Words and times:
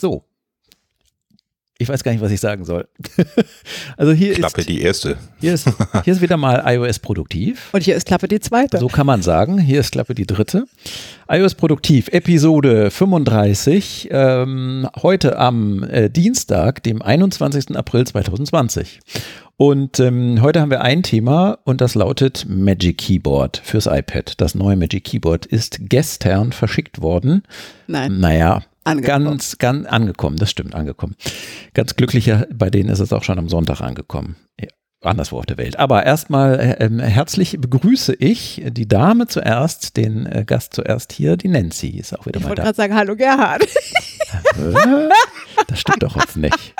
So. 0.00 0.24
Ich 1.78 1.88
weiß 1.88 2.04
gar 2.04 2.12
nicht, 2.12 2.20
was 2.20 2.30
ich 2.30 2.40
sagen 2.40 2.66
soll. 2.66 2.86
also 3.96 4.12
hier 4.12 4.34
Klappe 4.34 4.60
ist, 4.60 4.68
die 4.68 4.82
erste. 4.82 5.16
Hier 5.40 5.54
ist, 5.54 5.66
hier 6.04 6.12
ist 6.12 6.20
wieder 6.20 6.36
mal 6.36 6.62
iOS 6.66 6.98
produktiv. 6.98 7.70
Und 7.72 7.82
hier 7.82 7.96
ist 7.96 8.06
Klappe 8.06 8.28
die 8.28 8.38
zweite. 8.38 8.76
So 8.76 8.88
kann 8.88 9.06
man 9.06 9.22
sagen. 9.22 9.58
Hier 9.58 9.80
ist 9.80 9.92
Klappe 9.92 10.14
die 10.14 10.26
dritte. 10.26 10.66
iOS 11.30 11.54
produktiv, 11.54 12.08
Episode 12.08 12.90
35. 12.90 14.08
Ähm, 14.10 14.90
heute 15.00 15.38
am 15.38 15.82
äh, 15.84 16.10
Dienstag, 16.10 16.82
dem 16.82 17.00
21. 17.00 17.74
April 17.74 18.06
2020. 18.06 19.00
Und 19.56 20.00
ähm, 20.00 20.42
heute 20.42 20.60
haben 20.60 20.70
wir 20.70 20.82
ein 20.82 21.02
Thema 21.02 21.58
und 21.64 21.80
das 21.80 21.94
lautet 21.94 22.46
Magic 22.46 22.98
Keyboard 22.98 23.60
fürs 23.64 23.86
iPad. 23.86 24.38
Das 24.38 24.54
neue 24.54 24.76
Magic 24.76 25.04
Keyboard 25.04 25.46
ist 25.46 25.78
gestern 25.82 26.52
verschickt 26.52 27.00
worden. 27.00 27.42
Nein. 27.86 28.20
Naja, 28.20 28.62
Angekommen. 28.84 29.24
Ganz, 29.26 29.58
ganz 29.58 29.86
angekommen, 29.86 30.36
das 30.36 30.50
stimmt, 30.50 30.74
angekommen. 30.74 31.14
Ganz 31.74 31.96
glücklicher, 31.96 32.46
bei 32.52 32.70
denen 32.70 32.88
ist 32.88 33.00
es 33.00 33.12
auch 33.12 33.22
schon 33.22 33.38
am 33.38 33.48
Sonntag 33.48 33.80
angekommen. 33.82 34.36
Ja, 34.58 34.68
anderswo 35.02 35.38
auf 35.38 35.46
der 35.46 35.58
Welt. 35.58 35.78
Aber 35.78 36.04
erstmal 36.06 36.58
äh, 36.58 36.84
ähm, 36.84 36.98
herzlich 36.98 37.58
begrüße 37.60 38.14
ich 38.18 38.62
die 38.68 38.88
Dame 38.88 39.26
zuerst, 39.26 39.96
den 39.96 40.26
äh, 40.26 40.44
Gast 40.46 40.74
zuerst 40.74 41.12
hier, 41.12 41.36
die 41.36 41.48
Nancy 41.48 41.88
ist 41.88 42.18
auch 42.18 42.26
wieder 42.26 42.38
Ich 42.38 42.42
mal 42.44 42.50
wollte 42.50 42.62
da. 42.62 42.66
gerade 42.66 42.76
sagen, 42.76 42.94
hallo 42.94 43.16
Gerhard. 43.16 43.66
Das 45.66 45.80
stimmt 45.80 46.02
doch 46.02 46.16
jetzt 46.16 46.36
nicht. 46.36 46.74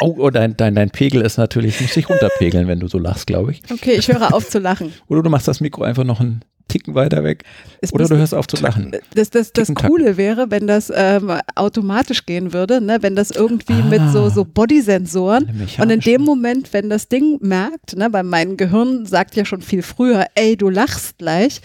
Oh, 0.00 0.14
oh 0.18 0.30
dein, 0.30 0.56
dein, 0.56 0.74
dein 0.74 0.90
Pegel 0.90 1.22
ist 1.22 1.36
natürlich, 1.36 1.80
muss 1.80 1.94
sich 1.94 2.08
runterpegeln, 2.08 2.68
wenn 2.68 2.80
du 2.80 2.88
so 2.88 2.98
lachst, 2.98 3.26
glaube 3.26 3.52
ich. 3.52 3.62
Okay, 3.70 3.92
ich 3.92 4.08
höre 4.08 4.32
auf 4.34 4.48
zu 4.48 4.58
lachen. 4.58 4.92
Oder 5.08 5.22
du 5.22 5.30
machst 5.30 5.48
das 5.48 5.60
Mikro 5.60 5.82
einfach 5.82 6.04
noch 6.04 6.20
einen 6.20 6.42
Ticken 6.70 6.94
weiter 6.94 7.24
weg. 7.24 7.44
Es 7.82 7.92
Oder 7.92 8.06
du 8.06 8.16
hörst 8.16 8.34
auf 8.34 8.46
zu 8.46 8.56
lachen. 8.62 8.92
Das, 9.14 9.30
das, 9.30 9.52
das. 9.52 9.74
Coole 9.74 10.16
wäre, 10.16 10.50
wenn 10.50 10.66
das 10.66 10.92
ähm, 10.94 11.30
automatisch 11.54 12.24
gehen 12.26 12.52
würde, 12.52 12.80
ne? 12.80 12.98
wenn 13.00 13.14
das 13.16 13.30
irgendwie 13.30 13.82
mit 13.82 14.00
so, 14.12 14.20
Ah. 14.24 14.30
so 14.30 14.44
Bodysensoren 14.44 15.48
und 15.78 15.90
in 15.90 16.00
dem 16.00 16.22
Moment, 16.22 16.72
wenn 16.72 16.88
das 16.90 17.08
Ding 17.08 17.38
merkt, 17.40 17.96
ne, 17.96 18.08
weil 18.12 18.22
mein 18.22 18.56
Gehirn 18.56 19.06
sagt 19.06 19.36
ja 19.36 19.44
schon 19.44 19.62
viel 19.62 19.82
früher, 19.82 20.26
ey, 20.34 20.56
du 20.56 20.68
lachst 20.68 21.18
gleich 21.18 21.60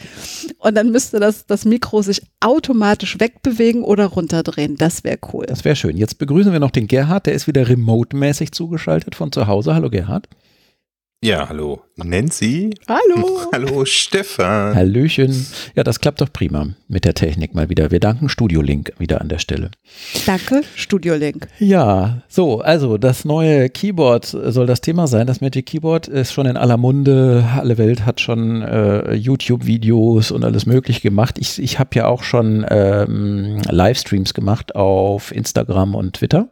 und 0.60 0.76
dann 0.76 0.92
müsste 0.92 1.20
das, 1.20 1.46
das 1.46 1.66
Mikro 1.66 2.02
sich 2.02 2.22
automatisch 2.40 3.20
wegbewegen 3.20 3.84
oder 3.84 4.06
runterdrehen. 4.08 4.76
Das 4.78 5.04
wäre 5.04 5.18
cool. 5.34 5.46
Das 5.46 5.66
wäre 5.66 5.76
schön. 5.76 5.98
Jetzt 5.98 6.18
begrüßen 6.18 6.52
wir 6.52 6.60
noch 6.60 6.72
den 6.72 6.88
Gerhard, 6.88 7.26
der 7.26 7.34
ist 7.34 7.48
wieder 7.48 7.68
remote-mäßig 7.68 8.52
zugeschaltet 8.52 9.16
von 9.16 9.32
zu 9.32 9.48
Hause. 9.48 9.76
Hallo 9.76 9.90
Gerhard. 9.90 10.28
Ja, 11.26 11.50
hallo. 11.50 11.82
Nancy. 11.96 12.70
Hallo. 12.88 13.40
Hallo 13.52 13.84
Stefan. 13.86 14.76
Hallöchen. 14.76 15.48
Ja, 15.74 15.84
das 15.84 16.00
klappt 16.00 16.22
doch 16.22 16.32
prima 16.32 16.68
mit 16.88 17.04
der 17.04 17.16
Technik 17.16 17.56
mal 17.56 17.68
wieder. 17.68 17.90
Wir 17.90 18.00
danken 18.00 18.30
Studio 18.30 18.62
Link 18.62 18.94
wieder 19.00 19.22
an 19.22 19.30
der 19.30 19.40
Stelle. 19.40 19.72
Danke, 20.28 20.62
Studio 20.76 21.16
Link. 21.16 21.48
Ja, 21.58 22.22
so, 22.28 22.60
also 22.60 23.00
das 23.00 23.26
neue 23.26 23.70
Keyboard 23.72 24.26
soll 24.26 24.68
das 24.68 24.82
Thema 24.82 25.08
sein. 25.08 25.26
Das 25.26 25.42
Magic 25.42 25.66
Keyboard 25.66 26.08
ist 26.08 26.32
schon 26.32 26.46
in 26.46 26.58
aller 26.58 26.78
Munde. 26.78 27.44
Alle 27.56 27.80
Welt 27.80 28.06
hat 28.06 28.22
schon 28.22 28.62
äh, 28.62 29.16
YouTube-Videos 29.16 30.30
und 30.30 30.46
alles 30.46 30.68
möglich 30.68 31.02
gemacht. 31.02 31.40
Ich, 31.40 31.58
ich 31.58 31.80
habe 31.80 31.90
ja 31.96 32.06
auch 32.06 32.22
schon 32.22 32.68
ähm, 32.70 33.64
Livestreams 33.68 34.36
gemacht 34.36 34.76
auf 34.76 35.32
Instagram 35.32 35.96
und 35.96 36.18
Twitter. 36.18 36.50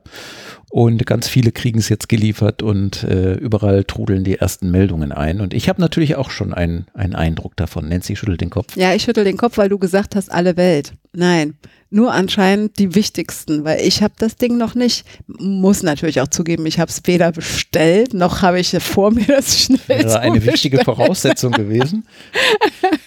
Und 0.73 1.05
ganz 1.05 1.27
viele 1.27 1.51
kriegen 1.51 1.77
es 1.77 1.87
jetzt 1.87 2.09
geliefert 2.09 2.63
und 2.63 3.03
äh, 3.03 3.33
überall 3.35 3.83
trudeln 3.83 4.23
die 4.23 4.39
ersten 4.39 4.71
Meldungen 4.71 5.11
ein. 5.11 5.39
Und 5.39 5.53
ich 5.53 5.69
habe 5.69 5.79
natürlich 5.79 6.15
auch 6.15 6.31
schon 6.31 6.51
einen, 6.51 6.87
einen 6.95 7.13
Eindruck 7.13 7.55
davon. 7.55 7.87
Nancy 7.87 8.15
schüttelt 8.15 8.41
den 8.41 8.49
Kopf. 8.49 8.75
Ja, 8.75 8.91
ich 8.95 9.03
schüttel 9.03 9.23
den 9.23 9.37
Kopf, 9.37 9.59
weil 9.59 9.69
du 9.69 9.77
gesagt 9.77 10.15
hast, 10.15 10.31
alle 10.31 10.57
Welt. 10.57 10.93
Nein, 11.13 11.53
nur 11.93 12.13
anscheinend 12.13 12.79
die 12.79 12.95
wichtigsten, 12.95 13.63
weil 13.63 13.79
ich 13.81 14.01
habe 14.03 14.13
das 14.17 14.35
Ding 14.35 14.57
noch 14.57 14.75
nicht. 14.75 15.05
Muss 15.27 15.83
natürlich 15.83 16.21
auch 16.21 16.27
zugeben, 16.27 16.65
ich 16.65 16.79
habe 16.79 16.89
es 16.89 17.01
weder 17.05 17.31
bestellt, 17.31 18.13
noch 18.13 18.41
habe 18.41 18.59
ich 18.59 18.69
vor 18.79 19.11
mir 19.11 19.25
das 19.25 19.59
schnell 19.63 19.79
Wäre 19.87 20.09
so 20.09 20.17
eine 20.17 20.43
wichtige. 20.45 20.83
Voraussetzung 20.83 21.51
gewesen. 21.51 22.05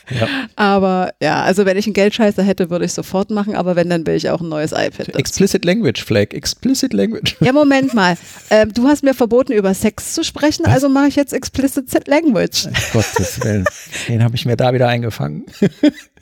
Ja. 0.08 0.28
Aber 0.54 1.12
ja, 1.20 1.42
also 1.42 1.66
wenn 1.66 1.76
ich 1.76 1.86
einen 1.86 1.92
Geldscheißer 1.94 2.44
hätte, 2.44 2.70
würde 2.70 2.84
ich 2.84 2.92
sofort 2.92 3.30
machen, 3.32 3.56
aber 3.56 3.74
wenn, 3.74 3.90
dann 3.90 4.06
will 4.06 4.14
ich 4.14 4.30
auch 4.30 4.40
ein 4.40 4.48
neues 4.48 4.70
iPad. 4.70 5.08
dazu. 5.08 5.18
Explicit 5.18 5.64
Language 5.64 6.04
Flag, 6.04 6.32
Explicit 6.32 6.92
Language. 6.92 7.36
Ja, 7.40 7.52
Moment 7.52 7.92
mal. 7.92 8.16
Ähm, 8.50 8.72
du 8.72 8.86
hast 8.86 9.02
mir 9.02 9.14
verboten, 9.14 9.50
über 9.52 9.74
Sex 9.74 10.14
zu 10.14 10.22
sprechen, 10.22 10.64
Was? 10.64 10.74
also 10.74 10.88
mache 10.88 11.08
ich 11.08 11.16
jetzt 11.16 11.32
Explicit 11.32 12.06
Language. 12.06 12.68
Gottes 12.92 13.42
Willen. 13.42 13.64
Den 14.08 14.22
habe 14.22 14.36
ich 14.36 14.46
mir 14.46 14.56
da 14.56 14.72
wieder 14.72 14.86
eingefangen. 14.86 15.44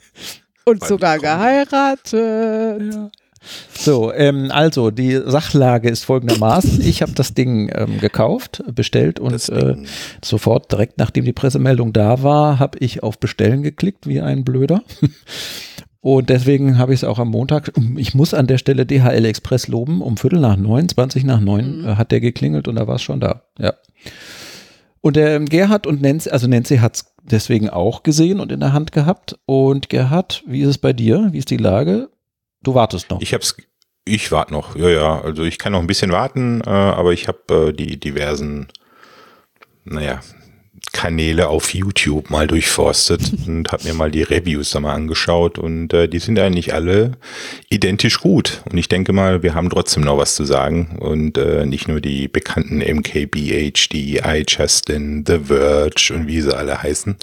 Und 0.65 0.81
Weil 0.81 0.89
sogar 0.89 1.19
geheiratet. 1.19 2.13
So, 3.77 4.11
ähm, 4.11 4.49
also 4.49 4.89
die 4.89 5.21
Sachlage 5.23 5.89
ist 5.89 6.03
folgendermaßen. 6.05 6.81
Ich 6.81 7.01
habe 7.01 7.11
das 7.11 7.33
Ding 7.35 7.71
ähm, 7.75 7.99
gekauft, 7.99 8.63
bestellt 8.73 9.19
und 9.19 9.49
äh, 9.49 9.75
sofort 10.23 10.71
direkt 10.71 10.97
nachdem 10.97 11.25
die 11.25 11.33
Pressemeldung 11.33 11.93
da 11.93 12.23
war, 12.23 12.57
habe 12.59 12.79
ich 12.79 13.03
auf 13.03 13.19
Bestellen 13.19 13.61
geklickt 13.61 14.07
wie 14.07 14.21
ein 14.21 14.43
Blöder. 14.43 14.81
Und 16.01 16.29
deswegen 16.29 16.77
habe 16.77 16.93
ich 16.93 16.99
es 16.99 17.03
auch 17.03 17.17
am 17.17 17.29
Montag, 17.29 17.71
ich 17.97 18.13
muss 18.13 18.35
an 18.35 18.45
der 18.45 18.59
Stelle 18.59 18.85
DHL 18.85 19.25
Express 19.25 19.67
loben, 19.67 20.03
um 20.03 20.17
Viertel 20.17 20.39
nach 20.39 20.55
neun, 20.55 20.87
20 20.87 21.23
nach 21.23 21.39
neun 21.39 21.79
Mhm. 21.79 21.87
äh, 21.87 21.95
hat 21.95 22.11
der 22.11 22.19
geklingelt 22.19 22.67
und 22.67 22.75
da 22.75 22.85
war 22.85 22.97
es 22.97 23.01
schon 23.01 23.19
da. 23.19 23.41
Ja. 23.57 23.73
Und 25.01 25.15
der 25.15 25.35
ähm, 25.35 25.47
Gerhard 25.47 25.87
und 25.87 26.03
Nancy, 26.03 26.29
also 26.29 26.47
Nancy 26.47 26.77
hat 26.77 26.95
es 26.97 27.05
deswegen 27.31 27.69
auch 27.69 28.03
gesehen 28.03 28.39
und 28.39 28.51
in 28.51 28.59
der 28.59 28.73
Hand 28.73 28.91
gehabt. 28.91 29.37
Und 29.45 29.89
Gerhard, 29.89 30.43
wie 30.45 30.61
ist 30.61 30.69
es 30.69 30.77
bei 30.77 30.93
dir? 30.93 31.29
Wie 31.31 31.37
ist 31.37 31.49
die 31.49 31.57
Lage? 31.57 32.09
Du 32.63 32.73
wartest 32.73 33.09
noch. 33.09 33.21
Ich 33.21 33.33
hab's, 33.33 33.55
ich 34.05 34.31
warte 34.31 34.53
noch. 34.53 34.75
Ja, 34.75 34.89
ja. 34.89 35.21
Also 35.21 35.43
ich 35.43 35.57
kann 35.57 35.73
noch 35.73 35.79
ein 35.79 35.87
bisschen 35.87 36.11
warten, 36.11 36.61
äh, 36.61 36.69
aber 36.69 37.13
ich 37.13 37.27
habe 37.27 37.69
äh, 37.69 37.73
die 37.73 37.99
diversen, 37.99 38.67
naja, 39.83 40.21
Kanäle 41.05 41.49
auf 41.49 41.75
YouTube 41.75 42.31
mal 42.31 42.47
durchforstet 42.47 43.21
und 43.47 43.71
habe 43.71 43.83
mir 43.83 43.93
mal 43.93 44.09
die 44.09 44.23
Reviews 44.23 44.71
da 44.71 44.79
mal 44.79 44.95
angeschaut 44.95 45.59
und 45.59 45.93
äh, 45.93 46.07
die 46.07 46.17
sind 46.17 46.39
eigentlich 46.39 46.73
alle 46.73 47.11
identisch 47.69 48.19
gut. 48.21 48.63
Und 48.71 48.79
ich 48.79 48.87
denke 48.87 49.13
mal, 49.13 49.43
wir 49.43 49.53
haben 49.53 49.69
trotzdem 49.69 50.01
noch 50.01 50.17
was 50.17 50.33
zu 50.33 50.45
sagen 50.45 50.97
und 50.99 51.37
äh, 51.37 51.67
nicht 51.67 51.87
nur 51.87 52.01
die 52.01 52.27
bekannten 52.27 52.79
MKBHD, 52.79 54.19
iJustin, 54.25 55.23
The 55.27 55.41
Verge 55.43 56.11
und 56.15 56.27
wie 56.27 56.41
sie 56.41 56.57
alle 56.57 56.81
heißen. 56.81 57.15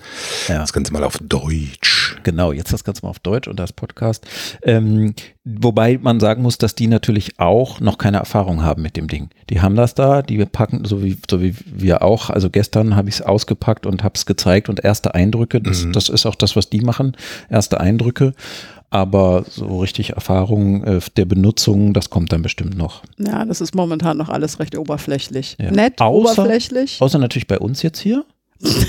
Ja. 0.46 0.58
Das 0.58 0.72
Ganze 0.72 0.92
mal 0.92 1.02
auf 1.02 1.18
Deutsch. 1.20 2.20
Genau, 2.22 2.52
jetzt 2.52 2.72
das 2.72 2.84
Ganze 2.84 3.02
mal 3.02 3.10
auf 3.10 3.18
Deutsch 3.18 3.48
und 3.48 3.58
das 3.58 3.72
Podcast. 3.72 4.24
Ähm, 4.62 5.16
wobei 5.44 5.98
man 6.00 6.20
sagen 6.20 6.42
muss, 6.42 6.58
dass 6.58 6.74
die 6.74 6.86
natürlich 6.86 7.38
auch 7.40 7.80
noch 7.80 7.98
keine 7.98 8.18
Erfahrung 8.18 8.62
haben 8.62 8.82
mit 8.82 8.96
dem 8.96 9.08
Ding. 9.08 9.30
Die 9.50 9.60
haben 9.60 9.74
das 9.74 9.94
da, 9.94 10.22
die 10.22 10.44
packen, 10.46 10.84
so 10.84 11.02
wie, 11.02 11.16
so 11.30 11.40
wie 11.42 11.54
wir 11.66 12.02
auch. 12.02 12.30
Also 12.30 12.48
gestern 12.50 12.94
habe 12.96 13.08
ich 13.08 13.16
es 13.16 13.22
ausgepackt 13.22 13.86
und 13.86 14.04
habe 14.04 14.14
es 14.16 14.26
gezeigt 14.26 14.68
und 14.68 14.84
erste 14.84 15.14
Eindrücke, 15.14 15.60
das, 15.60 15.84
Mhm. 15.84 15.92
das 15.92 16.08
ist 16.08 16.26
auch 16.26 16.34
das, 16.36 16.54
was 16.56 16.70
die 16.70 16.80
machen, 16.80 17.16
erste 17.50 17.80
Eindrücke. 17.80 18.34
Aber 18.90 19.44
so 19.48 19.78
richtig 19.80 20.10
Erfahrung 20.10 20.84
äh, 20.84 21.00
der 21.16 21.24
Benutzung, 21.24 21.94
das 21.94 22.10
kommt 22.10 22.30
dann 22.30 22.42
bestimmt 22.42 22.76
noch. 22.76 23.02
Ja, 23.18 23.46
das 23.46 23.62
ist 23.62 23.74
momentan 23.74 24.18
noch 24.18 24.28
alles 24.28 24.60
recht 24.60 24.76
oberflächlich. 24.76 25.56
Ja. 25.58 25.70
Nett, 25.70 25.98
Außer- 25.98 26.10
oberflächlich. 26.42 27.00
Außer 27.00 27.18
natürlich 27.18 27.46
bei 27.46 27.58
uns 27.58 27.80
jetzt 27.82 28.00
hier. 28.00 28.24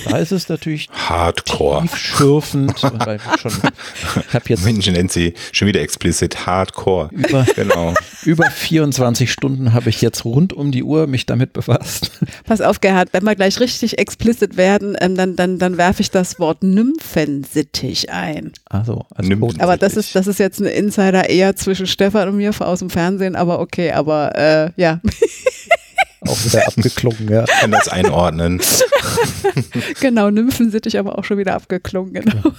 Da 0.06 0.18
ist 0.18 0.32
es 0.32 0.50
natürlich 0.50 0.88
Hardcore. 0.92 1.82
tiefschürfend. 1.82 2.80
schon, 3.40 3.52
ich 3.52 4.34
habe 4.34 4.46
jetzt 4.48 4.64
Mensch, 4.64 4.86
nennt 4.88 5.12
sie 5.12 5.34
schon 5.52 5.68
wieder 5.68 5.82
explicit 5.82 6.46
Hardcore. 6.46 7.10
über, 7.12 7.46
Genau. 7.56 7.94
Über 8.24 8.50
24 8.50 9.32
Stunden 9.32 9.74
habe 9.74 9.90
ich 9.90 10.02
jetzt 10.02 10.26
rund 10.26 10.54
um 10.54 10.72
die 10.72 10.84
Uhr 10.84 11.08
mich 11.08 11.26
damit 11.26 11.54
befasst. 11.54 12.12
Pass 12.46 12.62
auf, 12.62 12.82
Gerhard, 12.82 13.10
wenn 13.12 13.24
wir 13.24 13.36
gleich 13.36 13.60
richtig 13.60 13.98
explicit 13.98 14.58
werden, 14.58 14.96
ähm, 15.02 15.16
dann, 15.16 15.36
dann, 15.36 15.60
dann 15.60 15.78
werfe 15.78 16.02
ich 16.02 16.12
das 16.12 16.40
Wort 16.40 16.64
Nymphensittich 16.64 18.12
ein. 18.12 18.52
Also, 18.66 19.06
als 19.16 19.28
Nymphen. 19.28 19.50
Code. 19.50 19.62
Aber 19.64 19.78
das 19.78 19.98
ist, 19.98 20.16
das 20.16 20.28
ist 20.28 20.40
jetzt 20.40 20.60
ein 20.60 20.68
Insider 20.68 21.30
eher 21.30 21.56
zwischen 21.56 21.88
Stefan 21.88 22.30
und 22.30 22.38
mir 22.38 22.54
aus 22.60 22.80
dem 22.80 22.90
Fernsehen, 22.90 23.36
aber 23.36 23.60
okay, 23.60 23.92
aber 23.92 24.36
äh, 24.36 24.72
ja. 24.78 25.02
auch 26.28 26.46
wieder 26.46 26.68
abgeklungen, 26.68 27.30
ja. 27.30 27.44
Ich 27.44 27.50
kann 27.50 27.72
das 27.72 27.88
einordnen. 27.88 28.62
genau, 30.02 30.30
Nymphensittich 30.30 30.98
aber 30.98 31.18
auch 31.18 31.24
schon 31.24 31.38
wieder 31.38 31.56
abgeklungen, 31.56 32.14
genau. 32.14 32.54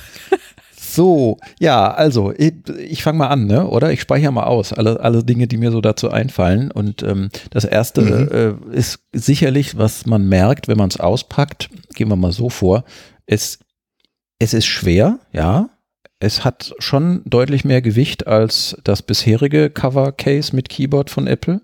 So, 0.95 1.39
ja, 1.59 1.91
also, 1.93 2.33
ich, 2.37 2.55
ich 2.79 3.03
fange 3.03 3.19
mal 3.19 3.27
an, 3.27 3.47
ne? 3.47 3.67
oder? 3.67 3.91
Ich 3.91 4.01
speichere 4.01 4.31
mal 4.31 4.45
aus, 4.45 4.73
alle, 4.73 5.01
alle 5.01 5.25
Dinge, 5.25 5.49
die 5.49 5.57
mir 5.57 5.73
so 5.73 5.81
dazu 5.81 6.09
einfallen. 6.09 6.71
Und 6.71 7.03
ähm, 7.03 7.31
das 7.51 7.65
erste 7.65 8.59
äh, 8.71 8.77
ist 8.77 9.01
sicherlich, 9.13 9.77
was 9.77 10.07
man 10.07 10.29
merkt, 10.29 10.69
wenn 10.69 10.79
man 10.79 10.91
es 10.91 11.01
auspackt, 11.01 11.69
gehen 11.95 12.09
wir 12.09 12.17
mal 12.17 12.31
so 12.31 12.49
vor, 12.49 12.85
es, 13.27 13.59
es 14.39 14.55
ist 14.55 14.67
schwer, 14.67 15.19
ja. 15.33 15.69
Es 16.21 16.45
hat 16.45 16.75
schon 16.79 17.23
deutlich 17.25 17.65
mehr 17.65 17.83
Gewicht 17.83 18.27
als 18.27 18.77
das 18.85 19.03
bisherige 19.03 19.69
Cover-Case 19.69 20.55
mit 20.55 20.69
Keyboard 20.69 21.11
von 21.11 21.27
Apple. 21.27 21.61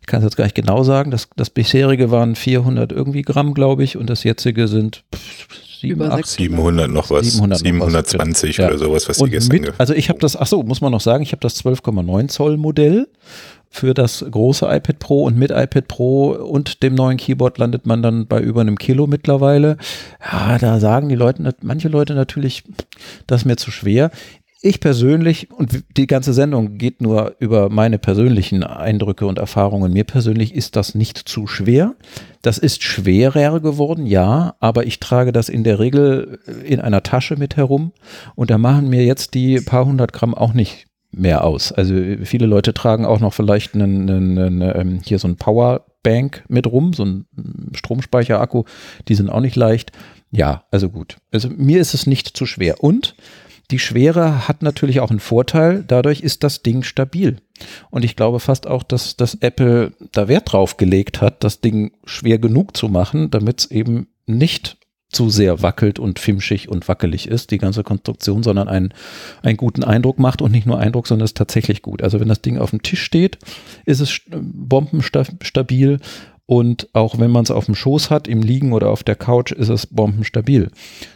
Ich 0.00 0.06
kann 0.06 0.18
es 0.18 0.24
jetzt 0.24 0.36
gar 0.36 0.44
nicht 0.44 0.56
genau 0.56 0.82
sagen. 0.82 1.10
Das, 1.10 1.28
das 1.36 1.50
bisherige 1.50 2.10
waren 2.10 2.34
400 2.34 2.92
irgendwie 2.92 3.22
Gramm, 3.22 3.54
glaube 3.54 3.84
ich, 3.84 3.96
und 3.96 4.10
das 4.10 4.24
jetzige 4.24 4.68
sind 4.68 5.04
700, 5.80 6.26
700 6.26 6.90
noch 6.90 7.10
was, 7.10 7.32
700 7.32 7.62
noch 7.62 7.86
was, 7.86 8.10
720 8.10 8.56
ja. 8.56 8.68
oder 8.68 8.78
sowas, 8.78 9.08
was 9.08 9.18
die 9.18 9.30
gestern 9.30 9.60
mit, 9.60 9.72
also 9.78 9.94
ich 9.94 10.08
habe 10.08 10.18
das, 10.18 10.36
ach 10.36 10.46
so, 10.46 10.62
muss 10.62 10.80
man 10.80 10.92
noch 10.92 11.00
sagen, 11.00 11.22
ich 11.22 11.32
habe 11.32 11.40
das 11.40 11.64
12,9 11.64 12.28
Zoll 12.28 12.56
Modell 12.56 13.08
für 13.72 13.94
das 13.94 14.24
große 14.28 14.66
iPad 14.66 14.98
Pro 14.98 15.22
und 15.24 15.38
mit 15.38 15.52
iPad 15.52 15.86
Pro 15.86 16.30
und 16.32 16.82
dem 16.82 16.96
neuen 16.96 17.16
Keyboard 17.16 17.56
landet 17.58 17.86
man 17.86 18.02
dann 18.02 18.26
bei 18.26 18.40
über 18.40 18.60
einem 18.60 18.76
Kilo 18.76 19.06
mittlerweile. 19.06 19.76
Ja, 20.20 20.58
da 20.58 20.80
sagen 20.80 21.08
die 21.08 21.14
Leute, 21.14 21.54
manche 21.62 21.88
Leute 21.88 22.14
natürlich, 22.14 22.64
das 23.28 23.42
ist 23.42 23.46
mir 23.46 23.56
zu 23.56 23.70
schwer. 23.70 24.10
Ich 24.62 24.80
persönlich, 24.80 25.50
und 25.50 25.84
die 25.96 26.06
ganze 26.06 26.34
Sendung 26.34 26.76
geht 26.76 27.00
nur 27.00 27.34
über 27.38 27.70
meine 27.70 27.98
persönlichen 27.98 28.62
Eindrücke 28.62 29.24
und 29.26 29.38
Erfahrungen. 29.38 29.90
Mir 29.90 30.04
persönlich 30.04 30.54
ist 30.54 30.76
das 30.76 30.94
nicht 30.94 31.16
zu 31.16 31.46
schwer. 31.46 31.94
Das 32.42 32.58
ist 32.58 32.82
schwerer 32.82 33.60
geworden, 33.60 34.04
ja, 34.04 34.56
aber 34.60 34.84
ich 34.84 35.00
trage 35.00 35.32
das 35.32 35.48
in 35.48 35.64
der 35.64 35.78
Regel 35.78 36.40
in 36.62 36.78
einer 36.78 37.02
Tasche 37.02 37.36
mit 37.36 37.56
herum 37.56 37.92
und 38.34 38.50
da 38.50 38.58
machen 38.58 38.90
mir 38.90 39.02
jetzt 39.02 39.32
die 39.32 39.60
paar 39.62 39.86
hundert 39.86 40.12
Gramm 40.12 40.34
auch 40.34 40.52
nicht 40.52 40.86
mehr 41.10 41.42
aus. 41.44 41.72
Also 41.72 41.94
viele 42.24 42.44
Leute 42.46 42.74
tragen 42.74 43.06
auch 43.06 43.20
noch 43.20 43.32
vielleicht 43.32 43.74
einen, 43.74 44.10
einen, 44.10 44.38
einen, 44.38 44.60
ähm, 44.60 45.00
hier 45.02 45.18
so 45.18 45.26
ein 45.26 45.36
Powerbank 45.36 46.44
mit 46.48 46.66
rum, 46.66 46.92
so 46.92 47.04
ein 47.04 47.26
Stromspeicherakku, 47.74 48.64
die 49.08 49.14
sind 49.14 49.30
auch 49.30 49.40
nicht 49.40 49.56
leicht. 49.56 49.92
Ja, 50.30 50.64
also 50.70 50.90
gut. 50.90 51.16
Also 51.32 51.48
mir 51.48 51.80
ist 51.80 51.94
es 51.94 52.06
nicht 52.06 52.36
zu 52.36 52.44
schwer. 52.44 52.84
Und 52.84 53.16
die 53.70 53.78
Schwere 53.78 54.48
hat 54.48 54.62
natürlich 54.62 55.00
auch 55.00 55.10
einen 55.10 55.20
Vorteil, 55.20 55.84
dadurch 55.86 56.20
ist 56.20 56.42
das 56.44 56.62
Ding 56.62 56.82
stabil. 56.82 57.36
Und 57.90 58.04
ich 58.04 58.16
glaube 58.16 58.40
fast 58.40 58.66
auch, 58.66 58.82
dass, 58.82 59.16
dass 59.16 59.34
Apple 59.34 59.92
da 60.12 60.28
Wert 60.28 60.52
drauf 60.52 60.76
gelegt 60.76 61.20
hat, 61.20 61.44
das 61.44 61.60
Ding 61.60 61.92
schwer 62.04 62.38
genug 62.38 62.76
zu 62.76 62.88
machen, 62.88 63.30
damit 63.30 63.60
es 63.60 63.70
eben 63.70 64.08
nicht 64.26 64.76
zu 65.10 65.28
sehr 65.28 65.60
wackelt 65.60 65.98
und 65.98 66.20
fimschig 66.20 66.68
und 66.68 66.86
wackelig 66.86 67.26
ist, 67.26 67.50
die 67.50 67.58
ganze 67.58 67.82
Konstruktion, 67.82 68.44
sondern 68.44 68.68
einen, 68.68 68.94
einen 69.42 69.56
guten 69.56 69.82
Eindruck 69.82 70.20
macht 70.20 70.40
und 70.40 70.52
nicht 70.52 70.66
nur 70.66 70.78
Eindruck, 70.78 71.08
sondern 71.08 71.24
es 71.24 71.30
ist 71.30 71.36
tatsächlich 71.36 71.82
gut. 71.82 72.00
Also 72.02 72.20
wenn 72.20 72.28
das 72.28 72.42
Ding 72.42 72.58
auf 72.58 72.70
dem 72.70 72.82
Tisch 72.82 73.02
steht, 73.02 73.38
ist 73.86 73.98
es 74.00 74.08
st- 74.10 74.22
bombenstabil 74.30 75.98
und 76.50 76.88
auch 76.94 77.20
wenn 77.20 77.30
man 77.30 77.44
es 77.44 77.52
auf 77.52 77.66
dem 77.66 77.76
Schoß 77.76 78.10
hat, 78.10 78.26
im 78.26 78.42
Liegen 78.42 78.72
oder 78.72 78.88
auf 78.88 79.04
der 79.04 79.14
Couch, 79.14 79.52
ist 79.52 79.68
es 79.68 79.86
bombenstabil. 79.86 80.72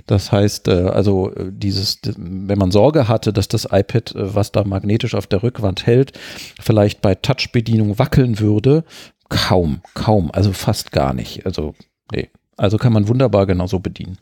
Das 0.06 0.31
heißt, 0.31 0.69
äh, 0.69 0.82
also 0.82 1.32
äh, 1.34 1.50
dieses, 1.50 1.98
wenn 2.16 2.56
man 2.56 2.70
Sorge 2.70 3.08
hatte, 3.08 3.32
dass 3.32 3.48
das 3.48 3.64
iPad, 3.64 4.14
äh, 4.14 4.32
was 4.36 4.52
da 4.52 4.62
magnetisch 4.62 5.16
auf 5.16 5.26
der 5.26 5.42
Rückwand 5.42 5.86
hält, 5.86 6.12
vielleicht 6.60 7.00
bei 7.00 7.16
Touch-Bedienung 7.16 7.98
wackeln 7.98 8.38
würde, 8.38 8.84
kaum, 9.28 9.81
kaum, 9.94 10.31
also 10.31 10.52
fast 10.52 10.92
gar 10.92 11.12
nicht. 11.12 11.44
Also, 11.46 11.75
nee. 12.12 12.30
Also 12.56 12.78
kann 12.78 12.92
man 12.92 13.08
wunderbar 13.08 13.46
genauso 13.46 13.80
bedienen. 13.80 14.19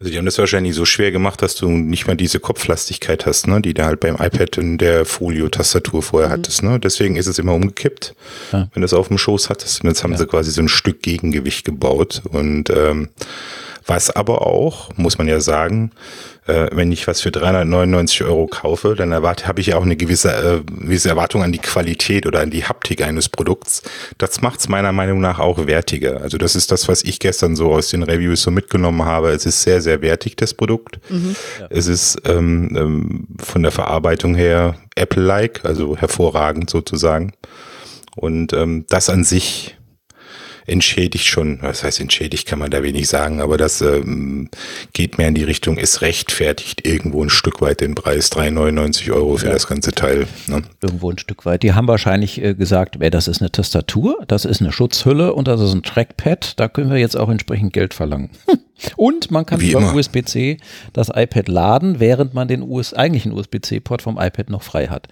Also 0.00 0.10
die 0.12 0.18
haben 0.18 0.24
das 0.26 0.38
wahrscheinlich 0.38 0.74
so 0.74 0.84
schwer 0.84 1.10
gemacht, 1.10 1.42
dass 1.42 1.54
du 1.56 1.68
nicht 1.68 2.06
mal 2.06 2.16
diese 2.16 2.38
Kopflastigkeit 2.40 3.26
hast, 3.26 3.46
ne, 3.48 3.60
die 3.60 3.74
du 3.74 3.84
halt 3.84 4.00
beim 4.00 4.14
iPad 4.14 4.56
in 4.58 4.78
der 4.78 5.04
Folio-Tastatur 5.04 6.02
vorher 6.02 6.30
hattest. 6.30 6.62
Ne? 6.62 6.78
Deswegen 6.78 7.16
ist 7.16 7.26
es 7.26 7.38
immer 7.38 7.54
umgekippt, 7.54 8.14
Ja. 8.52 8.68
wenn 8.72 8.80
du 8.82 8.84
es 8.86 8.94
auf 8.94 9.08
dem 9.08 9.18
Schoß 9.18 9.50
hattest. 9.50 9.82
Und 9.82 9.88
jetzt 9.90 10.04
haben 10.04 10.16
sie 10.16 10.26
quasi 10.26 10.50
so 10.50 10.60
ein 10.62 10.68
Stück 10.68 11.02
Gegengewicht 11.02 11.64
gebaut. 11.64 12.22
Und 12.30 12.70
ähm, 12.70 13.08
was 13.86 14.10
aber 14.10 14.46
auch, 14.46 14.90
muss 14.96 15.18
man 15.18 15.26
ja 15.28 15.40
sagen, 15.40 15.90
äh, 16.48 16.68
wenn 16.72 16.90
ich 16.90 17.06
was 17.06 17.20
für 17.20 17.30
399 17.30 18.24
Euro 18.24 18.46
kaufe, 18.46 18.94
dann 18.94 19.12
erwarte, 19.12 19.46
habe 19.46 19.60
ich 19.60 19.68
ja 19.68 19.76
auch 19.76 19.82
eine 19.82 19.96
gewisse, 19.96 20.30
äh, 20.30 20.60
gewisse 20.64 21.08
Erwartung 21.08 21.42
an 21.42 21.52
die 21.52 21.58
Qualität 21.58 22.26
oder 22.26 22.40
an 22.40 22.50
die 22.50 22.64
Haptik 22.64 23.02
eines 23.02 23.28
Produkts. 23.28 23.82
Das 24.18 24.40
macht 24.40 24.60
es 24.60 24.68
meiner 24.68 24.92
Meinung 24.92 25.20
nach 25.20 25.38
auch 25.38 25.66
wertiger. 25.66 26.20
Also 26.20 26.38
das 26.38 26.56
ist 26.56 26.72
das, 26.72 26.88
was 26.88 27.02
ich 27.02 27.20
gestern 27.20 27.56
so 27.56 27.72
aus 27.72 27.90
den 27.90 28.02
Reviews 28.02 28.42
so 28.42 28.50
mitgenommen 28.50 29.04
habe. 29.04 29.30
Es 29.30 29.46
ist 29.46 29.62
sehr, 29.62 29.80
sehr 29.80 30.02
wertig, 30.02 30.36
das 30.36 30.54
Produkt. 30.54 30.98
Es 31.70 31.86
ist 31.86 32.20
ähm, 32.24 32.74
ähm, 32.76 33.26
von 33.38 33.62
der 33.62 33.72
Verarbeitung 33.72 34.34
her 34.34 34.76
Apple-like, 34.94 35.64
also 35.64 35.96
hervorragend 35.96 36.70
sozusagen. 36.70 37.32
Und 38.16 38.52
ähm, 38.52 38.84
das 38.88 39.10
an 39.10 39.22
sich 39.24 39.77
entschädigt 40.68 41.26
schon, 41.26 41.58
was 41.62 41.82
heißt 41.84 42.00
entschädigt, 42.00 42.46
kann 42.46 42.58
man 42.58 42.70
da 42.70 42.82
wenig 42.82 43.08
sagen, 43.08 43.40
aber 43.40 43.56
das 43.56 43.80
ähm, 43.80 44.48
geht 44.92 45.18
mehr 45.18 45.28
in 45.28 45.34
die 45.34 45.44
Richtung, 45.44 45.78
es 45.78 46.02
rechtfertigt 46.02 46.86
irgendwo 46.86 47.22
ein 47.24 47.30
Stück 47.30 47.60
weit 47.60 47.80
den 47.80 47.94
Preis, 47.94 48.30
3,99 48.32 49.12
Euro 49.12 49.36
für 49.36 49.46
Ja. 49.46 49.52
das 49.52 49.66
ganze 49.66 49.92
Teil. 49.92 50.26
Ne? 50.46 50.62
Irgendwo 50.82 51.10
ein 51.10 51.18
Stück 51.18 51.44
weit. 51.46 51.62
Die 51.62 51.72
haben 51.72 51.88
wahrscheinlich 51.88 52.42
äh, 52.42 52.54
gesagt, 52.54 52.96
ey, 53.00 53.10
das 53.10 53.28
ist 53.28 53.40
eine 53.40 53.50
Tastatur, 53.52 54.18
das 54.28 54.44
ist 54.44 54.60
eine 54.60 54.72
Schutzhülle 54.72 55.34
und 55.34 55.48
das 55.48 55.60
ist 55.60 55.72
ein 55.72 55.82
Trackpad. 55.82 56.58
Da 56.60 56.68
können 56.68 56.90
wir 56.90 56.98
jetzt 56.98 57.16
auch 57.16 57.28
entsprechend 57.28 57.72
Geld 57.72 57.94
verlangen. 57.94 58.30
Und 58.96 59.30
man 59.30 59.46
kann 59.46 59.60
Wie 59.60 59.72
über. 59.72 59.94
USB-C 59.94 60.58
das 60.92 61.10
iPad 61.14 61.48
laden, 61.48 62.00
während 62.00 62.34
man 62.34 62.48
den 62.48 62.62
US 62.62 62.94
eigentlichen 62.94 63.32
USB-C-Port 63.32 64.02
vom 64.02 64.18
iPad 64.18 64.50
noch 64.50 64.62
frei 64.62 64.88
hat. 64.88 65.08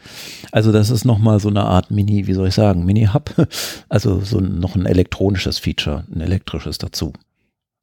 Also 0.53 0.73
das 0.73 0.91
ist 0.91 1.05
nochmal 1.05 1.41
so 1.41 1.49
eine 1.49 1.65
Art 1.65 1.91
Mini, 1.91 2.27
wie 2.27 2.35
soll 2.35 2.49
ich 2.49 2.55
sagen, 2.55 2.85
Mini-Hub. 2.85 3.31
Also 3.89 4.21
so 4.21 4.41
noch 4.41 4.75
ein 4.75 4.87
elektronisches 4.87 5.59
Feature, 5.59 6.05
ein 6.13 6.21
elektrisches 6.21 6.79
dazu. 6.79 7.13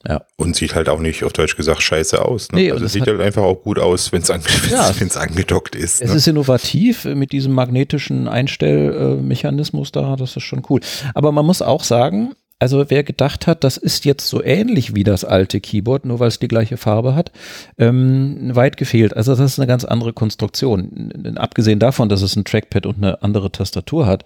Ja. 0.07 0.21
Und 0.35 0.55
sieht 0.55 0.75
halt 0.75 0.89
auch 0.89 0.99
nicht, 0.99 1.23
auf 1.23 1.31
Deutsch 1.31 1.55
gesagt, 1.55 1.81
scheiße 1.81 2.23
aus. 2.23 2.51
Ne? 2.51 2.59
Nee, 2.59 2.71
also 2.71 2.85
es 2.85 2.93
sieht 2.93 3.07
halt 3.07 3.21
einfach 3.21 3.43
auch 3.43 3.63
gut 3.63 3.79
aus, 3.79 4.11
wenn 4.11 4.21
es 4.23 4.29
ange 4.29 4.43
Ja. 4.69 4.91
angedockt 5.15 5.75
ist. 5.75 6.01
Es 6.01 6.11
ne? 6.11 6.17
ist 6.17 6.27
innovativ 6.27 7.05
mit 7.05 7.31
diesem 7.31 7.53
magnetischen 7.53 8.27
Einstellmechanismus 8.27 9.91
da, 9.93 10.15
das 10.17 10.35
ist 10.35 10.43
schon 10.43 10.63
cool. 10.69 10.81
Aber 11.13 11.31
man 11.31 11.45
muss 11.45 11.61
auch 11.61 11.83
sagen, 11.83 12.33
also 12.63 12.89
wer 12.89 13.03
gedacht 13.03 13.45
hat, 13.45 13.65
das 13.65 13.75
ist 13.75 14.05
jetzt 14.05 14.25
so 14.29 14.41
ähnlich 14.41 14.95
wie 14.95 15.03
das 15.03 15.25
alte 15.25 15.59
Keyboard, 15.59 16.05
nur 16.05 16.21
weil 16.21 16.29
es 16.29 16.39
die 16.39 16.47
gleiche 16.47 16.77
Farbe 16.77 17.13
hat, 17.13 17.33
ähm, 17.77 18.55
weit 18.55 18.77
gefehlt. 18.77 19.17
Also 19.17 19.35
das 19.35 19.41
ist 19.41 19.59
eine 19.59 19.67
ganz 19.67 19.83
andere 19.83 20.13
Konstruktion. 20.13 21.35
Abgesehen 21.35 21.79
davon, 21.79 22.07
dass 22.07 22.21
es 22.21 22.37
ein 22.37 22.45
Trackpad 22.45 22.85
und 22.85 22.99
eine 22.99 23.21
andere 23.21 23.51
Tastatur 23.51 24.05
hat, 24.05 24.23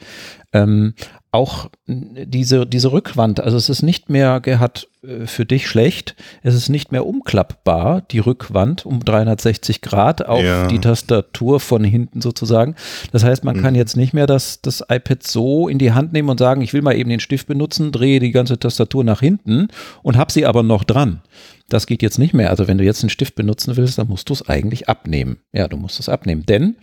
ähm, 0.54 0.94
auch 1.38 1.69
diese, 1.86 2.66
diese 2.66 2.92
Rückwand, 2.92 3.39
also 3.39 3.57
es 3.57 3.69
ist 3.69 3.84
nicht 3.84 4.10
mehr, 4.10 4.39
Gerhard, 4.42 4.88
äh, 5.04 5.28
für 5.28 5.45
dich 5.45 5.68
schlecht, 5.68 6.16
es 6.42 6.56
ist 6.56 6.69
nicht 6.69 6.92
mehr 6.92 7.06
umklappbar, 7.06 8.01
die 8.12 8.18
Rückwand 8.19 8.86
um 8.86 9.06
360 9.06 9.81
Grad 9.81 10.25
auf 10.25 10.42
Ja. 10.44 10.68
die 10.68 10.80
Tastatur 10.80 11.60
von 11.60 11.84
hinten 11.84 12.22
sozusagen. 12.22 12.75
Das 13.12 13.24
heißt, 13.24 13.44
man 13.44 13.62
kann 13.62 13.75
jetzt 13.75 13.95
nicht 13.95 14.13
mehr 14.13 14.25
das, 14.25 14.62
das 14.62 14.81
iPad 14.89 15.22
so 15.22 15.68
in 15.68 15.78
die 15.78 15.94
Hand 15.94 16.12
nehmen 16.12 16.30
und 16.30 16.39
sagen, 16.39 16.62
ich 16.62 16.74
will 16.74 16.81
mal 16.81 16.95
eben 16.95 17.12
den 17.12 17.19
Stift 17.19 17.48
benutzen, 17.48 17.92
drehe 17.92 18.19
die 18.19 18.31
ganze 18.31 18.57
Tastatur 18.57 19.04
nach 19.04 19.19
hinten 19.19 19.68
und 20.01 20.18
habe 20.18 20.31
sie 20.31 20.45
aber 20.45 20.63
noch 20.63 20.84
dran. 20.84 21.22
Das 21.69 21.86
geht 21.86 22.01
jetzt 22.01 22.18
nicht 22.18 22.34
mehr. 22.34 22.50
Also 22.50 22.68
wenn 22.68 22.78
du 22.80 22.84
jetzt 22.84 23.04
einen 23.04 23.10
Stift 23.12 23.36
benutzen 23.36 23.78
willst, 23.78 23.98
dann 24.00 24.07
musst 24.07 24.30
du 24.30 24.34
es 24.34 24.50
eigentlich 24.50 24.89
abnehmen. 24.89 25.38
Ja, 25.54 25.68
du 25.68 25.78
musst 25.78 26.00
es 26.00 26.10
abnehmen. 26.10 26.45
Denn 26.48 26.78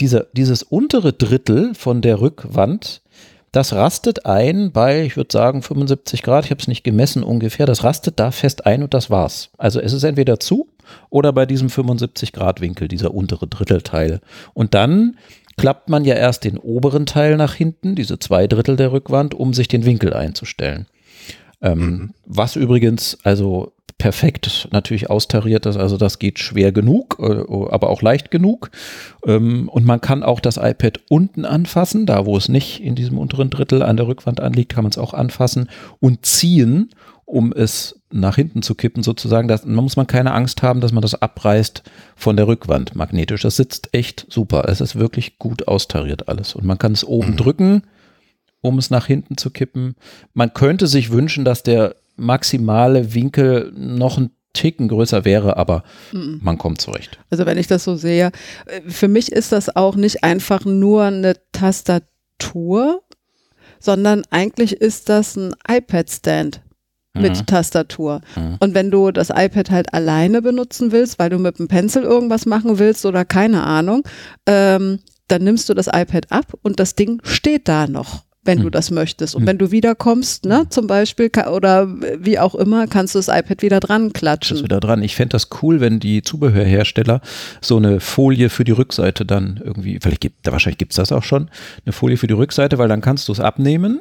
dieser, 0.00 0.26
dieses 0.32 0.62
untere 0.62 1.12
Drittel 1.12 1.74
von 1.74 2.00
der 2.00 2.20
Rückwand, 2.20 3.02
das 3.52 3.72
rastet 3.72 4.26
ein 4.26 4.72
bei, 4.72 5.02
ich 5.02 5.16
würde 5.16 5.32
sagen, 5.32 5.62
75 5.62 6.22
Grad. 6.22 6.44
Ich 6.44 6.50
habe 6.50 6.60
es 6.60 6.68
nicht 6.68 6.84
gemessen 6.84 7.22
ungefähr. 7.22 7.66
Das 7.66 7.84
rastet 7.84 8.18
da 8.20 8.30
fest 8.30 8.66
ein 8.66 8.82
und 8.82 8.94
das 8.94 9.10
war's. 9.10 9.50
Also 9.56 9.80
es 9.80 9.92
ist 9.92 10.04
entweder 10.04 10.38
zu 10.38 10.68
oder 11.10 11.32
bei 11.32 11.46
diesem 11.46 11.70
75 11.70 12.32
Grad 12.32 12.60
Winkel, 12.60 12.88
dieser 12.88 13.14
untere 13.14 13.46
Drittelteil. 13.46 14.20
Und 14.54 14.74
dann 14.74 15.16
klappt 15.56 15.88
man 15.88 16.04
ja 16.04 16.14
erst 16.14 16.44
den 16.44 16.58
oberen 16.58 17.06
Teil 17.06 17.36
nach 17.36 17.54
hinten, 17.54 17.94
diese 17.94 18.18
zwei 18.18 18.46
Drittel 18.46 18.76
der 18.76 18.92
Rückwand, 18.92 19.34
um 19.34 19.54
sich 19.54 19.68
den 19.68 19.84
Winkel 19.84 20.12
einzustellen. 20.12 20.86
Ähm, 21.60 22.14
Was 22.24 22.54
übrigens 22.54 23.18
also 23.24 23.72
perfekt 23.96 24.68
natürlich 24.70 25.08
austariert 25.08 25.66
ist, 25.66 25.76
also 25.76 25.96
das 25.96 26.18
geht 26.18 26.38
schwer 26.38 26.72
genug, 26.72 27.18
äh, 27.20 27.70
aber 27.70 27.90
auch 27.90 28.02
leicht 28.02 28.30
genug. 28.30 28.70
Ähm, 29.26 29.68
und 29.68 29.86
man 29.86 30.00
kann 30.00 30.22
auch 30.22 30.40
das 30.40 30.56
iPad 30.56 31.00
unten 31.08 31.44
anfassen, 31.44 32.06
da 32.06 32.26
wo 32.26 32.36
es 32.36 32.48
nicht 32.48 32.82
in 32.82 32.94
diesem 32.94 33.18
unteren 33.18 33.50
Drittel 33.50 33.82
an 33.82 33.96
der 33.96 34.06
Rückwand 34.06 34.40
anliegt, 34.40 34.72
kann 34.72 34.84
man 34.84 34.90
es 34.90 34.98
auch 34.98 35.14
anfassen 35.14 35.68
und 36.00 36.26
ziehen, 36.26 36.90
um 37.24 37.52
es 37.52 38.00
nach 38.10 38.36
hinten 38.36 38.62
zu 38.62 38.74
kippen 38.74 39.02
sozusagen. 39.02 39.48
Man 39.48 39.84
muss 39.84 39.96
man 39.96 40.06
keine 40.06 40.32
Angst 40.32 40.62
haben, 40.62 40.80
dass 40.80 40.92
man 40.92 41.02
das 41.02 41.20
abreißt 41.20 41.82
von 42.16 42.36
der 42.36 42.46
Rückwand 42.46 42.96
magnetisch. 42.96 43.42
Das 43.42 43.56
sitzt 43.56 43.90
echt 43.92 44.26
super. 44.30 44.66
Es 44.68 44.80
ist 44.80 44.96
wirklich 44.96 45.38
gut 45.38 45.68
austariert 45.68 46.28
alles. 46.28 46.54
Und 46.54 46.64
man 46.64 46.78
kann 46.78 46.92
es 46.92 47.04
oben 47.04 47.36
drücken, 47.36 47.82
um 48.62 48.78
es 48.78 48.90
nach 48.90 49.06
hinten 49.06 49.36
zu 49.36 49.50
kippen. 49.50 49.94
Man 50.32 50.54
könnte 50.54 50.86
sich 50.86 51.10
wünschen, 51.10 51.44
dass 51.44 51.62
der 51.62 51.96
maximale 52.18 53.14
Winkel 53.14 53.72
noch 53.74 54.18
ein 54.18 54.30
Ticken 54.54 54.88
größer 54.88 55.24
wäre, 55.24 55.56
aber 55.56 55.84
man 56.12 56.58
kommt 56.58 56.80
zurecht. 56.80 57.20
Also 57.30 57.46
wenn 57.46 57.58
ich 57.58 57.66
das 57.68 57.84
so 57.84 57.94
sehe, 57.96 58.32
äh, 58.66 58.80
für 58.88 59.06
mich 59.06 59.30
ist 59.30 59.52
das 59.52 59.74
auch 59.76 59.94
nicht 59.94 60.24
einfach 60.24 60.64
nur 60.64 61.04
eine 61.04 61.34
Tastatur, 61.52 63.02
sondern 63.78 64.22
eigentlich 64.30 64.72
ist 64.72 65.08
das 65.08 65.36
ein 65.36 65.54
iPad-Stand 65.68 66.62
mit 67.14 67.36
Mhm. 67.36 67.46
Tastatur. 67.46 68.20
Mhm. 68.36 68.56
Und 68.60 68.74
wenn 68.74 68.90
du 68.90 69.10
das 69.10 69.30
iPad 69.30 69.70
halt 69.70 69.94
alleine 69.94 70.42
benutzen 70.42 70.92
willst, 70.92 71.18
weil 71.18 71.30
du 71.30 71.38
mit 71.38 71.58
dem 71.58 71.68
Pencil 71.68 72.02
irgendwas 72.02 72.46
machen 72.46 72.78
willst 72.78 73.06
oder 73.06 73.24
keine 73.24 73.64
Ahnung, 73.64 74.02
ähm, 74.46 75.00
dann 75.28 75.44
nimmst 75.44 75.68
du 75.68 75.74
das 75.74 75.88
iPad 75.88 76.30
ab 76.30 76.54
und 76.62 76.80
das 76.80 76.94
Ding 76.94 77.20
steht 77.22 77.68
da 77.68 77.86
noch. 77.86 78.24
Wenn 78.48 78.58
du 78.58 78.64
Hm. 78.64 78.70
das 78.72 78.90
möchtest. 78.90 79.36
Und 79.36 79.42
Hm. 79.42 79.46
wenn 79.46 79.58
du 79.58 79.70
wiederkommst, 79.70 80.44
ne, 80.46 80.66
zum 80.68 80.88
Beispiel, 80.88 81.30
oder 81.52 81.86
wie 82.18 82.40
auch 82.40 82.56
immer, 82.56 82.88
kannst 82.88 83.14
du 83.14 83.20
das 83.20 83.28
iPad 83.28 83.62
wieder 83.62 83.78
dran 83.78 84.08
Das 84.08 84.14
klatschen. 84.14 84.64
wieder 84.64 84.80
dran. 84.80 85.02
Ich 85.04 85.14
fände 85.14 85.30
das 85.32 85.48
cool, 85.62 85.80
wenn 85.80 86.00
die 86.00 86.22
Zubehörhersteller 86.22 87.20
so 87.60 87.76
eine 87.76 88.00
Folie 88.00 88.48
für 88.50 88.64
die 88.64 88.72
Rückseite 88.72 89.24
dann 89.24 89.60
irgendwie, 89.62 90.00
vielleicht 90.02 90.20
gibt, 90.20 90.44
da 90.46 90.50
wahrscheinlich 90.52 90.78
gibt 90.78 90.92
es 90.92 90.96
das 90.96 91.12
auch 91.12 91.22
schon, 91.22 91.50
eine 91.86 91.92
Folie 91.92 92.16
für 92.16 92.26
die 92.26 92.34
Rückseite, 92.34 92.78
weil 92.78 92.88
dann 92.88 93.00
kannst 93.00 93.28
du 93.28 93.32
es 93.32 93.38
abnehmen 93.40 94.00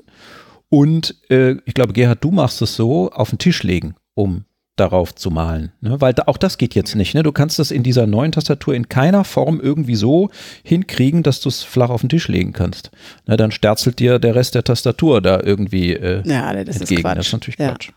und 0.69 1.15
äh, 1.29 1.55
ich 1.65 1.73
glaube, 1.73 1.93
Gerhard, 1.93 2.23
du 2.23 2.31
machst 2.31 2.61
es 2.61 2.75
so, 2.75 3.11
auf 3.11 3.29
den 3.29 3.37
Tisch 3.39 3.63
legen, 3.63 3.95
um 4.15 4.45
darauf 4.79 5.13
zu 5.15 5.29
malen. 5.31 5.71
Ne? 5.81 5.99
Weil 5.99 6.13
da, 6.13 6.23
auch 6.27 6.37
das 6.37 6.57
geht 6.57 6.75
jetzt 6.75 6.95
nicht. 6.95 7.13
Ne? 7.13 7.23
Du 7.23 7.31
kannst 7.31 7.59
das 7.59 7.71
in 7.71 7.83
dieser 7.83 8.07
neuen 8.07 8.31
Tastatur 8.31 8.73
in 8.75 8.87
keiner 8.89 9.23
Form 9.23 9.59
irgendwie 9.59 9.95
so 9.95 10.29
hinkriegen, 10.63 11.23
dass 11.23 11.41
du 11.41 11.49
es 11.49 11.63
flach 11.63 11.89
auf 11.89 12.01
den 12.01 12.09
Tisch 12.09 12.27
legen 12.27 12.53
kannst. 12.53 12.91
Ne? 13.25 13.37
Dann 13.37 13.51
sterzelt 13.51 13.99
dir 13.99 14.19
der 14.19 14.35
Rest 14.35 14.55
der 14.55 14.63
Tastatur 14.63 15.21
da 15.21 15.41
irgendwie 15.43 15.93
äh, 15.93 16.21
Ja, 16.25 16.53
das 16.53 16.75
ist 16.75 16.81
entgegen. 16.81 17.01
Quatsch. 17.01 17.17
Das 17.17 17.27
ist 17.27 17.33
natürlich 17.33 17.59
Ja. 17.59 17.69
Quatsch. 17.71 17.89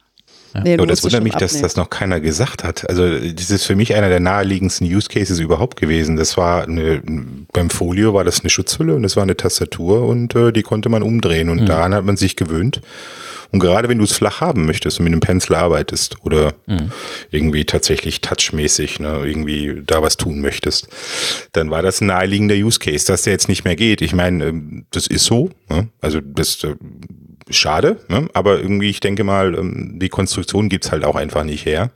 Nee, 0.55 0.77
du 0.77 0.83
Aber 0.83 0.91
das 0.91 1.03
wundert 1.05 1.23
mich, 1.23 1.33
dass 1.33 1.53
abnehmen. 1.53 1.63
das 1.63 1.77
noch 1.77 1.91
keiner 1.91 2.21
gesagt 2.21 2.65
hat. 2.65 2.89
Also 2.89 3.09
das 3.09 3.51
ist 3.51 3.65
für 3.65 3.77
mich 3.77 3.95
einer 3.95 4.09
der 4.09 4.21
naheliegendsten 4.21 4.87
Use 4.87 5.09
Cases 5.09 5.39
überhaupt 5.39 5.81
gewesen. 5.81 6.17
Das 6.17 6.37
war 6.37 6.65
eine, 6.65 7.03
beim 7.53 7.71
Folio 7.71 8.15
war 8.15 8.25
das 8.25 8.41
eine 8.41 8.51
Schutzhülle 8.51 8.95
und 8.95 9.03
das 9.03 9.17
war 9.17 9.23
eine 9.23 9.37
Tastatur 9.37 10.07
und 10.07 10.35
äh, 10.35 10.53
die 10.53 10.63
konnte 10.63 10.89
man 10.89 11.03
umdrehen 11.03 11.49
und 11.51 11.67
daran 11.67 11.95
hat 11.95 12.05
man 12.05 12.17
sich 12.17 12.37
gewöhnt. 12.37 12.81
Und 13.53 13.59
gerade 13.59 13.89
wenn 13.89 13.99
du 13.99 14.05
es 14.05 14.13
flach 14.13 14.41
haben 14.41 14.65
möchtest 14.65 14.99
und 14.99 15.05
mit 15.05 15.13
einem 15.13 15.21
Pencil 15.21 15.57
arbeitest 15.57 16.25
oder 16.25 16.55
irgendwie 17.31 17.65
tatsächlich 17.65 18.21
touchmäßig, 18.21 19.01
ne, 19.01 19.23
irgendwie 19.25 19.83
da 19.85 20.03
was 20.03 20.17
tun 20.17 20.41
möchtest, 20.41 20.89
dann 21.53 21.71
war 21.71 21.83
das 21.83 22.01
ein 22.01 22.07
naheliegender 22.07 22.55
Use 22.55 22.79
Case, 22.79 23.07
dass 23.07 23.23
der 23.23 23.33
jetzt 23.33 23.49
nicht 23.49 23.65
mehr 23.65 23.77
geht. 23.77 24.03
Ich 24.03 24.15
meine, 24.15 24.47
ähm, 24.47 24.87
das 24.93 25.07
ist 25.07 25.25
so. 25.25 25.51
Ne? 25.69 25.89
Also 26.01 26.21
das 26.21 26.63
äh, 26.63 26.77
schade, 27.51 27.99
ne? 28.09 28.29
aber 28.33 28.61
irgendwie, 28.61 28.91
ich 28.91 29.01
denke 29.01 29.25
mal, 29.25 29.55
ähm, 29.55 29.99
die 29.99 30.09
Konstruktion 30.09 30.69
gibt's 30.69 30.91
halt 30.93 31.05
auch 31.05 31.17
einfach 31.17 31.45
nicht 31.45 31.67
her. 31.67 31.91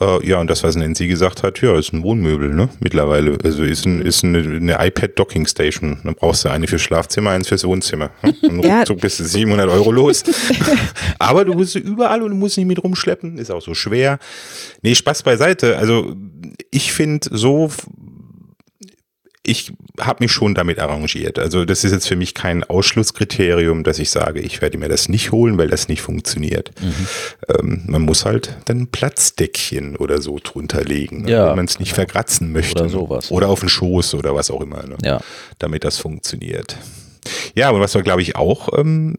Äh, 0.00 0.26
ja, 0.26 0.38
und 0.40 0.50
das, 0.50 0.62
was 0.64 0.74
Nancy 0.74 1.06
gesagt 1.06 1.42
hat, 1.42 1.60
ja, 1.60 1.78
ist 1.78 1.92
ein 1.92 2.02
Wohnmöbel, 2.02 2.52
ne? 2.52 2.68
Mittlerweile. 2.80 3.38
Also 3.44 3.62
ist, 3.62 3.86
ein, 3.86 4.02
ist 4.02 4.24
eine, 4.24 4.38
eine 4.38 4.76
iPad-Docking 4.86 5.46
Station. 5.46 5.98
Da 6.02 6.12
brauchst 6.12 6.44
du 6.44 6.48
eine 6.48 6.66
fürs 6.66 6.82
Schlafzimmer, 6.82 7.30
eins 7.30 7.48
fürs 7.48 7.64
Wohnzimmer. 7.64 8.10
ne? 8.22 8.34
Und 8.42 8.64
Ja. 8.64 8.78
ruckzuck 8.78 9.00
bist 9.00 9.20
du 9.20 9.24
700 9.24 9.68
Euro 9.70 9.92
los. 9.92 10.24
aber 11.18 11.44
du 11.44 11.54
musst 11.54 11.74
sie 11.74 11.78
überall 11.78 12.22
und 12.22 12.30
du 12.30 12.36
musst 12.36 12.56
nicht 12.56 12.66
mit 12.66 12.82
rumschleppen. 12.82 13.38
Ist 13.38 13.52
auch 13.52 13.62
so 13.62 13.74
schwer. 13.74 14.18
Nee, 14.82 14.96
Spaß 14.96 15.22
beiseite. 15.22 15.76
Also 15.78 16.16
ich 16.72 16.92
finde 16.92 17.28
so 17.30 17.70
ich 19.46 19.72
habe 20.00 20.24
mich 20.24 20.32
schon 20.32 20.54
damit 20.54 20.78
arrangiert. 20.78 21.38
Also 21.38 21.66
das 21.66 21.84
ist 21.84 21.92
jetzt 21.92 22.08
für 22.08 22.16
mich 22.16 22.32
kein 22.32 22.64
Ausschlusskriterium, 22.64 23.84
dass 23.84 23.98
ich 23.98 24.08
sage, 24.10 24.40
ich 24.40 24.62
werde 24.62 24.78
mir 24.78 24.88
das 24.88 25.08
nicht 25.10 25.32
holen, 25.32 25.58
weil 25.58 25.68
das 25.68 25.86
nicht 25.86 26.00
funktioniert. 26.00 26.70
Ähm, 27.48 27.82
man 27.86 28.02
muss 28.02 28.24
halt 28.24 28.56
dann 28.64 28.86
Platzdeckchen 28.86 29.96
oder 29.96 30.22
so 30.22 30.38
drunter 30.42 30.82
legen, 30.82 31.22
ne, 31.22 31.30
Ja, 31.30 31.48
wenn 31.48 31.56
man 31.56 31.66
es 31.66 31.78
nicht 31.78 31.92
verkratzen 31.92 32.52
möchte. 32.52 32.76
Oder 32.76 32.84
ne? 32.84 32.90
sowas. 32.90 33.30
Oder 33.30 33.48
auf 33.48 33.60
den 33.60 33.68
Schoß 33.68 34.14
oder 34.14 34.34
was 34.34 34.50
auch 34.50 34.62
immer, 34.62 34.82
ne? 34.86 34.96
Ja. 35.02 35.20
damit 35.58 35.84
das 35.84 35.98
funktioniert. 35.98 36.76
Ja, 37.54 37.68
aber 37.68 37.80
was 37.80 37.94
wir, 37.94 38.02
glaube 38.02 38.22
ich, 38.22 38.36
auch, 38.36 38.68
ähm, 38.78 39.16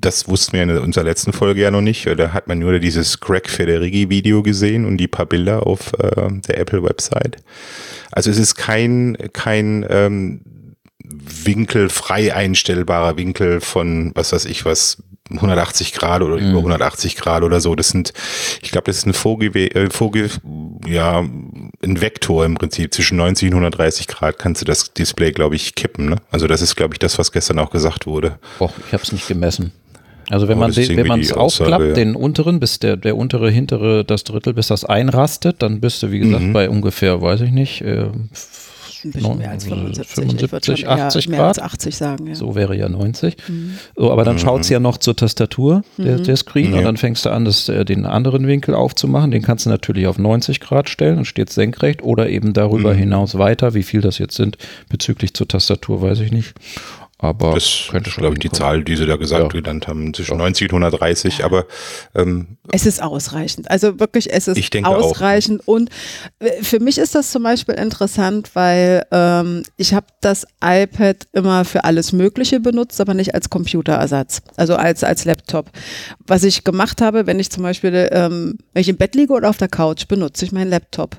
das 0.00 0.28
wussten 0.28 0.52
wir 0.52 0.62
in 0.62 0.70
unserer 0.70 1.04
letzten 1.04 1.32
Folge 1.32 1.62
ja 1.62 1.70
noch 1.70 1.80
nicht, 1.80 2.06
da 2.06 2.32
hat 2.32 2.48
man 2.48 2.58
nur 2.58 2.78
dieses 2.78 3.20
Craig 3.20 3.48
Federighi-Video 3.48 4.42
gesehen 4.42 4.84
und 4.84 4.98
die 4.98 5.08
paar 5.08 5.26
Bilder 5.26 5.66
auf 5.66 5.92
äh, 5.98 6.30
der 6.48 6.58
Apple-Website. 6.58 7.38
Also 8.12 8.30
es 8.30 8.38
ist 8.38 8.54
kein, 8.54 9.16
kein 9.32 9.84
ähm, 9.88 10.40
Winkel, 11.04 11.88
frei 11.90 12.34
einstellbarer 12.34 13.16
Winkel 13.16 13.60
von, 13.60 14.12
was 14.14 14.32
weiß 14.32 14.44
ich 14.46 14.64
was, 14.64 15.02
180 15.30 15.92
Grad 15.94 16.22
oder 16.22 16.36
über 16.36 16.58
180 16.58 17.16
Grad 17.16 17.42
oder 17.42 17.60
so. 17.60 17.74
Das 17.74 17.88
sind, 17.88 18.12
ich 18.62 18.70
glaube, 18.70 18.86
das 18.86 18.98
ist 18.98 19.06
ein 19.06 19.14
Vorgewe 19.14 19.74
äh, 19.74 19.90
Vorge 19.90 20.28
ja, 20.86 21.20
ein 21.20 22.00
Vektor 22.00 22.44
im 22.44 22.54
Prinzip. 22.54 22.92
Zwischen 22.92 23.16
90 23.16 23.48
und 23.48 23.54
130 23.54 24.06
Grad 24.06 24.38
kannst 24.38 24.60
du 24.60 24.66
das 24.66 24.92
Display, 24.92 25.32
glaube 25.32 25.56
ich, 25.56 25.74
kippen. 25.74 26.10
Ne? 26.10 26.16
Also 26.30 26.46
das 26.46 26.60
ist, 26.60 26.76
glaube 26.76 26.94
ich, 26.94 26.98
das, 26.98 27.18
was 27.18 27.32
gestern 27.32 27.58
auch 27.58 27.70
gesagt 27.70 28.06
wurde. 28.06 28.38
Boah, 28.58 28.70
ich 28.86 28.92
habe 28.92 29.02
es 29.02 29.12
nicht 29.12 29.26
gemessen. 29.26 29.72
Also 30.30 30.48
wenn 30.48 30.56
Aber 30.58 30.68
man 30.68 30.76
wenn 30.76 31.06
man 31.06 31.20
es 31.20 31.32
aufklappt, 31.32 31.84
ja. 31.84 31.92
den 31.92 32.16
unteren, 32.16 32.60
bis 32.60 32.78
der, 32.78 32.96
der 32.96 33.16
untere, 33.16 33.50
hintere, 33.50 34.04
das 34.04 34.24
Drittel, 34.24 34.54
bis 34.54 34.68
das 34.68 34.84
einrastet, 34.84 35.56
dann 35.62 35.80
bist 35.80 36.02
du, 36.02 36.10
wie 36.10 36.18
gesagt, 36.18 36.42
Mhm. 36.44 36.52
bei 36.52 36.70
ungefähr, 36.70 37.20
weiß 37.20 37.42
ich 37.42 37.50
nicht, 37.50 37.82
äh, 37.82 38.08
Ein 39.04 39.12
bisschen 39.12 39.38
mehr 39.38 39.50
als 39.50 39.64
75. 39.64 40.02
ich 40.24 40.30
würde 40.32 40.48
75, 40.48 40.80
schon 40.80 40.88
eher 40.98 41.04
80 41.06 41.28
mehr 41.28 41.38
Grad. 41.38 41.48
als 41.48 41.58
80 41.58 41.96
sagen, 41.96 42.26
ja. 42.26 42.34
So 42.34 42.54
wäre 42.54 42.76
ja 42.76 42.88
90. 42.88 43.36
So, 43.96 44.10
aber 44.10 44.24
dann 44.24 44.38
schaut's 44.38 44.68
ja 44.68 44.80
noch 44.80 44.98
zur 44.98 45.14
Tastatur, 45.16 45.82
der, 45.98 46.18
der 46.18 46.36
Screen, 46.36 46.72
Ja. 46.72 46.78
und 46.78 46.84
dann 46.84 46.96
fängst 46.96 47.24
du 47.26 47.30
an, 47.30 47.44
das, 47.44 47.68
äh, 47.68 47.84
den 47.84 48.06
anderen 48.06 48.46
Winkel 48.46 48.74
aufzumachen. 48.74 49.30
Den 49.30 49.42
kannst 49.42 49.66
du 49.66 49.70
natürlich 49.70 50.06
auf 50.06 50.18
90 50.18 50.60
Grad 50.60 50.88
stellen 50.88 51.18
und 51.18 51.24
steht 51.26 51.50
senkrecht 51.50 52.02
oder 52.02 52.28
eben 52.28 52.52
darüber 52.52 52.94
hinaus 52.94 53.36
weiter. 53.38 53.74
Wie 53.74 53.82
viel 53.82 54.00
das 54.00 54.18
jetzt 54.18 54.34
sind 54.36 54.56
bezüglich 54.88 55.34
zur 55.34 55.46
Tastatur, 55.48 56.00
weiß 56.02 56.20
ich 56.20 56.32
nicht. 56.32 56.54
Aber 57.24 57.54
Das 57.54 57.86
könnte 57.90 58.08
ist, 58.10 58.14
schon 58.14 58.22
glaube 58.22 58.34
ich, 58.34 58.40
die. 58.40 58.50
Zahl, 58.50 58.84
die 58.84 58.96
sie 58.96 59.06
da 59.06 59.16
gesagt 59.16 59.54
Ja. 59.54 59.60
genannt 59.60 59.88
haben, 59.88 60.12
zwischen 60.12 60.36
90 60.36 60.70
und 60.72 60.82
130. 60.84 61.42
Aber 61.44 61.64
ähm, 62.14 62.58
Es 62.70 62.84
ist 62.84 63.02
ausreichend. 63.02 63.70
Also 63.70 63.98
wirklich, 63.98 64.30
es 64.32 64.46
ist 64.46 64.58
Ich 64.58 64.68
denke 64.70 64.90
auch. 64.90 64.96
ausreichend. 65.02 65.66
Und 65.66 65.88
äh, 66.40 66.62
für 66.62 66.80
mich 66.80 66.98
ist 66.98 67.14
das 67.14 67.30
zum 67.30 67.42
Beispiel 67.42 67.74
interessant, 67.76 68.50
weil 68.54 69.06
ähm, 69.10 69.62
ich 69.78 69.94
habe 69.94 70.06
das 70.20 70.46
iPad 70.62 71.16
immer 71.32 71.64
für 71.64 71.84
alles 71.84 72.12
Mögliche 72.12 72.60
benutzt, 72.60 73.00
aber 73.00 73.14
nicht 73.14 73.34
als 73.34 73.48
Computerersatz, 73.48 74.42
also 74.56 74.76
als, 74.76 75.02
als 75.02 75.24
Laptop. 75.24 75.70
Was 76.26 76.44
ich 76.44 76.62
gemacht 76.64 77.00
habe, 77.00 77.26
wenn 77.26 77.40
ich 77.40 77.50
zum 77.50 77.62
Beispiel, 77.62 78.08
ähm, 78.12 78.58
wenn 78.74 78.80
ich 78.82 78.88
im 78.88 78.96
Bett 78.96 79.14
liege 79.14 79.32
oder 79.32 79.48
auf 79.48 79.56
der 79.56 79.68
Couch, 79.68 80.06
benutze 80.08 80.44
ich 80.44 80.52
meinen 80.52 80.68
Laptop. 80.70 81.16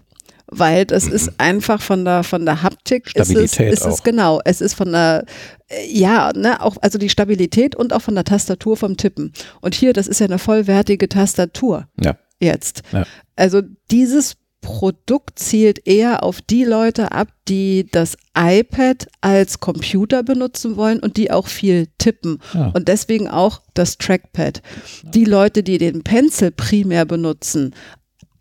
Weil 0.48 0.86
das 0.86 1.08
ist 1.08 1.40
einfach 1.40 1.82
von 1.82 2.06
der 2.06 2.24
von 2.24 2.46
der 2.46 2.62
Haptik 2.62 3.08
ist 3.08 3.16
es, 3.16 3.28
Stabilität 3.30 3.74
ist 3.74 3.86
es 3.86 4.04
genau, 4.04 4.42
es 4.46 4.62
ist 4.62 4.76
von 4.76 4.92
der 4.92 5.26
äh, 5.70 5.88
ja, 5.92 6.32
ne, 6.36 6.62
auch 6.62 6.78
also 6.82 7.00
die 7.00 7.10
Stabilität 7.10 7.76
und 7.76 7.94
auch 7.94 8.02
von 8.02 8.14
der 8.16 8.26
Tastatur 8.26 8.78
vom 8.78 8.96
Tippen. 8.96 9.34
Und 9.62 9.74
hier, 9.74 9.94
das 9.94 10.08
ist 10.08 10.20
ja 10.20 10.28
eine 10.28 10.38
vollwertige 10.38 11.10
Tastatur 11.10 11.88
Ja. 12.00 12.16
jetzt. 12.40 12.84
Ja. 12.92 13.06
Also 13.36 13.62
dieses 13.90 14.38
Produkt 14.62 15.38
zielt 15.38 15.88
eher 15.88 16.24
auf 16.24 16.42
die 16.42 16.64
Leute 16.64 17.12
ab, 17.12 17.28
die 17.48 17.88
das 17.92 18.18
iPad 18.36 19.08
als 19.22 19.60
Computer 19.60 20.24
benutzen 20.24 20.76
wollen 20.76 21.00
und 21.00 21.18
die 21.18 21.30
auch 21.32 21.48
viel 21.48 21.88
tippen. 22.00 22.40
Ja. 22.54 22.72
Und 22.74 22.88
deswegen 22.88 23.28
auch 23.28 23.62
das 23.76 24.00
Trackpad. 24.00 24.64
Die 25.04 25.26
Leute, 25.26 25.62
die 25.62 25.78
den 25.78 26.04
Pencil 26.04 26.50
primär 26.50 27.06
benutzen, 27.06 27.76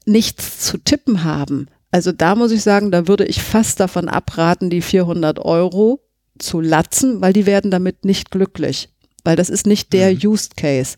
nichts 0.07 0.61
zu 0.61 0.79
tippen 0.79 1.25
haben. 1.25 1.69
Also 1.95 2.11
da 2.11 2.35
muss 2.35 2.51
ich 2.51 2.65
sagen, 2.65 2.91
da 2.91 3.07
würde 3.07 3.25
ich 3.25 3.41
fast 3.41 3.79
davon 3.79 4.09
abraten, 4.09 4.69
die 4.69 4.83
400 4.83 5.39
Euro 5.39 6.01
zu 6.41 6.61
latzen, 6.61 7.21
weil 7.21 7.33
die 7.33 7.47
werden 7.47 7.71
damit 7.71 8.05
nicht 8.05 8.33
glücklich. 8.33 8.89
Weil 9.23 9.37
das 9.37 9.49
ist 9.49 9.65
nicht 9.65 9.93
der 9.93 10.13
Used 10.13 10.57
Case. 10.57 10.97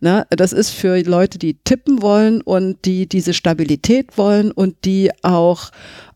Ne? 0.00 0.24
Das 0.30 0.52
ist 0.52 0.70
für 0.70 1.02
Leute, 1.02 1.38
die 1.38 1.54
tippen 1.64 2.00
wollen 2.00 2.42
und 2.42 2.84
die 2.84 3.08
diese 3.08 3.34
Stabilität 3.34 4.16
wollen 4.18 4.52
und 4.52 4.84
die 4.84 5.10
auch 5.24 5.72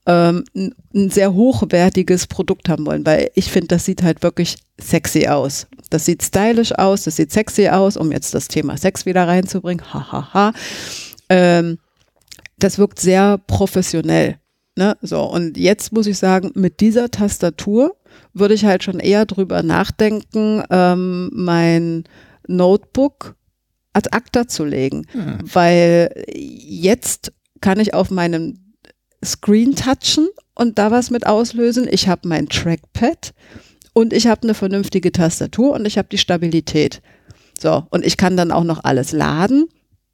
ähm, 0.07 0.45
ein, 0.55 0.77
ein 0.95 1.11
sehr 1.11 1.35
hochwertiges 1.35 2.29
Produkt 2.29 2.69
haben 2.69 2.87
wollen, 2.87 3.05
weil 3.05 3.33
ich 3.35 3.51
finde, 3.51 3.67
das 3.67 3.85
sieht 3.85 4.05
halt 4.05 4.23
wirklich 4.23 4.55
sexy 4.81 5.27
aus. 5.27 5.67
Das 5.91 6.05
sieht 6.05 6.23
stylisch 6.23 6.71
aus, 6.71 7.03
das 7.03 7.17
sieht 7.17 7.33
sexy 7.33 7.67
aus, 7.67 7.97
um 7.97 8.13
jetzt 8.13 8.33
das 8.33 8.47
Thema 8.47 8.77
Sex 8.77 9.07
wieder 9.07 9.27
reinzubringen. 9.27 9.93
Hahaha. 9.93 10.33
Ha, 10.33 10.33
ha. 10.35 10.53
ähm, 11.31 11.79
das 12.63 12.79
wirkt 12.79 13.01
sehr 13.01 13.39
professionell. 13.39 14.39
Ne? 14.77 14.97
So, 15.03 15.23
und 15.23 15.57
jetzt 15.57 15.93
muss 15.93 16.07
ich 16.07 16.19
sagen, 16.19 16.53
mit 16.55 16.81
dieser 16.81 17.11
Tastatur 17.11 17.97
würde 18.33 18.55
ich 18.55 18.65
halt 18.65 18.85
schon 18.85 19.01
eher 19.01 19.27
drüber 19.27 19.63
nachdenken, 19.63 20.63
ähm, 20.71 21.31
mein 21.33 22.05
Notebook 22.47 23.37
ad 23.93 24.09
acta 24.13 24.47
zu 24.47 24.65
legen. 24.65 25.07
Weil 25.53 26.25
jetzt 26.33 27.33
kann 27.61 27.81
ich 27.81 27.95
auf 27.95 28.11
meinem 28.11 28.75
Screen 29.25 29.75
touchen 29.75 30.29
und 30.55 30.79
da 30.79 30.91
was 30.91 31.11
mit 31.11 31.27
auslösen. 31.27 31.87
Ich 31.91 32.09
habe 32.09 32.29
mein 32.29 32.49
Trackpad 32.49 33.35
und 33.93 34.13
ich 34.13 34.27
habe 34.27 34.43
eine 34.43 34.55
vernünftige 34.55 35.13
Tastatur 35.13 35.73
und 35.73 35.87
ich 35.87 35.99
habe 35.99 36.09
die 36.11 36.19
Stabilität. 36.19 37.03
So, 37.59 37.87
und 37.91 38.05
ich 38.05 38.17
kann 38.17 38.37
dann 38.37 38.53
auch 38.53 38.65
noch 38.65 38.85
alles 38.85 39.13
laden. 39.13 39.67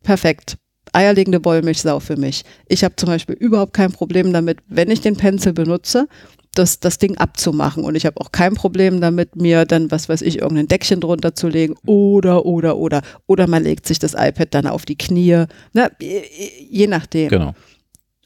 Perfekt. 0.03 0.57
Eierlegende 0.97 1.45
Wollmilchsau 1.45 2.00
für 2.00 2.17
mich. 2.17 2.45
Ich 2.69 2.83
habe 2.83 2.97
zum 2.97 3.09
Beispiel 3.09 3.37
überhaupt 3.37 3.75
kein 3.75 3.93
Problem 3.93 4.33
damit, 4.33 4.61
wenn 4.67 4.91
ich 4.91 5.03
den 5.03 5.17
Pencil 5.17 5.53
benutze, 5.53 6.09
das, 6.55 6.81
das 6.81 6.97
Ding 6.97 7.19
abzumachen. 7.19 7.85
Und 7.85 7.97
ich 7.97 8.07
habe 8.07 8.19
auch 8.19 8.33
kein 8.33 8.55
Problem 8.55 9.03
damit, 9.03 9.37
mir 9.37 9.67
dann, 9.67 9.91
was 9.91 10.09
weiß 10.09 10.23
ich, 10.23 10.38
irgendein 10.38 10.69
Deckchen 10.69 11.00
drunter 11.00 11.35
zu 11.35 11.49
legen 11.49 11.75
oder, 11.85 12.47
oder, 12.47 12.79
oder. 12.79 13.03
Oder 13.26 13.47
man 13.47 13.62
legt 13.62 13.87
sich 13.87 13.99
das 13.99 14.15
iPad 14.15 14.55
dann 14.55 14.67
auf 14.67 14.87
die 14.87 14.97
Knie. 14.97 15.45
Na, 15.75 15.91
je 16.00 16.87
nachdem. 16.87 17.29
Genau. 17.29 17.55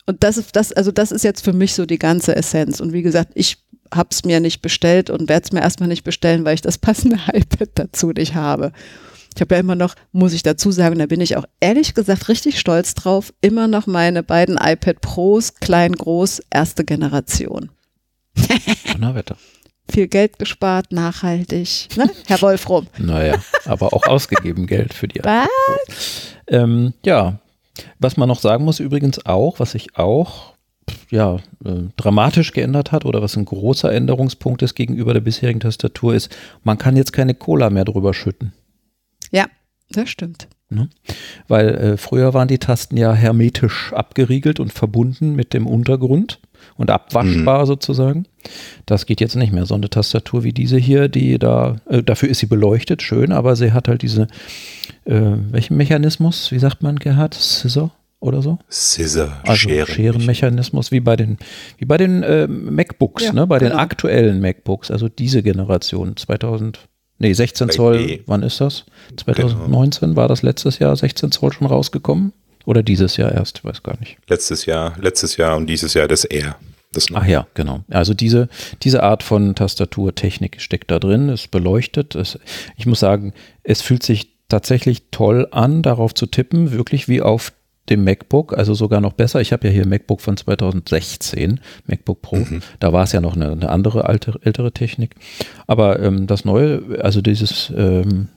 Und 0.07 0.23
das 0.23 0.37
ist 0.37 0.55
das, 0.55 0.73
also 0.73 0.93
das 0.93 1.13
ist 1.13 1.25
jetzt 1.25 1.45
für 1.45 1.53
mich 1.53 1.75
so 1.75 1.87
die 1.87 1.99
ganze 1.99 2.37
Essenz. 2.37 2.79
Und 2.79 2.93
wie 2.93 3.03
gesagt, 3.03 3.33
ich 3.35 3.59
habe 3.93 4.11
es 4.13 4.25
mir 4.25 4.39
nicht 4.39 4.63
bestellt 4.63 5.11
und 5.11 5.29
werde 5.29 5.45
es 5.45 5.53
mir 5.53 5.61
erstmal 5.61 5.89
nicht 5.89 6.05
bestellen, 6.05 6.45
weil 6.45 6.55
ich 6.55 6.63
das 6.63 6.79
passende 6.87 7.19
iPad 7.33 7.71
dazu 7.75 8.11
nicht 8.11 8.35
habe. 8.35 8.73
Ich 9.35 9.41
habe 9.41 9.55
ja 9.55 9.61
immer 9.61 9.75
noch, 9.75 9.95
muss 10.13 10.33
ich 10.33 10.43
dazu 10.43 10.71
sagen, 10.71 10.99
da 10.99 11.07
bin 11.07 11.21
ich 11.21 11.37
auch 11.37 11.45
ehrlich 11.61 11.95
gesagt 11.95 12.29
richtig 12.29 12.59
stolz 12.59 12.95
drauf, 12.95 13.33
immer 13.41 13.69
noch 13.69 13.87
meine 13.87 14.23
beiden 14.23 14.59
iPad 14.61 15.01
Pros, 15.01 15.55
klein, 15.55 15.93
groß, 15.93 16.43
erste 16.51 16.85
Generation. 16.85 17.71
Donnerwetter. 18.93 19.37
Viel 19.91 20.09
Geld 20.09 20.39
gespart, 20.39 20.93
nachhaltig. 20.93 21.89
Ne? 21.97 22.11
Herr 22.27 22.43
Wolfrum. 22.43 22.87
Naja, 22.99 23.37
aber 23.65 23.93
auch 23.93 24.07
ausgegeben 24.07 24.67
Geld 24.67 24.95
für 24.95 25.09
die 25.09 25.21
Was? 25.23 25.49
Ähm, 26.47 26.95
ja, 27.05 27.41
was 27.99 28.17
man 28.17 28.29
noch 28.29 28.41
sagen 28.41 28.65
muss 28.65 28.81
übrigens 28.81 29.25
auch, 29.27 29.59
was 29.59 29.73
sich 29.73 29.97
auch 29.97 30.55
ja, 31.11 31.37
äh, 31.65 31.89
dramatisch 31.97 32.53
geändert 32.53 32.93
hat 32.93 33.05
oder 33.05 33.23
was 33.23 33.37
ein 33.37 33.45
großer 33.45 33.93
Änderungspunkt 33.93 34.63
ist 34.63 34.75
gegenüber 34.75 35.13
der 35.13 35.21
bisherigen 35.21 35.61
Tastatur 35.61 36.15
ist, 36.15 36.35
man 36.65 36.79
kann 36.79 36.97
jetzt 36.97 37.13
keine 37.13 37.35
Cola 37.35 37.71
mehr 37.71 37.85
drüber 37.85 38.15
schütten. 38.15 38.53
Ja, 39.31 39.47
das 39.91 40.09
stimmt. 40.09 40.49
Weil 41.49 41.69
äh, 41.75 41.97
früher 41.97 42.33
waren 42.33 42.47
die 42.47 42.59
Tasten 42.59 42.97
ja 42.97 43.13
hermetisch 43.13 43.93
abgeriegelt 43.93 44.61
und 44.61 44.73
verbunden 44.73 45.35
mit 45.35 45.53
dem 45.53 45.67
Untergrund 45.67 46.39
und 46.77 46.91
abwaschbar 46.91 47.67
sozusagen. 47.67 48.27
Das 48.87 49.05
geht 49.05 49.21
jetzt 49.21 49.35
nicht 49.35 49.53
mehr. 49.53 49.67
So 49.67 49.75
eine 49.75 49.91
Tastatur 49.91 50.45
wie 50.45 50.53
diese 50.53 50.77
hier, 50.77 51.09
die 51.09 51.41
da, 51.41 51.77
äh, 51.89 52.05
dafür 52.05 52.29
ist 52.29 52.39
sie 52.39 52.47
beleuchtet, 52.47 53.03
schön, 53.03 53.33
aber 53.33 53.57
sie 53.57 53.73
hat 53.73 53.89
halt 53.89 54.03
diese, 54.03 54.29
äh, 55.07 55.21
welchen 55.51 55.77
Mechanismus, 55.77 56.53
wie 56.53 56.61
sagt 56.61 56.83
man, 56.85 56.97
Gerhard? 57.01 57.35
Scissor 57.35 57.91
oder 58.21 58.41
so? 58.41 58.59
Scissor, 58.71 59.33
Also 59.43 59.57
Scheren. 59.57 59.87
Scherenmechanismus, 59.93 60.93
wie 60.93 61.01
bei 61.01 61.17
den, 61.17 61.39
wie 61.79 61.85
bei 61.87 61.97
den 61.97 62.23
äh, 62.23 62.47
MacBooks, 62.47 63.25
Ja, 63.25 63.33
ne? 63.33 63.47
bei 63.49 63.59
den 63.59 63.71
genau. 63.71 63.81
aktuellen 63.81 64.41
MacBooks, 64.41 64.93
also 64.93 65.09
diese 65.09 65.43
Generation, 65.43 66.17
2000, 66.17 66.79
nee, 67.21 67.33
16 67.33 67.69
Bei 67.69 67.73
Zoll, 67.73 67.99
B. 67.99 68.21
wann 68.27 68.43
ist 68.43 68.61
das? 68.61 68.85
2019 69.17 70.17
war 70.17 70.27
das 70.27 70.43
letztes 70.43 70.81
Jahr 70.81 70.97
16 70.97 71.31
Zoll 71.31 71.53
schon 71.53 71.69
rausgekommen? 71.69 72.33
Oder 72.67 72.83
dieses 72.83 73.17
Jahr 73.17 73.33
erst, 73.33 73.59
ich 73.59 73.65
weiß 73.65 73.83
gar 73.83 73.99
nicht. 74.01 74.19
Letztes 74.29 74.67
Jahr, 74.67 74.95
letztes 75.01 75.37
Jahr 75.37 75.57
und 75.57 75.67
dieses 75.67 75.95
Jahr 75.95 76.09
das 76.09 76.25
R. 76.25 76.57
Das 76.93 77.07
Ach 77.15 77.25
ja, 77.25 77.47
genau. 77.55 77.85
Also 77.89 78.15
diese, 78.15 78.49
diese 78.83 79.03
Art 79.05 79.23
von 79.23 79.55
Tastaturtechnik 79.55 80.61
steckt 80.61 80.91
da 80.91 80.99
drin, 80.99 81.29
ist 81.29 81.51
beleuchtet. 81.51 82.17
Es, 82.17 82.39
ich 82.77 82.87
muss 82.87 82.99
sagen, 82.99 83.33
es 83.63 83.81
fühlt 83.81 84.03
sich 84.03 84.33
tatsächlich 84.49 85.05
toll 85.13 85.47
an, 85.53 85.83
darauf 85.83 86.15
zu 86.15 86.27
tippen, 86.27 86.73
wirklich 86.73 87.09
wie 87.09 87.23
auf 87.23 87.53
dem 87.89 88.05
MacBook, 88.05 88.57
also 88.57 88.75
sogar 88.75 89.01
noch 89.01 89.15
besser. 89.15 89.41
Ich 89.41 89.53
habe 89.53 89.67
ja 89.67 89.73
hier 89.73 89.83
ein 89.83 89.89
MacBook 89.89 90.21
von 90.21 90.37
2016, 90.37 91.61
MacBook 91.87 92.23
Pro. 92.23 92.47
Da 92.79 92.93
war 92.93 93.05
es 93.05 93.13
ja 93.13 93.21
noch 93.21 93.35
eine, 93.35 93.51
eine 93.51 93.69
andere 93.69 94.05
alte, 94.05 94.39
ältere 94.43 94.73
Technik. 94.73 95.17
Aber 95.67 96.01
ähm, 96.01 96.27
das 96.27 96.45
neue, 96.45 96.83
also 97.01 97.21
dieses, 97.21 97.73
ähm, 97.77 98.29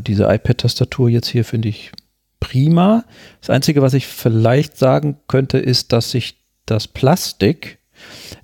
diese 0.00 0.24
iPad-Tastatur 0.24 1.10
jetzt 1.10 1.28
hier 1.28 1.44
finde 1.44 1.68
ich 1.68 1.92
prima. 2.40 3.04
Das 3.40 3.50
Einzige, 3.50 3.82
was 3.82 3.94
ich 3.94 4.06
vielleicht 4.06 4.78
sagen 4.78 5.18
könnte, 5.28 5.58
ist, 5.58 5.92
dass 5.92 6.10
sich 6.10 6.36
das 6.64 6.88
Plastik 6.88 7.78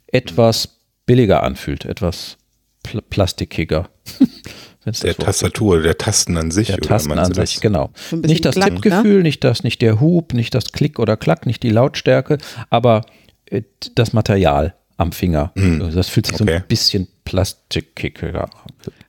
etwas 0.07 0.81
billiger 1.07 1.43
anfühlt, 1.43 1.85
etwas 1.85 2.39
pl 2.83 3.03
plastikiger. 3.03 3.89
Der 4.85 4.93
das 4.93 5.17
Tastatur, 5.17 5.81
der 5.83 5.97
Tasten 5.99 6.37
an 6.37 6.51
sich. 6.51 6.67
der 6.69 6.79
oder 6.79 6.89
Tasten 6.89 7.12
an 7.12 7.33
das? 7.33 7.51
sich, 7.51 7.61
genau. 7.61 7.91
So 7.95 8.17
ein 8.17 8.23
bisschen 8.23 8.33
Nicht 8.33 8.45
das 8.45 8.55
Klack, 8.57 8.73
ne? 8.73 8.81
Tippgefühl, 8.81 9.23
nicht 9.23 9.45
das, 9.45 9.62
nicht 9.62 9.81
der 9.83 10.01
Hub, 10.01 10.35
nicht 10.35 10.55
das 10.55 10.73
Klick 10.73 10.99
oder 10.99 11.17
Klack, 11.17 11.47
nicht 11.47 11.62
die 11.62 11.71
Lautstärke, 11.71 12.39
aber 12.71 13.03
äh, 13.47 13.62
das 13.95 14.12
Material 14.12 14.75
am 14.97 15.12
Finger. 15.12 15.53
Hm. 15.57 15.83
Also 15.83 15.97
Das 15.97 16.09
fühlt 16.09 16.27
sich 16.27 16.37
so 16.37 16.45
Okay. 16.45 16.57
ein 16.57 16.65
bisschen 16.69 17.09
plastikiger 17.25 18.45
an. 18.45 18.51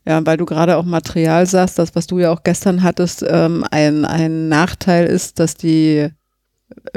Ja, 0.06 0.26
weil 0.26 0.38
du 0.38 0.46
gerade 0.46 0.78
auch 0.78 0.86
Material 0.86 1.46
sagst, 1.46 1.80
das, 1.80 1.96
was 1.96 2.08
du 2.08 2.20
ja 2.20 2.32
auch 2.32 2.44
gestern 2.44 2.84
hattest, 2.84 3.24
ähm, 3.28 3.66
ein, 3.72 4.06
ein 4.06 4.50
Nachteil 4.50 5.06
ist, 5.08 5.40
dass 5.40 5.56
die 5.56 6.10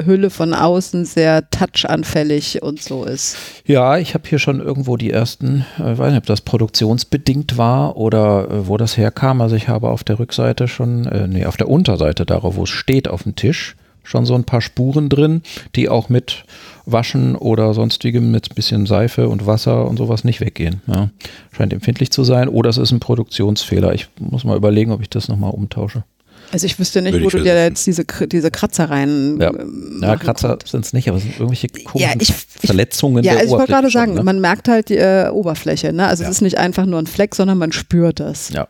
Hülle 0.03 0.29
von 0.29 0.53
außen 0.53 1.05
sehr 1.05 1.49
touchanfällig 1.49 2.61
und 2.61 2.81
so 2.81 3.03
ist. 3.03 3.37
Ja, 3.65 3.97
ich 3.97 4.13
habe 4.13 4.27
hier 4.27 4.39
schon 4.39 4.59
irgendwo 4.59 4.97
die 4.97 5.11
ersten, 5.11 5.65
äh, 5.77 5.97
weiß 5.97 6.11
nicht, 6.11 6.19
ob 6.19 6.25
das 6.25 6.41
produktionsbedingt 6.41 7.57
war 7.57 7.97
oder 7.97 8.49
äh, 8.49 8.67
wo 8.67 8.77
das 8.77 8.97
herkam. 8.97 9.41
Also 9.41 9.55
ich 9.55 9.67
habe 9.67 9.89
auf 9.89 10.03
der 10.03 10.19
Rückseite 10.19 10.67
schon, 10.67 11.05
äh, 11.05 11.27
nee, 11.27 11.45
auf 11.45 11.57
der 11.57 11.69
Unterseite 11.69 12.25
darauf, 12.25 12.55
wo 12.55 12.63
es 12.63 12.69
steht 12.69 13.07
auf 13.07 13.23
dem 13.23 13.35
Tisch, 13.35 13.75
schon 14.03 14.25
so 14.25 14.35
ein 14.35 14.45
paar 14.45 14.61
Spuren 14.61 15.09
drin, 15.09 15.41
die 15.75 15.89
auch 15.89 16.09
mit 16.09 16.45
Waschen 16.85 17.35
oder 17.35 17.73
sonstigem 17.73 18.31
mit 18.31 18.51
ein 18.51 18.55
bisschen 18.55 18.85
Seife 18.85 19.27
und 19.27 19.45
Wasser 19.45 19.85
und 19.85 19.97
sowas 19.97 20.23
nicht 20.23 20.39
weggehen. 20.39 20.81
Ja. 20.87 21.09
Scheint 21.51 21.73
empfindlich 21.73 22.11
zu 22.11 22.23
sein 22.23 22.47
oder 22.47 22.69
es 22.69 22.77
ist 22.77 22.91
ein 22.91 23.01
Produktionsfehler. 23.01 23.93
Ich 23.93 24.07
muss 24.19 24.45
mal 24.45 24.55
überlegen, 24.55 24.91
ob 24.91 25.01
ich 25.01 25.09
das 25.09 25.27
nochmal 25.27 25.51
umtausche. 25.51 26.03
Also 26.51 26.65
ich 26.65 26.79
wüsste 26.79 27.01
nicht, 27.01 27.13
Würde 27.13 27.25
wo 27.25 27.27
ich 27.27 27.33
du 27.35 27.43
dir 27.43 27.55
jetzt 27.63 27.85
diese, 27.87 28.05
diese 28.05 28.51
Kratzer 28.51 28.89
rein 28.89 29.37
Ja, 29.39 29.49
ähm, 29.49 29.99
ja 30.01 30.07
machen 30.09 30.19
Kratzer 30.19 30.57
sind 30.65 30.85
es 30.85 30.93
nicht, 30.93 31.07
aber 31.09 31.17
es 31.17 31.23
sind 31.23 31.33
irgendwelche 31.39 31.67
komischen 31.83 32.19
ich- 32.21 32.29
ich- 32.29 32.35
Verletzungen 32.67 33.23
Ja, 33.23 33.33
der 33.33 33.41
also 33.41 33.53
ich 33.55 33.59
wollte 33.59 33.71
gerade 33.73 33.89
sagen, 33.89 34.13
ne? 34.13 34.23
man 34.23 34.39
merkt 34.39 34.67
halt 34.67 34.89
die 34.89 34.97
äh, 34.97 35.29
Oberfläche. 35.29 35.91
Ne? 35.93 36.07
Also 36.07 36.23
Ja. 36.23 36.29
es 36.29 36.37
ist 36.37 36.41
nicht 36.41 36.57
einfach 36.57 36.85
nur 36.85 36.99
ein 36.99 37.07
Fleck, 37.07 37.35
sondern 37.35 37.57
man 37.57 37.71
spürt 37.71 38.19
das. 38.19 38.49
Ja. 38.49 38.67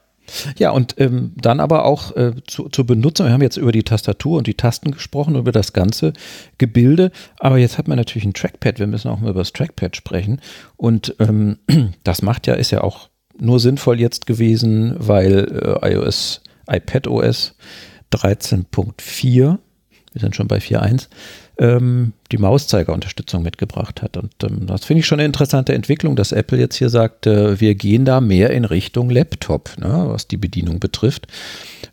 Ja, 0.57 0.71
und 0.71 0.95
ähm, 0.97 1.31
dann 1.37 1.61
aber 1.61 1.85
auch 1.85 2.13
äh, 2.17 2.33
zu, 2.47 2.67
zur 2.67 2.85
Benutzung. 2.85 3.27
Wir 3.27 3.33
haben 3.33 3.41
jetzt 3.41 3.55
über 3.55 3.71
die 3.71 3.83
Tastatur 3.83 4.39
und 4.39 4.47
die 4.47 4.55
Tasten 4.55 4.91
gesprochen, 4.91 5.35
über 5.35 5.53
das 5.53 5.71
ganze 5.71 6.11
Gebilde. 6.57 7.11
Aber 7.39 7.57
jetzt 7.57 7.77
hat 7.77 7.87
man 7.87 7.97
natürlich 7.97 8.25
ein 8.25 8.33
Trackpad. 8.33 8.77
Wir 8.79 8.87
müssen 8.87 9.09
auch 9.09 9.19
mal 9.21 9.29
über 9.29 9.39
das 9.39 9.53
Trackpad 9.53 9.95
sprechen. 9.95 10.41
Und 10.75 11.15
ähm, 11.19 11.59
das 12.03 12.21
macht 12.21 12.45
ja, 12.47 12.55
ist 12.55 12.71
ja 12.71 12.81
auch 12.81 13.07
nur 13.39 13.61
sinnvoll 13.61 14.01
jetzt 14.01 14.25
gewesen, 14.25 14.95
weil 14.97 15.77
äh, 15.81 15.93
iOS, 15.93 16.41
iPadOS 16.67 17.55
13.4, 18.11 19.57
wir 20.13 20.21
sind 20.21 20.35
schon 20.35 20.47
bei 20.47 20.57
4.1, 20.57 21.07
ähm, 21.59 22.13
die 22.31 22.37
Mauszeigerunterstützung 22.37 23.41
mitgebracht 23.41 24.01
hat. 24.01 24.17
Und 24.17 24.31
ähm, 24.43 24.67
das 24.67 24.85
finde 24.85 24.99
ich 24.99 25.05
schon 25.05 25.19
eine 25.19 25.25
interessante 25.25 25.73
Entwicklung, 25.73 26.15
dass 26.15 26.31
Apple 26.31 26.57
jetzt 26.57 26.75
hier 26.75 26.89
sagt, 26.89 27.25
äh, 27.25 27.59
wir 27.59 27.75
gehen 27.75 28.05
da 28.05 28.21
mehr 28.21 28.51
in 28.51 28.65
Richtung 28.65 29.09
Laptop, 29.09 29.71
ne, 29.79 30.05
was 30.07 30.27
die 30.27 30.37
Bedienung 30.37 30.79
betrifft. 30.79 31.27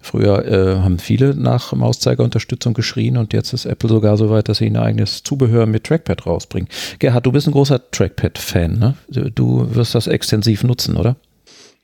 Früher 0.01 0.45
äh, 0.47 0.81
haben 0.81 0.99
viele 0.99 1.35
nach 1.35 1.73
Mauszeigerunterstützung 1.73 2.75
geschrien 2.75 3.17
und 3.17 3.33
jetzt 3.33 3.53
ist 3.53 3.65
Apple 3.65 3.89
sogar 3.89 4.17
so 4.17 4.29
weit, 4.31 4.49
dass 4.49 4.59
sie 4.59 4.67
ein 4.67 4.77
eigenes 4.77 5.23
Zubehör 5.23 5.67
mit 5.67 5.85
Trackpad 5.85 6.27
rausbringen. 6.27 6.69
Gerhard, 6.99 7.25
du 7.25 7.33
bist 7.33 7.47
ein 7.47 7.53
großer 7.53 7.91
Trackpad-Fan, 7.91 8.79
ne? 8.79 8.95
Du 9.09 9.75
wirst 9.75 9.95
das 9.95 10.07
extensiv 10.07 10.63
nutzen, 10.65 10.97
oder? 10.97 11.17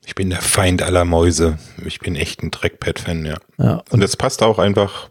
Ich 0.07 0.15
bin 0.15 0.31
der 0.31 0.41
Feind 0.41 0.83
aller 0.83 1.05
Mäuse. 1.05 1.59
Ich 1.85 2.01
bin 2.01 2.17
echt 2.17 2.43
ein 2.43 2.51
Trackpad-Fan, 2.51 3.27
ja. 3.27 3.37
Ja. 3.59 3.83
Und 3.91 4.01
das 4.01 4.17
passt 4.17 4.43
auch 4.43 4.59
einfach. 4.59 5.09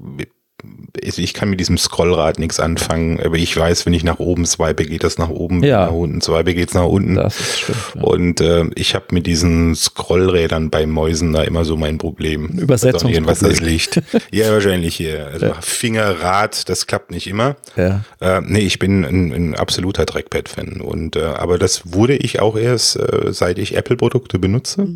Ich 1.01 1.33
kann 1.33 1.49
mit 1.49 1.59
diesem 1.59 1.77
Scrollrad 1.77 2.39
nichts 2.39 2.59
anfangen, 2.59 3.19
aber 3.23 3.37
ich 3.37 3.55
weiß, 3.55 3.85
wenn 3.85 3.93
ich 3.93 4.03
nach 4.03 4.19
oben 4.19 4.45
swipe, 4.45 4.83
geht 4.85 5.03
das 5.03 5.17
nach 5.17 5.29
oben, 5.29 5.63
Ja. 5.63 5.85
nach 5.85 5.93
unten 5.93 6.21
swipe, 6.21 6.53
geht's 6.53 6.73
nach 6.73 6.85
unten. 6.85 7.19
Stimmt. 7.31 7.77
Ja. 7.95 8.01
Und 8.01 8.41
äh, 8.41 8.65
ich 8.75 8.95
habe 8.95 9.05
mit 9.11 9.25
diesen 9.27 9.75
Scrollrädern 9.75 10.69
bei 10.69 10.85
Mäusen 10.85 11.31
da 11.33 11.43
immer 11.43 11.65
so 11.65 11.77
mein 11.77 11.97
Problem. 11.97 12.47
Übersetzungsproblem. 12.47 13.27
Was 13.27 13.39
das 13.39 13.59
liegt. 13.61 14.01
ja, 14.31 14.51
wahrscheinlich 14.51 14.95
hier. 14.95 15.27
Also 15.27 15.53
Fingerrad, 15.61 16.67
das 16.69 16.87
klappt 16.87 17.11
nicht 17.11 17.27
immer. 17.27 17.55
Ja. 17.75 18.01
Äh, 18.19 18.41
nee, 18.45 18.59
ich 18.59 18.79
bin 18.79 19.05
ein, 19.05 19.31
ein 19.31 19.55
absoluter 19.55 20.05
Trackpad-Fan. 20.05 20.81
Und 20.81 21.15
äh, 21.15 21.23
aber 21.23 21.57
das 21.57 21.93
wurde 21.93 22.15
ich 22.15 22.39
auch 22.39 22.57
erst, 22.57 22.97
äh, 22.97 23.31
seit 23.31 23.57
ich 23.59 23.75
Apple-Produkte 23.75 24.39
benutze. 24.39 24.87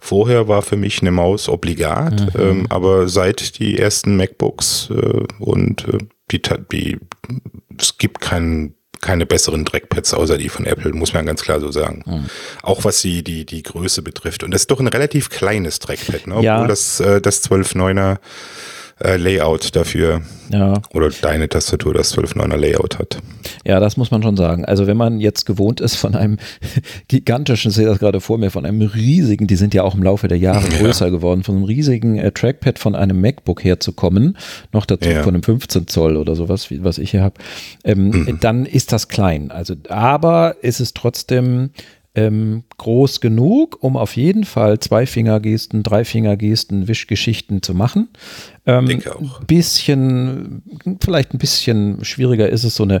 Vorher 0.00 0.48
war 0.48 0.62
für 0.62 0.76
mich 0.76 1.00
eine 1.00 1.10
Maus 1.10 1.48
obligat, 1.48 2.34
ähm, 2.38 2.66
aber 2.68 3.08
seit 3.08 3.58
die 3.58 3.78
ersten 3.78 4.16
MacBooks 4.16 4.90
äh, 4.90 5.07
und 5.38 5.86
äh, 5.88 5.98
die, 6.30 6.42
die 6.72 6.98
es 7.78 7.98
gibt 7.98 8.20
keinen 8.20 8.74
keine 9.00 9.26
besseren 9.26 9.64
Trackpads 9.64 10.12
außer 10.14 10.38
die 10.38 10.48
von 10.48 10.66
Apple, 10.66 10.92
muss 10.92 11.12
man 11.12 11.24
ganz 11.24 11.42
klar 11.42 11.60
so 11.60 11.70
sagen. 11.70 12.26
Auch 12.62 12.84
was 12.84 13.00
die, 13.00 13.22
die, 13.22 13.46
die 13.46 13.62
Größe 13.62 14.02
betrifft. 14.02 14.42
Und 14.42 14.50
das 14.50 14.62
ist 14.62 14.70
doch 14.72 14.80
ein 14.80 14.88
relativ 14.88 15.30
kleines 15.30 15.78
Trackpad, 15.78 16.26
ne? 16.26 16.34
obwohl 16.34 16.44
Ja. 16.44 16.66
das, 16.66 16.98
äh, 16.98 17.20
das 17.20 17.48
12.9er 17.48 18.18
äh, 19.02 19.16
Layout 19.16 19.74
dafür 19.76 20.22
ja. 20.50 20.74
oder 20.92 21.10
deine 21.10 21.48
Tastatur 21.48 21.94
das 21.94 22.16
12.9er 22.16 22.56
Layout 22.56 22.98
hat. 22.98 23.18
Ja, 23.64 23.80
das 23.80 23.96
muss 23.96 24.10
man 24.10 24.22
schon 24.22 24.36
sagen. 24.36 24.64
Also 24.64 24.86
wenn 24.86 24.96
man 24.96 25.20
jetzt 25.20 25.44
gewohnt 25.46 25.80
ist 25.80 25.96
von 25.96 26.14
einem 26.14 26.38
gigantischen, 27.08 27.70
ich 27.70 27.76
sehe 27.76 27.86
das 27.86 27.98
gerade 27.98 28.20
vor 28.20 28.38
mir, 28.38 28.50
von 28.50 28.64
einem 28.66 28.82
riesigen, 28.82 29.46
die 29.46 29.56
sind 29.56 29.74
ja 29.74 29.82
auch 29.82 29.94
im 29.94 30.02
Laufe 30.02 30.28
der 30.28 30.38
Jahre 30.38 30.68
Ja. 30.68 30.78
größer 30.78 31.10
geworden, 31.10 31.42
von 31.42 31.56
einem 31.56 31.64
riesigen 31.64 32.18
äh, 32.18 32.32
Trackpad 32.32 32.78
von 32.78 32.94
einem 32.94 33.20
MacBook 33.20 33.62
herzukommen, 33.64 34.36
noch 34.72 34.86
dazu 34.86 35.08
Ja. 35.08 35.22
von 35.22 35.34
einem 35.34 35.42
15 35.42 35.86
Zoll 35.86 36.16
oder 36.16 36.34
sowas, 36.34 36.70
wie, 36.70 36.82
was 36.84 36.98
ich 36.98 37.10
hier 37.12 37.22
habe, 37.22 37.34
ähm, 37.84 38.08
Mhm. 38.08 38.38
dann 38.40 38.66
ist 38.66 38.92
das 38.92 39.08
klein. 39.08 39.50
Also, 39.50 39.74
aber 39.88 40.56
ist 40.62 40.80
es 40.80 40.94
trotzdem 40.94 41.70
ähm, 42.14 42.64
groß 42.78 43.20
genug, 43.20 43.78
um 43.80 43.96
auf 43.96 44.16
jeden 44.16 44.42
Fall 44.44 44.80
zwei 44.80 45.06
Fingergesten, 45.06 45.84
drei 45.84 46.04
Fingergesten, 46.04 46.88
Wischgeschichten 46.88 47.62
zu 47.62 47.74
machen. 47.74 48.08
Ähm, 48.68 49.00
auch. 49.10 49.40
Ein 49.40 49.46
bisschen, 49.46 50.62
vielleicht 51.00 51.32
ein 51.32 51.38
bisschen 51.38 52.04
schwieriger 52.04 52.50
ist 52.50 52.64
es 52.64 52.74
so 52.74 52.82
eine, 52.82 52.96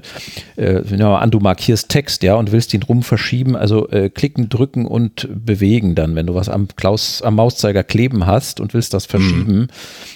äh, 0.56 0.80
wenn 0.82 0.98
du 0.98 1.04
mal 1.04 1.18
an, 1.18 1.30
du 1.30 1.40
markierst 1.40 1.90
Text, 1.90 2.22
ja, 2.22 2.36
und 2.36 2.52
willst 2.52 2.72
ihn 2.72 2.82
rum 2.82 3.02
verschieben, 3.02 3.54
also 3.54 3.86
äh, 3.90 4.08
klicken, 4.08 4.48
drücken 4.48 4.86
und 4.86 5.28
bewegen 5.30 5.94
dann, 5.94 6.14
wenn 6.14 6.26
du 6.26 6.34
was 6.34 6.48
am, 6.48 6.68
Klaus, 6.76 7.20
am 7.20 7.34
Mauszeiger 7.34 7.84
kleben 7.84 8.24
hast 8.24 8.60
und 8.60 8.72
willst 8.72 8.94
das 8.94 9.04
verschieben 9.04 9.68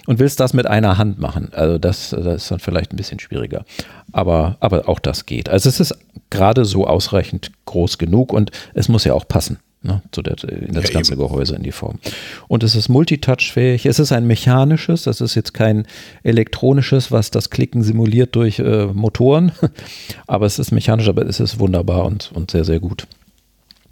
und 0.06 0.18
willst 0.18 0.40
das 0.40 0.54
mit 0.54 0.66
einer 0.66 0.96
Hand 0.96 1.18
machen. 1.18 1.50
Also 1.52 1.76
das, 1.76 2.10
das 2.10 2.44
ist 2.44 2.50
dann 2.50 2.58
vielleicht 2.58 2.94
ein 2.94 2.96
bisschen 2.96 3.20
schwieriger. 3.20 3.66
Aber, 4.10 4.56
aber 4.60 4.88
auch 4.88 5.00
das 5.00 5.26
geht. 5.26 5.50
Also 5.50 5.68
es 5.68 5.80
ist 5.80 5.94
gerade 6.30 6.64
so 6.64 6.86
ausreichend 6.86 7.52
groß 7.66 7.98
genug 7.98 8.32
und 8.32 8.50
es 8.72 8.88
muss 8.88 9.04
ja 9.04 9.12
auch 9.12 9.28
passen. 9.28 9.58
Ne, 9.84 10.00
zu 10.12 10.22
der, 10.22 10.36
in 10.44 10.74
das 10.74 10.84
Ja, 10.84 10.90
ganze 10.94 11.14
eben. 11.14 11.22
Gehäuse, 11.22 11.56
in 11.56 11.64
die 11.64 11.72
Form. 11.72 11.98
Und 12.46 12.62
es 12.62 12.76
ist 12.76 12.88
multitouchfähig. 12.88 13.84
Es 13.86 13.98
ist 13.98 14.12
ein 14.12 14.26
mechanisches, 14.28 15.02
das 15.02 15.20
ist 15.20 15.34
jetzt 15.34 15.54
kein 15.54 15.86
elektronisches, 16.22 17.10
was 17.10 17.32
das 17.32 17.50
Klicken 17.50 17.82
simuliert 17.82 18.36
durch 18.36 18.60
äh, 18.60 18.86
Motoren. 18.86 19.50
Aber 20.28 20.46
es 20.46 20.60
ist 20.60 20.70
mechanisch, 20.70 21.08
aber 21.08 21.26
es 21.26 21.40
ist 21.40 21.58
wunderbar 21.58 22.04
und, 22.04 22.30
und 22.32 22.50
sehr, 22.52 22.64
sehr 22.64 22.78
gut. 22.78 23.06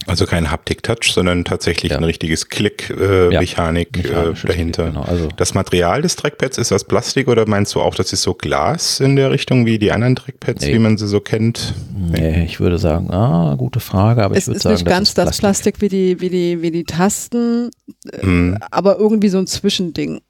Also 0.06 0.24
kein 0.26 0.50
Haptik-Touch, 0.50 1.12
sondern 1.12 1.44
tatsächlich 1.44 1.92
Ja. 1.92 1.98
ein 1.98 2.04
richtiges 2.04 2.48
Klick-Mechanik 2.48 4.04
äh, 4.04 4.10
Ja, 4.10 4.30
äh, 4.30 4.34
dahinter. 4.46 4.84
Klick, 4.84 4.94
genau, 4.94 5.04
also- 5.06 5.28
Das 5.36 5.54
Material 5.54 6.02
des 6.02 6.16
Trackpads 6.16 6.58
ist 6.58 6.72
aus 6.72 6.84
Plastik 6.84 7.28
oder 7.28 7.46
meinst 7.46 7.74
du 7.74 7.80
auch, 7.80 7.94
das 7.94 8.12
ist 8.12 8.22
so 8.22 8.34
Glas 8.34 9.00
in 9.00 9.16
der 9.16 9.30
Richtung 9.30 9.66
wie 9.66 9.78
die 9.78 9.92
anderen 9.92 10.16
Trackpads, 10.16 10.64
Nee. 10.64 10.74
wie 10.74 10.78
man 10.78 10.96
sie 10.96 11.06
so 11.06 11.20
kennt? 11.20 11.74
Nee, 11.96 12.44
ich 12.44 12.60
würde 12.60 12.78
sagen, 12.78 13.10
ah, 13.10 13.54
gute 13.56 13.80
Frage, 13.80 14.24
aber 14.24 14.36
Es 14.36 14.44
ich 14.44 14.46
würde 14.48 14.56
ist 14.56 14.62
sagen, 14.62 14.74
nicht 14.76 14.86
ganz 14.86 15.08
ist 15.10 15.18
das 15.18 15.38
Plastik 15.38 15.80
wie 15.80 15.88
die, 15.88 16.20
wie 16.20 16.30
die, 16.30 16.62
wie 16.62 16.70
die 16.70 16.84
Tasten, 16.84 17.70
Hm. 18.20 18.56
aber 18.70 18.96
irgendwie 18.98 19.28
so 19.28 19.38
ein 19.38 19.46
Zwischending. 19.46 20.20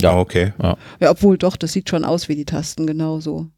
Ja, 0.00 0.16
okay. 0.16 0.52
Ja. 0.62 0.76
Ja, 1.00 1.10
obwohl 1.10 1.36
doch, 1.38 1.56
das 1.56 1.72
sieht 1.72 1.88
schon 1.88 2.04
aus 2.04 2.28
wie 2.28 2.36
die 2.36 2.44
Tasten, 2.44 2.86
genauso. 2.86 3.48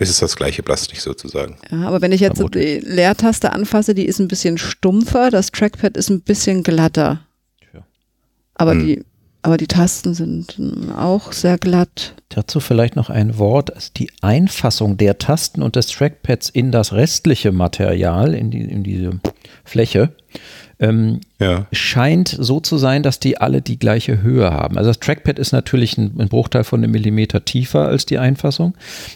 Es 0.00 0.10
ist 0.10 0.22
das 0.22 0.36
gleiche 0.36 0.62
Plastik 0.62 1.00
sozusagen. 1.00 1.56
Ja, 1.70 1.88
aber 1.88 2.00
wenn 2.00 2.12
ich 2.12 2.20
jetzt 2.20 2.38
so 2.38 2.48
die. 2.48 2.78
Leertaste 2.80 3.52
anfasse, 3.52 3.94
die 3.94 4.06
ist 4.06 4.20
ein 4.20 4.28
bisschen 4.28 4.56
stumpfer, 4.58 5.30
das 5.30 5.50
Trackpad 5.50 5.96
ist 5.96 6.08
ein 6.08 6.20
bisschen 6.20 6.62
glatter. 6.62 7.20
Tja. 7.60 7.84
Aber 8.54 8.72
Hm. 8.72 8.86
die, 8.86 9.04
aber 9.42 9.56
die 9.56 9.66
Tasten 9.66 10.14
sind 10.14 10.56
auch 10.96 11.32
sehr 11.32 11.58
glatt. 11.58 12.14
Dazu 12.28 12.60
vielleicht 12.60 12.96
noch 12.96 13.08
ein 13.10 13.38
Wort. 13.38 13.74
Also 13.74 13.90
Die 13.96 14.10
Einfassung 14.20 14.96
der 14.96 15.18
Tasten 15.18 15.62
und 15.62 15.74
des 15.76 15.88
Trackpads 15.88 16.48
in 16.50 16.70
das 16.70 16.92
restliche 16.92 17.50
Material, 17.52 18.34
in, 18.34 18.50
die, 18.50 18.60
in 18.60 18.82
diese 18.84 19.20
Fläche, 19.64 20.12
ähm, 20.80 21.20
Ja. 21.40 21.66
scheint 21.72 22.28
so 22.38 22.60
zu 22.60 22.78
sein, 22.78 23.02
dass 23.02 23.20
die 23.20 23.38
alle 23.40 23.62
die 23.62 23.78
gleiche 23.78 24.22
Höhe 24.22 24.50
haben. 24.50 24.78
Also 24.78 24.90
das 24.90 25.00
Trackpad 25.00 25.38
ist 25.38 25.52
natürlich 25.52 25.98
ein, 25.98 26.14
ein 26.18 26.28
Bruchteil 26.28 26.64
von 26.64 26.82
einem 26.82 26.92
Millimeter 26.92 27.44
tiefer 27.44 27.86
als 27.88 28.06
die 28.06 28.18
Einfassung. 28.18 28.74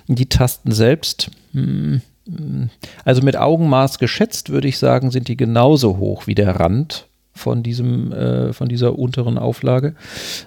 Die 0.08 0.28
Tasten 0.28 0.72
selbst, 0.72 1.30
hm, 1.52 2.00
hm, 2.26 2.70
also 3.04 3.22
mit 3.22 3.36
Augenmaß 3.36 3.98
geschätzt, 3.98 4.50
würde 4.50 4.68
ich 4.68 4.78
sagen, 4.78 5.10
sind 5.10 5.28
die 5.28 5.36
genauso 5.36 5.98
hoch 5.98 6.26
wie 6.26 6.34
der 6.34 6.58
Rand 6.58 7.06
von 7.34 7.62
diesem, 7.62 8.12
äh, 8.12 8.52
von 8.52 8.68
dieser 8.68 8.98
unteren 8.98 9.38
Auflage, 9.38 9.94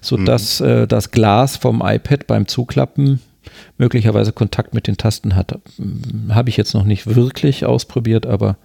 sodass 0.01 0.62
äh, 0.62 0.88
das 0.88 1.12
Glas 1.12 1.58
vom 1.58 1.82
iPad 1.84 2.28
beim 2.28 2.47
Zuklappen 2.47 3.21
möglicherweise 3.78 4.32
Kontakt 4.34 4.73
mit 4.73 4.88
den 4.88 4.97
Tasten 4.97 5.36
hat. 5.36 5.60
Hm, 5.78 6.34
Habe 6.36 6.49
ich 6.49 6.58
jetzt 6.58 6.73
noch 6.73 6.84
nicht 6.84 7.15
wirklich 7.15 7.65
ausprobiert, 7.65 8.25
aber 8.25 8.58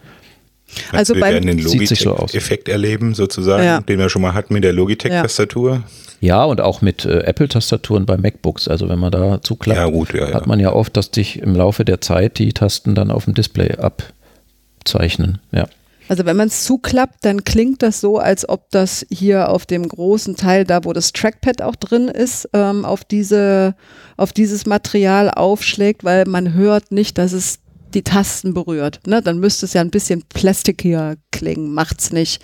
Also 0.93 1.15
wir 1.15 1.21
beim- 1.21 1.35
werden 1.35 1.47
den 1.47 1.67
Sieht 1.67 1.89
sich 1.89 2.01
so 2.01 2.11
aus. 2.13 2.21
Logitech-Effekt 2.21 2.69
erleben, 2.69 3.15
sozusagen, 3.15 3.65
Ja. 3.65 3.81
den 3.81 3.99
wir 3.99 4.09
schon 4.09 4.23
mal 4.23 4.35
hatten 4.35 4.55
mit 4.55 4.65
der 4.65 4.73
Logitech-Tastatur. 4.73 5.83
Ja, 6.21 6.45
und 6.45 6.61
auch 6.61 6.83
mit 6.83 7.05
äh, 7.07 7.21
Apple-Tastaturen 7.21 8.05
bei 8.07 8.17
MacBooks. 8.19 8.69
Also 8.69 8.89
wenn 8.89 8.99
man 8.99 9.11
da 9.11 9.41
zuklappt, 9.43 9.79
Ja, 9.79 9.87
gut, 9.87 10.13
ja, 10.13 10.29
ja. 10.29 10.35
hat 10.35 10.47
man 10.47 10.61
ja 10.61 10.73
oft, 10.73 10.97
dass 10.97 11.11
sich 11.15 11.39
im 11.41 11.55
Laufe 11.57 11.85
der 11.85 12.01
Zeit 12.03 12.39
die 12.39 12.53
Tasten 12.53 12.95
dann 12.95 13.11
auf 13.11 13.25
dem 13.25 13.35
Display 13.35 13.73
abzeichnen. 13.77 15.39
Ja. 15.53 15.67
Also 16.09 16.27
wenn 16.27 16.37
man 16.37 16.49
es 16.49 16.65
zuklappt, 16.65 17.19
dann 17.23 17.45
klingt 17.45 17.83
das 17.83 18.01
so, 18.01 18.19
als 18.19 18.49
ob 18.49 18.69
das 18.73 19.07
hier 19.11 19.49
auf 19.49 19.65
dem 19.65 19.87
großen 19.87 20.35
Teil, 20.35 20.65
da 20.65 20.85
wo 20.85 20.93
das 20.93 21.13
Trackpad 21.13 21.63
auch 21.63 21.77
drin 21.77 22.09
ist, 22.09 22.49
ähm, 22.53 22.85
auf, 22.85 23.05
diese, 23.05 23.77
auf 24.17 24.33
dieses 24.33 24.67
Material 24.67 25.31
aufschlägt, 25.31 26.03
weil 26.03 26.25
man 26.27 26.53
hört 26.55 26.91
nicht, 26.91 27.17
dass 27.17 27.33
es 27.33 27.60
die 27.95 28.03
Tasten 28.03 28.55
berührt. 28.55 29.01
Ne? 29.07 29.23
Dann 29.23 29.39
müsste 29.39 29.67
es 29.67 29.73
ja 29.75 29.81
ein 29.81 29.91
bisschen 29.91 30.23
plastikiger 30.29 31.17
klingen, 31.33 31.73
macht's 31.75 32.13
nicht. 32.13 32.43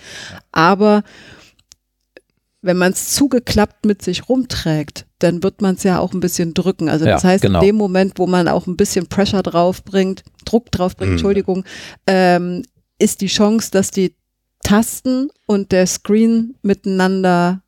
Aber 0.51 1.03
wenn 2.61 2.77
man 2.77 2.91
es 2.91 3.13
zugeklappt 3.13 3.85
mit 3.85 4.01
sich 4.01 4.27
rumträgt, 4.29 5.05
dann 5.19 5.43
wird 5.43 5.61
man 5.61 5.75
es 5.75 5.83
ja 5.83 5.99
auch 5.99 6.13
ein 6.13 6.19
bisschen 6.19 6.53
drücken. 6.53 6.89
Also 6.89 7.05
das 7.05 7.23
Ja, 7.23 7.29
heißt, 7.29 7.41
genau. 7.43 7.59
in 7.61 7.65
dem 7.67 7.75
Moment, 7.75 8.13
wo 8.19 8.27
man 8.27 8.47
auch 8.47 8.67
ein 8.67 8.77
bisschen 8.77 9.07
Pressure 9.07 9.43
draufbringt, 9.43 10.23
Druck 10.45 10.71
draufbringt, 10.71 11.11
Mhm. 11.11 11.17
Entschuldigung, 11.17 11.63
ähm, 12.07 12.63
ist 12.99 13.21
die 13.21 13.27
Chance, 13.27 13.69
dass 13.71 13.91
die 13.91 14.15
Tasten 14.63 15.29
und 15.45 15.71
der 15.71 15.85
Screen 15.87 16.55
miteinander 16.63 17.61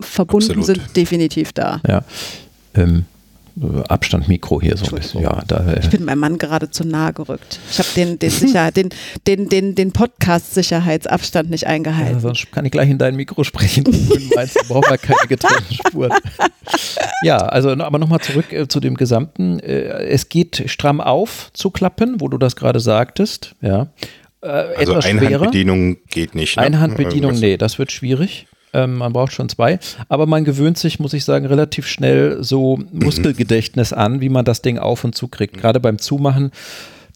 verbunden 0.00 0.58
Absolut. 0.58 0.66
sind, 0.66 0.96
definitiv 0.96 1.52
da. 1.52 1.80
ja. 1.86 2.02
Ähm, 2.74 2.98
äh, 2.98 3.02
Abstand 3.88 4.28
Mikro 4.28 4.60
hier 4.60 4.76
so 4.76 4.86
ein 4.86 4.94
bisschen. 4.94 5.22
Ja, 5.22 5.42
da, 5.46 5.58
äh, 5.66 5.80
Ich 5.80 5.90
bin 5.90 6.04
meinem 6.04 6.18
Mann 6.18 6.38
gerade 6.38 6.70
zu 6.70 6.84
nahe 6.84 7.12
gerückt. 7.12 7.58
Ich 7.70 7.78
habe 7.78 7.88
den, 7.96 8.18
den, 8.18 8.30
Sicherheit, 8.30 8.76
den, 8.76 8.90
den, 9.26 9.48
den, 9.48 9.74
den 9.74 9.92
Podcast-Sicherheitsabstand 9.92 11.50
nicht 11.50 11.62
ja, 11.62 11.68
eingehalten. 11.68 12.20
sonst 12.20 12.50
kann 12.52 12.64
ich 12.64 12.72
gleich 12.72 12.90
in 12.90 12.98
dein 12.98 13.16
Mikro 13.16 13.44
sprechen. 13.44 13.84
Du 13.84 13.92
meinst, 14.34 14.56
du 14.56 14.68
brauchst 14.68 14.90
ja 14.90 14.96
keine 14.96 15.26
getrennten 15.28 15.74
Spuren. 15.74 16.12
ja, 17.22 17.38
also 17.38 17.70
aber 17.70 17.98
nochmal 17.98 18.20
zurück 18.20 18.52
äh, 18.52 18.68
zu 18.68 18.80
dem 18.80 18.94
Gesamten. 18.96 19.58
Äh, 19.60 20.04
es 20.08 20.28
geht 20.28 20.64
stramm 20.66 21.00
auf 21.00 21.50
zu 21.52 21.70
klappen, 21.70 22.20
wo 22.20 22.28
du 22.28 22.38
das 22.38 22.56
gerade 22.56 22.80
sagtest. 22.80 23.54
Ja. 23.60 23.88
Äh, 24.42 24.46
Also 24.48 24.92
etwas 24.92 25.04
schwerer. 25.04 25.24
Einhandbedienung 25.26 25.96
geht 26.08 26.34
nicht. 26.34 26.56
Ne? 26.56 26.62
Einhandbedienung, 26.62 27.32
nee, 27.38 27.56
das 27.56 27.78
wird 27.78 27.92
schwierig. 27.92 28.46
Ähm, 28.72 28.98
man 28.98 29.12
braucht 29.12 29.32
schon 29.32 29.48
zwei. 29.48 29.78
Aber 30.08 30.26
man 30.26 30.44
gewöhnt 30.44 30.78
sich, 30.78 31.00
muss 31.00 31.12
ich 31.12 31.24
sagen, 31.24 31.46
relativ 31.46 31.86
schnell 31.86 32.38
so 32.42 32.78
Muskelgedächtnis 32.92 33.92
an, 33.92 34.20
wie 34.20 34.28
man 34.28 34.44
das 34.44 34.62
Ding 34.62 34.78
auf 34.78 35.04
und 35.04 35.14
zu 35.14 35.28
kriegt. 35.28 35.56
Gerade 35.58 35.80
beim 35.80 35.98
Zumachen. 35.98 36.52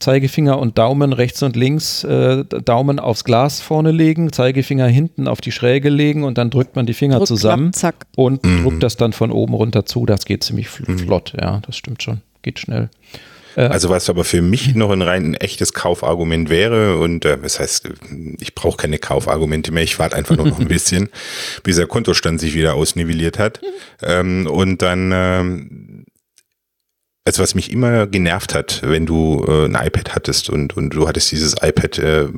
Zeigefinger 0.00 0.58
und 0.58 0.76
Daumen 0.76 1.12
rechts 1.12 1.42
und 1.44 1.54
links, 1.54 2.02
äh, 2.04 2.44
Daumen 2.44 2.98
aufs 2.98 3.22
Glas 3.24 3.60
vorne 3.60 3.92
legen, 3.92 4.32
Zeigefinger 4.32 4.86
hinten 4.88 5.28
auf 5.28 5.40
die 5.40 5.52
Schräge 5.52 5.88
legen 5.88 6.24
und 6.24 6.36
dann 6.36 6.50
drückt 6.50 6.74
man 6.74 6.84
die 6.84 6.94
Finger 6.94 7.18
Druck, 7.18 7.28
zusammen 7.28 7.70
klapp, 7.70 7.94
zack. 7.94 8.06
und 8.16 8.44
Mhm. 8.44 8.64
drückt 8.64 8.82
das 8.82 8.96
dann 8.96 9.12
von 9.12 9.30
oben 9.30 9.54
runter 9.54 9.86
zu. 9.86 10.04
Das 10.04 10.24
geht 10.26 10.42
ziemlich 10.42 10.68
fl 10.68 10.98
flott, 10.98 11.32
ja, 11.40 11.60
das 11.64 11.76
stimmt 11.76 12.02
schon. 12.02 12.20
Geht 12.42 12.58
schnell. 12.58 12.90
Also 13.56 13.88
was 13.88 14.10
aber 14.10 14.24
für 14.24 14.42
mich 14.42 14.74
noch 14.74 14.90
ein 14.90 15.02
rein 15.02 15.24
ein 15.24 15.34
echtes 15.34 15.72
Kaufargument 15.72 16.50
wäre 16.50 16.98
und 16.98 17.24
äh, 17.24 17.38
das 17.38 17.60
heißt, 17.60 17.88
ich 18.40 18.54
brauche 18.54 18.76
keine 18.76 18.98
Kaufargumente 18.98 19.72
mehr, 19.72 19.82
ich 19.82 19.98
warte 19.98 20.16
einfach 20.16 20.36
nur 20.36 20.46
noch 20.46 20.58
ein 20.58 20.68
bisschen, 20.68 21.08
bis 21.62 21.76
der 21.76 21.86
Kontostand 21.86 22.40
sich 22.40 22.54
wieder 22.54 22.74
ausnivelliert 22.74 23.38
hat. 23.38 23.60
Ähm, 24.02 24.46
und 24.46 24.82
dann 24.82 25.12
ähm, 25.14 26.04
also 27.26 27.42
was 27.42 27.54
mich 27.54 27.72
immer 27.72 28.06
genervt 28.06 28.54
hat, 28.54 28.82
wenn 28.84 29.06
du 29.06 29.44
äh, 29.48 29.64
ein 29.64 29.74
iPad 29.74 30.14
hattest 30.14 30.50
und, 30.50 30.76
und 30.76 30.90
du 30.90 31.08
hattest 31.08 31.32
dieses 31.32 31.54
iPad 31.62 31.98
äh, 31.98 32.28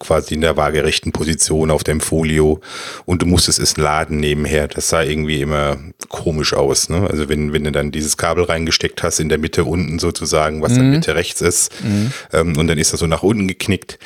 quasi 0.00 0.34
in 0.34 0.40
der 0.40 0.56
waagerechten 0.56 1.12
Position 1.12 1.70
auf 1.70 1.84
deinem 1.84 2.00
Folio 2.00 2.60
und 3.04 3.22
du 3.22 3.26
musstest 3.26 3.60
es 3.60 3.76
laden 3.76 4.18
nebenher, 4.18 4.66
das 4.66 4.88
sah 4.88 5.04
irgendwie 5.04 5.40
immer 5.40 5.76
komisch 6.08 6.54
aus. 6.54 6.88
Ne? 6.88 7.08
Also 7.08 7.28
wenn, 7.28 7.52
wenn 7.52 7.62
du 7.62 7.70
dann 7.70 7.92
dieses 7.92 8.16
Kabel 8.16 8.42
reingesteckt 8.42 9.04
hast 9.04 9.20
in 9.20 9.28
der 9.28 9.38
Mitte 9.38 9.62
unten 9.64 10.00
sozusagen, 10.00 10.60
was 10.60 10.74
dann 10.74 10.90
Mitte 10.90 11.14
rechts 11.14 11.40
ist 11.40 11.72
ähm, 12.32 12.58
und 12.58 12.66
dann 12.66 12.78
ist 12.78 12.92
das 12.92 12.98
so 12.98 13.06
nach 13.06 13.22
unten 13.22 13.46
geknickt. 13.46 14.00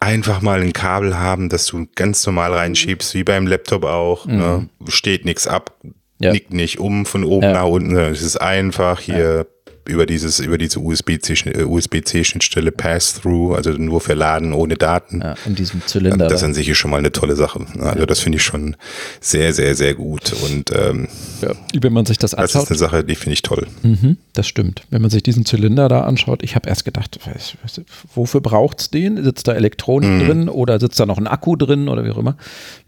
Einfach 0.00 0.40
mal 0.40 0.62
ein 0.62 0.72
Kabel 0.72 1.18
haben, 1.18 1.50
das 1.50 1.66
du 1.66 1.86
ganz 1.94 2.24
normal 2.24 2.54
reinschiebst, 2.54 3.14
wie 3.14 3.24
beim 3.24 3.46
Laptop 3.46 3.84
auch. 3.84 4.24
Ne? 4.26 4.68
Steht 4.88 5.24
nichts 5.26 5.46
ab, 5.46 5.74
Ja. 6.18 6.32
nickt 6.32 6.52
nicht 6.52 6.78
um 6.78 7.04
von 7.06 7.24
oben 7.24 7.44
Ja. 7.44 7.52
nach 7.52 7.66
unten. 7.66 7.90
sondern 7.94 8.12
Es 8.12 8.22
ist 8.22 8.36
einfach 8.38 9.00
hier 9.00 9.46
über 9.88 10.06
dieses 10.06 10.40
über 10.40 10.58
diese 10.58 10.80
USB-C 10.80 11.50
äh, 11.50 11.64
USB-C-Schnittstelle 11.64 12.72
Pass-Through, 12.72 13.54
also 13.54 13.70
nur 13.72 14.00
für 14.00 14.14
Laden 14.14 14.52
ohne 14.52 14.76
Daten. 14.76 15.20
Ja, 15.20 15.34
in 15.46 15.54
diesem 15.54 15.84
Zylinder. 15.86 16.28
Das 16.28 16.40
da. 16.40 16.46
an 16.46 16.54
sich 16.54 16.68
ist 16.68 16.78
schon 16.78 16.90
mal 16.90 16.98
eine 16.98 17.12
tolle 17.12 17.36
Sache. 17.36 17.64
Also 17.80 18.06
das 18.06 18.20
finde 18.20 18.36
ich 18.36 18.42
schon 18.44 18.76
sehr, 19.20 19.52
sehr, 19.52 19.74
sehr 19.74 19.94
gut. 19.94 20.32
Und 20.44 20.70
ähm, 20.72 21.08
ja, 21.42 21.52
wenn 21.80 21.92
man 21.92 22.06
sich 22.06 22.18
das 22.18 22.32
das 22.32 22.50
ist 22.50 22.56
anschaut, 22.56 22.70
eine 22.70 22.78
Sache, 22.78 23.04
die 23.04 23.14
finde 23.14 23.34
ich 23.34 23.42
toll. 23.42 23.66
Mhm, 23.82 24.16
das 24.34 24.46
stimmt. 24.46 24.82
Wenn 24.90 25.02
man 25.02 25.10
sich 25.10 25.22
diesen 25.22 25.44
Zylinder 25.44 25.88
da 25.88 26.02
anschaut, 26.02 26.42
ich 26.42 26.54
habe 26.54 26.68
erst 26.68 26.84
gedacht, 26.84 27.18
weiß, 27.24 27.54
weiß, 27.62 27.80
wofür 28.14 28.40
braucht 28.40 28.80
es 28.80 28.90
den? 28.90 29.22
Sitzt 29.22 29.48
da 29.48 29.52
Elektronik 29.52 30.26
drin 30.26 30.48
oder 30.48 30.78
sitzt 30.80 30.98
da 31.00 31.06
noch 31.06 31.18
ein 31.18 31.26
Akku 31.26 31.56
drin 31.56 31.88
oder 31.88 32.04
wie 32.04 32.10
auch 32.10 32.18
immer? 32.18 32.36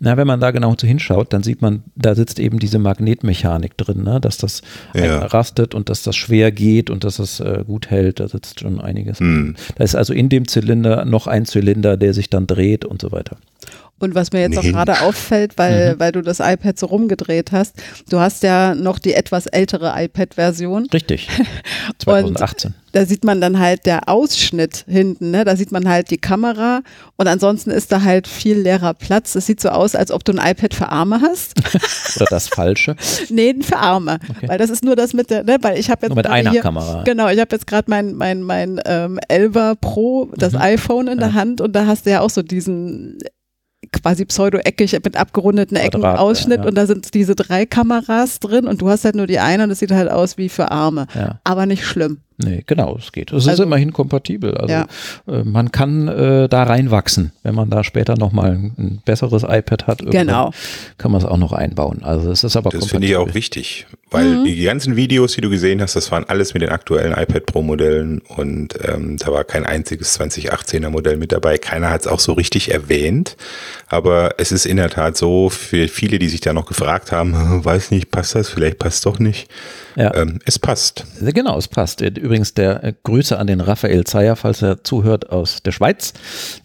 Na, 0.00 0.16
wenn 0.16 0.26
man 0.26 0.40
da 0.40 0.50
genau 0.50 0.74
so 0.78 0.86
hinschaut, 0.86 1.32
dann 1.32 1.42
sieht 1.42 1.62
man, 1.62 1.82
da 1.96 2.14
sitzt 2.14 2.38
eben 2.38 2.58
diese 2.58 2.78
Magnetmechanik 2.78 3.76
drin, 3.76 4.02
ne? 4.04 4.20
dass 4.20 4.36
das 4.36 4.62
Ja. 4.94 5.26
rastet 5.26 5.74
und 5.74 5.88
dass 5.88 6.02
das 6.02 6.16
schwer 6.16 6.52
geht 6.52 6.87
und 6.90 7.04
dass 7.04 7.16
das 7.16 7.40
äh, 7.40 7.64
gut 7.66 7.90
hält. 7.90 8.20
Da 8.20 8.28
sitzt 8.28 8.60
schon 8.60 8.80
einiges. 8.80 9.20
Mhm. 9.20 9.56
Da 9.76 9.84
ist 9.84 9.94
also 9.94 10.12
in 10.12 10.28
dem 10.28 10.48
Zylinder 10.48 11.04
noch 11.04 11.26
ein 11.26 11.44
Zylinder, 11.46 11.96
der 11.96 12.14
sich 12.14 12.30
dann 12.30 12.46
dreht 12.46 12.84
und 12.84 13.00
so 13.00 13.12
weiter. 13.12 13.36
Und 14.00 14.14
was 14.14 14.32
mir 14.32 14.40
jetzt 14.40 14.50
Nee. 14.52 14.58
auch 14.58 14.62
gerade 14.62 15.00
auffällt, 15.00 15.58
weil, 15.58 15.94
Mhm. 15.94 16.00
weil 16.00 16.12
du 16.12 16.22
das 16.22 16.38
iPad 16.40 16.78
so 16.78 16.86
rumgedreht 16.86 17.50
hast, 17.52 17.74
du 18.10 18.20
hast 18.20 18.42
ja 18.44 18.74
noch 18.74 18.98
die 18.98 19.14
etwas 19.14 19.46
ältere 19.46 19.92
iPad-Version. 19.96 20.86
Richtig. 20.92 21.28
2018. 21.98 22.74
Da 22.92 23.04
sieht 23.04 23.24
man 23.24 23.40
dann 23.40 23.58
halt 23.58 23.84
der 23.86 24.08
Ausschnitt 24.08 24.84
hinten, 24.88 25.30
ne? 25.30 25.44
Da 25.44 25.56
sieht 25.56 25.72
man 25.72 25.88
halt 25.88 26.10
die 26.10 26.16
Kamera 26.18 26.80
und 27.16 27.26
ansonsten 27.28 27.70
ist 27.70 27.92
da 27.92 28.02
halt 28.02 28.26
viel 28.26 28.58
leerer 28.58 28.94
Platz. 28.94 29.34
Es 29.34 29.46
sieht 29.46 29.60
so 29.60 29.68
aus, 29.68 29.94
als 29.94 30.10
ob 30.10 30.24
du 30.24 30.32
ein 30.32 30.38
iPad 30.52 30.74
für 30.74 30.88
Arme 30.88 31.20
hast. 31.20 31.54
Oder 32.16 32.26
das 32.30 32.48
Falsche. 32.48 32.96
nee, 33.28 33.54
für 33.60 33.76
Arme. 33.76 34.18
Okay. 34.30 34.48
Weil 34.48 34.58
das 34.58 34.70
ist 34.70 34.84
nur 34.84 34.96
das 34.96 35.12
mit 35.12 35.28
der, 35.30 35.44
ne? 35.44 35.58
Weil 35.60 35.78
ich 35.78 35.90
habe 35.90 36.00
jetzt 36.02 36.10
Nur 36.10 36.16
mit 36.16 36.26
einer 36.26 36.50
hier, 36.50 36.62
Kamera. 36.62 37.02
Genau, 37.04 37.28
ich 37.28 37.38
habe 37.40 37.54
jetzt 37.54 37.66
gerade 37.66 37.90
mein, 37.90 38.14
mein, 38.14 38.42
mein 38.42 38.80
ähm, 38.86 39.20
11er 39.28 39.74
Pro, 39.76 40.30
das 40.36 40.54
Mhm. 40.54 40.58
iPhone 40.60 41.08
in 41.08 41.18
der 41.18 41.28
Ja. 41.28 41.34
Hand 41.34 41.60
und 41.60 41.72
da 41.74 41.86
hast 41.86 42.06
du 42.06 42.10
ja 42.10 42.20
auch 42.20 42.30
so 42.30 42.42
diesen 42.42 43.18
quasi 43.92 44.24
pseudo-eckig 44.24 44.92
mit 45.04 45.16
abgerundeten 45.16 45.76
Ecken 45.76 46.00
Quadrat, 46.00 46.18
Ausschnitt 46.18 46.58
ja, 46.58 46.62
ja. 46.64 46.68
und 46.68 46.74
da 46.74 46.86
sind 46.86 47.14
diese 47.14 47.34
drei 47.34 47.66
Kameras 47.66 48.40
drin 48.40 48.66
und 48.66 48.80
du 48.80 48.88
hast 48.88 49.04
halt 49.04 49.14
nur 49.14 49.26
die 49.26 49.38
eine 49.38 49.64
und 49.64 49.70
es 49.70 49.78
sieht 49.78 49.90
halt 49.90 50.10
aus 50.10 50.38
wie 50.38 50.48
für 50.48 50.70
Arme. 50.70 51.06
Ja. 51.14 51.40
Aber 51.44 51.66
nicht 51.66 51.84
schlimm. 51.84 52.18
Nee, 52.40 52.62
genau, 52.66 52.96
es 52.98 53.10
geht. 53.10 53.32
Es 53.32 53.42
ist 53.44 53.48
Also- 53.48 53.64
immerhin 53.64 53.92
kompatibel. 53.92 54.56
Also 54.56 54.72
Ja. 54.72 54.86
äh, 55.26 55.42
man 55.42 55.72
kann 55.72 56.06
äh, 56.06 56.48
da 56.48 56.62
reinwachsen, 56.62 57.32
wenn 57.42 57.54
man 57.56 57.68
da 57.68 57.82
später 57.82 58.16
nochmal 58.16 58.52
ein, 58.52 58.72
ein 58.78 59.02
besseres 59.04 59.42
iPad 59.42 59.86
hat. 59.88 59.98
Genau. 60.08 60.52
Kann 60.98 61.10
man 61.10 61.20
es 61.20 61.26
auch 61.26 61.36
noch 61.36 61.52
einbauen. 61.52 62.02
Also 62.04 62.30
es 62.30 62.44
ist 62.44 62.56
aber 62.56 62.70
Das 62.70 62.86
finde 62.86 63.08
ich 63.08 63.16
auch 63.16 63.34
wichtig, 63.34 63.86
weil 64.10 64.44
die 64.44 64.62
ganzen 64.62 64.94
Videos, 64.94 65.34
die 65.34 65.40
du 65.40 65.50
gesehen 65.50 65.82
hast, 65.82 65.96
das 65.96 66.12
waren 66.12 66.24
alles 66.28 66.54
mit 66.54 66.62
den 66.62 66.70
aktuellen 66.70 67.12
iPad 67.12 67.44
Pro 67.46 67.62
Modellen 67.62 68.20
und 68.36 68.74
ähm, 68.86 69.16
da 69.16 69.32
war 69.32 69.42
kein 69.44 69.66
einziges 69.66 70.18
2018er 70.20 70.90
Modell 70.90 71.16
mit 71.16 71.32
dabei. 71.32 71.58
Keiner 71.58 71.90
hat 71.90 72.02
es 72.02 72.06
auch 72.06 72.20
so 72.20 72.34
richtig 72.34 72.72
erwähnt, 72.72 73.36
aber 73.88 74.34
es 74.38 74.52
ist 74.52 74.64
in 74.64 74.76
der 74.76 74.90
Tat 74.90 75.16
so, 75.16 75.48
für 75.50 75.88
viele, 75.88 76.18
die 76.20 76.28
sich 76.28 76.40
da 76.40 76.52
noch 76.52 76.66
gefragt 76.66 77.10
haben, 77.10 77.32
weiß 77.64 77.90
nicht, 77.90 78.10
passt 78.12 78.34
das, 78.36 78.48
vielleicht 78.48 78.78
passt 78.78 79.04
doch 79.06 79.18
nicht. 79.18 79.48
Ja. 79.96 80.14
Ähm, 80.14 80.38
es 80.44 80.58
passt. 80.60 81.04
Genau, 81.20 81.58
es 81.58 81.66
passt. 81.66 82.00
Übrigens 82.28 82.52
der 82.52 82.84
äh, 82.84 82.92
Grüße 83.04 83.38
an 83.38 83.46
den 83.46 83.62
Raphael 83.62 84.04
Zeyer, 84.04 84.36
falls 84.36 84.60
er 84.60 84.84
zuhört 84.84 85.30
aus 85.30 85.62
der 85.62 85.72
Schweiz. 85.72 86.12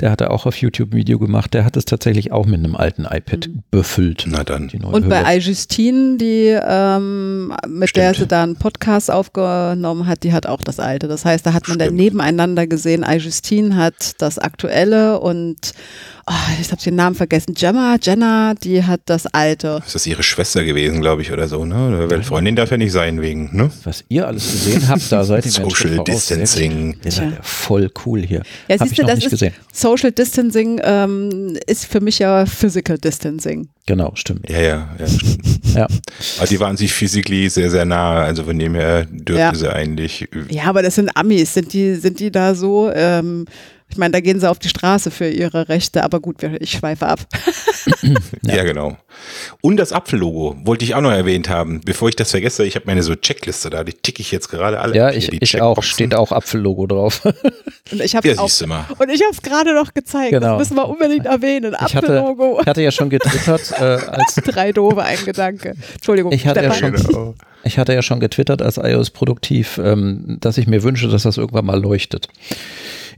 Der 0.01 0.11
hatte 0.11 0.29
auch 0.29 0.45
auf 0.45 0.57
YouTube 0.57 0.91
ein 0.91 0.97
Video 0.97 1.19
gemacht. 1.19 1.53
Der 1.53 1.63
hat 1.63 1.77
es 1.77 1.85
tatsächlich 1.85 2.33
auch 2.33 2.45
mit 2.45 2.59
einem 2.59 2.75
alten 2.75 3.05
iPad 3.09 3.47
befüllt. 3.71 4.25
Na 4.27 4.43
dann. 4.43 4.67
Die 4.67 4.77
neue 4.77 4.91
Und 4.91 5.05
Hülle. 5.05 5.23
bei 5.23 5.37
iJustine, 5.37 6.17
die 6.17 6.53
ähm, 6.67 7.53
mit 7.65 7.95
der 7.95 8.13
Stimmt. 8.13 8.17
sie 8.17 8.27
da 8.27 8.43
einen 8.43 8.57
Podcast 8.57 9.09
aufgenommen 9.09 10.05
hat, 10.05 10.23
die 10.23 10.33
hat 10.33 10.47
auch 10.47 10.61
das 10.61 10.81
alte. 10.81 11.07
Das 11.07 11.23
heißt, 11.23 11.45
da 11.45 11.53
hat 11.53 11.69
man 11.69 11.79
dann 11.79 11.87
Stimmt. 11.87 12.01
nebeneinander 12.01 12.67
gesehen, 12.67 13.05
iJustine 13.07 13.77
hat 13.77 14.21
das 14.21 14.39
aktuelle 14.39 15.21
und 15.21 15.71
oh, 16.27 16.33
ich 16.61 16.71
habe 16.71 16.81
den 16.81 16.95
Namen 16.95 17.15
vergessen, 17.15 17.53
Gemma, 17.53 17.97
Jenna, 18.01 18.53
die 18.53 18.83
hat 18.83 19.01
das 19.05 19.27
alte. 19.27 19.81
Ist 19.85 19.95
das 19.95 20.07
ihre 20.07 20.23
Schwester 20.23 20.63
gewesen, 20.63 21.01
glaube 21.01 21.21
ich, 21.21 21.31
oder 21.31 21.47
so, 21.47 21.65
ne? 21.65 22.05
Weil 22.09 22.23
Freundin 22.23 22.55
darf 22.55 22.71
ja 22.71 22.77
nicht 22.77 22.91
sein 22.91 23.21
wegen, 23.21 23.55
ne? 23.55 23.69
Was 23.83 24.03
ihr 24.09 24.27
alles 24.27 24.51
gesehen 24.51 24.87
habt, 24.89 25.11
da 25.11 25.23
seid 25.23 25.45
ihr 25.45 25.51
Social. 25.53 26.03
Distancing. 26.03 26.97
Ihr 27.03 27.11
seid 27.11 27.31
ja 27.31 27.37
voll 27.41 27.89
cool 28.05 28.21
hier. 28.21 28.43
Ja, 28.67 28.75
Hab 28.75 28.87
siehst 28.87 28.91
ich 28.91 28.95
du, 28.97 29.01
noch 29.03 29.09
das 29.09 29.17
nicht 29.17 29.25
ist 29.27 29.31
gesehen. 29.31 29.53
Social 29.71 30.11
Distancing 30.11 30.79
ähm, 30.83 31.57
ist 31.67 31.85
für 31.85 32.01
mich 32.01 32.19
ja 32.19 32.45
Physical 32.45 32.97
Distancing. 32.97 33.67
Genau, 33.85 34.11
stimmt. 34.15 34.49
Ja, 34.49 34.61
ja, 34.61 34.89
ja, 34.99 35.07
stimmt. 35.07 35.39
Ja. 35.73 35.87
Aber 36.37 36.45
die 36.47 36.59
waren 36.59 36.77
sich 36.77 36.93
physically 36.93 37.49
sehr, 37.49 37.71
sehr 37.71 37.83
nah. 37.83 38.21
Also 38.23 38.43
von 38.43 38.59
dem 38.59 38.75
her 38.75 39.05
dürften 39.05 39.39
Ja. 39.39 39.55
sie 39.55 39.73
eigentlich. 39.73 40.27
Ja, 40.49 40.65
aber 40.65 40.83
das 40.83 40.93
sind 40.95 41.09
Amis. 41.17 41.55
Sind 41.55 41.73
die, 41.73 41.95
sind 41.95 42.19
die 42.19 42.29
da 42.31 42.53
so? 42.53 42.91
Ähm, 42.93 43.45
ich 43.93 43.97
meine, 43.99 44.11
da 44.11 44.19
gehen 44.21 44.39
sie 44.39 44.49
auf 44.49 44.57
die 44.57 44.69
Straße 44.69 45.11
für 45.11 45.29
ihre 45.29 45.69
Rechte, 45.69 46.03
aber 46.03 46.19
gut, 46.19 46.37
ich 46.59 46.71
schweife 46.71 47.05
ab. 47.07 47.19
Ja. 48.43 48.63
genau. 48.63 48.97
Und 49.61 49.77
das 49.77 49.91
Apfellogo 49.93 50.55
wollte 50.63 50.83
ich 50.85 50.95
auch 50.95 51.01
noch 51.01 51.11
erwähnt 51.11 51.47
haben. 51.49 51.81
Bevor 51.85 52.09
ich 52.09 52.15
das 52.15 52.31
vergesse, 52.31 52.65
ich 52.65 52.75
habe 52.75 52.85
meine 52.87 53.03
so 53.03 53.15
Checkliste 53.15 53.69
da, 53.69 53.83
die 53.83 53.93
ticke 53.93 54.21
ich 54.21 54.31
jetzt 54.31 54.49
gerade 54.49 54.79
alle. 54.79 54.95
Ja, 54.95 55.11
ich, 55.11 55.29
die 55.29 55.37
ich 55.41 55.61
auch. 55.61 55.81
Steht 55.83 56.13
auch 56.15 56.31
Apfellogo 56.31 56.87
drauf. 56.87 57.21
Und 57.91 58.01
ich 58.01 58.15
habe 58.15 58.27
Ja, 58.27 58.37
auch 58.37 58.47
siehst 58.49 58.61
du 58.61 58.67
mal. 58.67 58.85
Und 58.97 59.09
ich 59.09 59.21
habe 59.21 59.31
es 59.31 59.41
gerade 59.41 59.73
noch 59.73 59.93
gezeigt. 59.93 60.31
Genau. 60.31 60.57
Das 60.57 60.69
müssen 60.69 60.75
wir 60.77 60.89
unbedingt 60.89 61.25
erwähnen. 61.25 61.73
Ich 61.87 61.95
hatte, 61.95 62.07
Apfellogo. 62.19 62.59
ich 62.61 62.67
hatte 62.67 62.81
ja 62.81 62.91
schon 62.91 63.09
getwittert, 63.09 63.71
äh, 63.79 63.83
als 63.83 64.35
Drei 64.45 64.71
doofe, 64.71 65.01
ein 65.03 65.19
Gedanke. 65.25 65.75
Entschuldigung. 65.93 66.31
Ich 66.33 66.45
hatte 66.47 66.61
ja 66.63 66.73
Stefan. 66.73 66.97
schon- 66.97 67.07
Genau. 67.13 67.35
Ich 67.63 67.77
hatte 67.77 67.93
ja 67.93 68.01
schon 68.01 68.19
getwittert 68.19 68.61
als 68.61 68.77
iOS 68.77 69.09
produktiv, 69.09 69.79
ähm, 69.83 70.37
dass 70.41 70.57
ich 70.57 70.67
mir 70.67 70.83
wünsche, 70.83 71.07
dass 71.07 71.23
das 71.23 71.37
irgendwann 71.37 71.65
mal 71.65 71.81
leuchtet. 71.81 72.27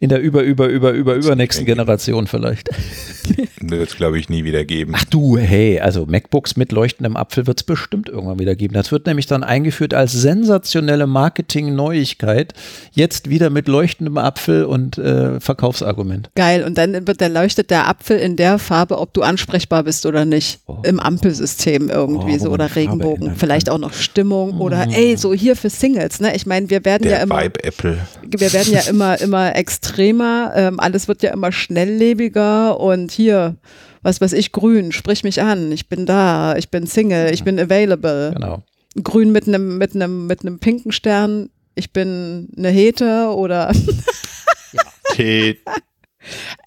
In 0.02 0.10
der 0.10 0.20
über, 0.20 0.44
über, 0.44 0.68
über, 0.68 0.92
über, 0.92 1.16
übernächsten. 1.16 1.66
Generation 1.66 2.28
vielleicht. 2.28 2.70
Wird 3.62 3.90
es, 3.90 3.96
glaube 3.96 4.20
ich, 4.20 4.30
nie 4.30 4.44
wieder 4.44 4.66
geben. 4.66 4.94
Ach 4.96 5.06
du, 5.06 5.38
hey, 5.38 5.80
also 5.80 6.06
MacBooks 6.06 6.58
mit 6.58 6.72
leuchtendem 6.72 7.16
Apfel 7.16 7.48
wird 7.48 7.62
es 7.62 7.64
bestimmt 7.64 8.10
irgendwann 8.10 8.38
wieder 8.38 8.56
geben. 8.56 8.74
Das 8.74 8.92
wird 8.92 9.08
nämlich 9.08 9.26
dann 9.26 9.44
eingeführt 9.44 9.94
als 9.94 10.12
sensationelle 10.12 11.08
Marketing-Neuigkeit. 11.08 12.54
Jetzt 12.92 13.30
wieder 13.30 13.50
mit 13.50 13.68
leuchtendem 13.68 14.18
Apfel 14.18 14.66
und 14.66 14.98
äh, 14.98 15.40
Verkaufsargument. 15.40 16.30
Geil. 16.36 16.64
Und 16.64 16.78
dann 16.78 17.08
wird 17.08 17.22
der 17.22 17.30
leuchtet 17.30 17.72
der 17.72 17.88
Apfel 17.88 18.20
in 18.20 18.36
der 18.36 18.60
Farbe, 18.60 19.00
ob 19.00 19.14
du 19.14 19.22
ansprechbar 19.24 19.84
bist 19.84 20.06
oder 20.06 20.26
nicht. 20.26 20.60
Oh. 20.68 20.78
Im 20.84 21.00
Ampelsystem 21.00 21.90
irgendwie 21.90 22.36
Oh, 22.36 22.44
so 22.44 22.50
oder 22.52 22.76
Regenbogen. 22.76 23.36
Vielleicht 23.36 23.70
auch 23.70 23.80
noch 23.80 23.94
Stimmung 23.94 24.35
oder 24.43 24.86
Mm. 24.88 24.91
ey, 24.91 25.17
so 25.17 25.34
hier 25.34 25.56
für 25.56 25.69
Singles. 25.69 26.19
Ne? 26.19 26.36
Ich 26.36 26.45
meine, 26.45 26.69
wir 26.69 26.84
werden 26.86 27.04
ja 27.04 27.15
Der 27.15 27.21
immer. 27.24 27.41
Vibe 27.43 27.63
Apple. 27.63 27.98
wir 28.24 28.54
werden 28.54 28.74
ja 28.74 28.82
immer, 28.82 29.19
immer 29.21 29.56
extremer, 29.56 30.52
ähm, 30.56 30.80
alles 30.80 31.08
wird 31.08 31.24
ja 31.24 31.32
immer 31.34 31.52
schnelllebiger 31.52 32.80
und 32.80 33.12
hier, 33.12 33.56
was 34.02 34.21
weiß 34.21 34.34
ich, 34.34 34.52
grün, 34.52 34.91
sprich 34.91 35.24
mich 35.24 35.41
an, 35.41 35.71
ich 35.71 35.88
bin 35.89 36.06
da, 36.06 36.56
ich 36.58 36.69
bin 36.69 36.88
Single, 36.88 37.34
ich 37.34 37.43
bin 37.43 37.60
available. 37.60 38.32
Genau. 38.34 38.63
Grün 39.04 39.32
mit 39.32 39.48
einem, 39.48 39.78
mit 39.78 39.93
einem, 39.95 40.28
mit 40.28 40.41
einem 40.41 40.60
pinken 40.60 40.91
Stern, 40.91 41.50
ich 41.76 41.91
bin 41.91 42.50
eine 42.58 42.69
Hete 42.69 43.30
oder 43.36 43.71
T 45.13 45.58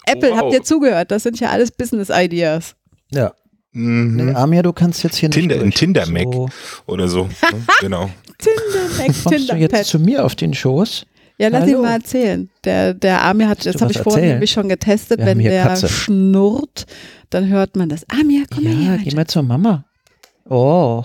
Apple, 0.05 0.31
Wow. 0.31 0.37
habt 0.37 0.53
ihr 0.53 0.63
zugehört? 0.63 1.11
Das 1.11 1.23
sind 1.23 1.39
ja 1.39 1.49
alles 1.49 1.71
Business 1.71 2.09
Ideas. 2.11 2.75
Ja. 3.11 3.33
Mhm. 3.79 4.15
Nee, 4.25 4.33
Amir, 4.33 4.63
du 4.63 4.73
kannst 4.73 5.03
jetzt 5.03 5.17
hier 5.17 5.29
nicht 5.29 5.37
Tinder, 5.39 5.61
ein. 5.61 5.71
Tinder-Mac 5.71 6.33
So, 6.33 6.49
oder 6.87 7.07
so. 7.07 7.23
ne? 7.51 7.61
genau. 7.81 8.09
Tinder, 8.37 8.87
Mac, 8.97 9.05
kommst 9.05 9.25
du 9.25 9.29
Tinder, 9.31 9.55
jetzt 9.57 9.85
zu 9.89 9.99
mir 9.99 10.23
auf 10.25 10.35
den 10.35 10.53
Schoß? 10.53 11.05
Ja, 11.37 11.47
lass 11.47 11.61
Hallo. 11.61 11.77
ihn 11.77 11.81
mal 11.81 11.93
erzählen. 11.93 12.49
Der, 12.65 12.93
der 12.93 13.23
Amir 13.23 13.47
hat, 13.47 13.65
das 13.65 13.81
habe 13.81 13.91
ich 13.91 13.99
vorhin 13.99 14.27
nämlich 14.27 14.51
schon 14.51 14.67
getestet, 14.67 15.21
wenn 15.23 15.39
der 15.39 15.63
Katze. 15.63 15.87
schnurrt, 15.87 16.85
dann 17.29 17.47
hört 17.47 17.77
man 17.77 17.87
das. 17.87 18.05
Amir, 18.09 18.43
komm 18.53 18.65
mal 18.65 18.73
Ja, 18.73 18.91
her. 18.91 18.99
geh 19.03 19.15
mal 19.15 19.25
zur 19.27 19.43
Mama. 19.43 19.85
Oh. 20.49 21.03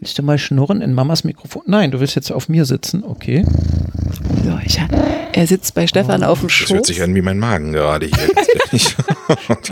Willst 0.00 0.18
du 0.18 0.22
mal 0.22 0.38
schnurren 0.38 0.80
in 0.80 0.94
Mamas 0.94 1.22
Mikrofon? 1.24 1.62
Nein, 1.66 1.90
du 1.90 2.00
willst 2.00 2.16
jetzt 2.16 2.32
auf 2.32 2.48
mir 2.48 2.64
sitzen. 2.64 3.04
Okay. 3.04 3.44
So, 4.44 4.58
ich, 4.64 4.78
er 5.32 5.46
sitzt 5.46 5.74
bei 5.74 5.86
Stefan 5.86 6.22
auf 6.24 6.40
dem 6.40 6.48
Das 6.48 6.58
hört 6.58 6.68
Schoß. 6.80 6.86
sich 6.86 7.02
an 7.02 7.14
wie 7.14 7.22
mein 7.22 7.38
Magen 7.38 7.72
gerade 7.72 8.06
hier. 8.06 8.28
Ich 8.72 8.96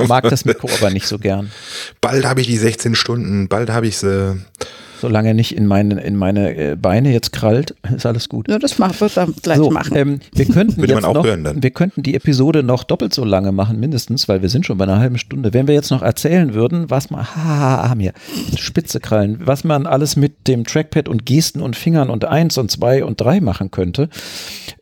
mag 0.09 0.25
das 0.29 0.45
Mikro 0.45 0.69
aber 0.79 0.91
nicht 0.91 1.07
so 1.07 1.19
gern. 1.19 1.51
Bald 2.03 2.27
habe 2.27 2.43
ich 2.43 2.47
die 2.49 2.59
16 2.59 2.95
Stunden, 2.95 3.49
bald 3.49 3.71
habe 3.71 3.87
ich 3.87 3.97
sie. 3.97 4.39
Solange 5.01 5.33
nicht 5.33 5.57
in 5.57 5.67
meine, 5.67 6.01
in 6.03 6.15
meine 6.15 6.55
äh, 6.55 6.77
Beine 6.77 7.13
jetzt 7.13 7.33
krallt, 7.33 7.75
ist 7.97 8.05
alles 8.05 8.29
gut. 8.29 8.49
Ja, 8.49 8.59
das 8.59 8.79
macht, 8.79 9.01
wird 9.01 9.17
er 9.17 9.29
gleich 9.43 9.57
so, 9.57 9.71
machen. 9.71 9.97
Ähm, 9.97 10.21
wir 10.33 10.45
könnten 10.45 10.77
Würde 10.77 10.93
jetzt 10.93 11.03
man 11.03 11.11
auch 11.11 11.15
noch, 11.15 11.25
hören 11.25 11.43
dann. 11.43 11.63
wir 11.63 11.71
könnten 11.71 12.03
die 12.03 12.15
Episode 12.15 12.63
noch 12.63 12.85
doppelt 12.85 13.15
so 13.15 13.25
lange 13.25 13.51
machen, 13.51 13.81
mindestens, 13.81 14.29
weil 14.29 14.43
wir 14.43 14.51
sind 14.51 14.67
schon 14.67 14.77
bei 14.77 14.85
einer 14.85 14.99
halben 14.99 15.17
Stunde. 15.17 15.55
Wenn 15.55 15.67
wir 15.67 15.75
jetzt 15.75 15.91
noch 15.91 16.03
erzählen 16.03 16.53
würden, 16.53 16.91
was 16.91 17.11
man, 17.11 17.25
ha, 17.35 17.89
ha, 17.89 17.95
mir, 17.95 18.13
spitze 18.57 19.01
Krallen, 19.01 19.39
was 19.43 19.65
man 19.65 19.87
alles 19.87 20.17
mit 20.17 20.47
dem 20.47 20.65
Trackpad 20.65 21.09
und 21.09 21.25
Gesten 21.25 21.63
und 21.63 21.77
Fingern 21.77 22.11
und 22.11 22.27
eins 22.27 22.59
und 22.59 22.71
zwei 22.71 23.03
und 23.03 23.21
drei 23.21 23.41
machen 23.41 23.71
könnte. 23.71 24.11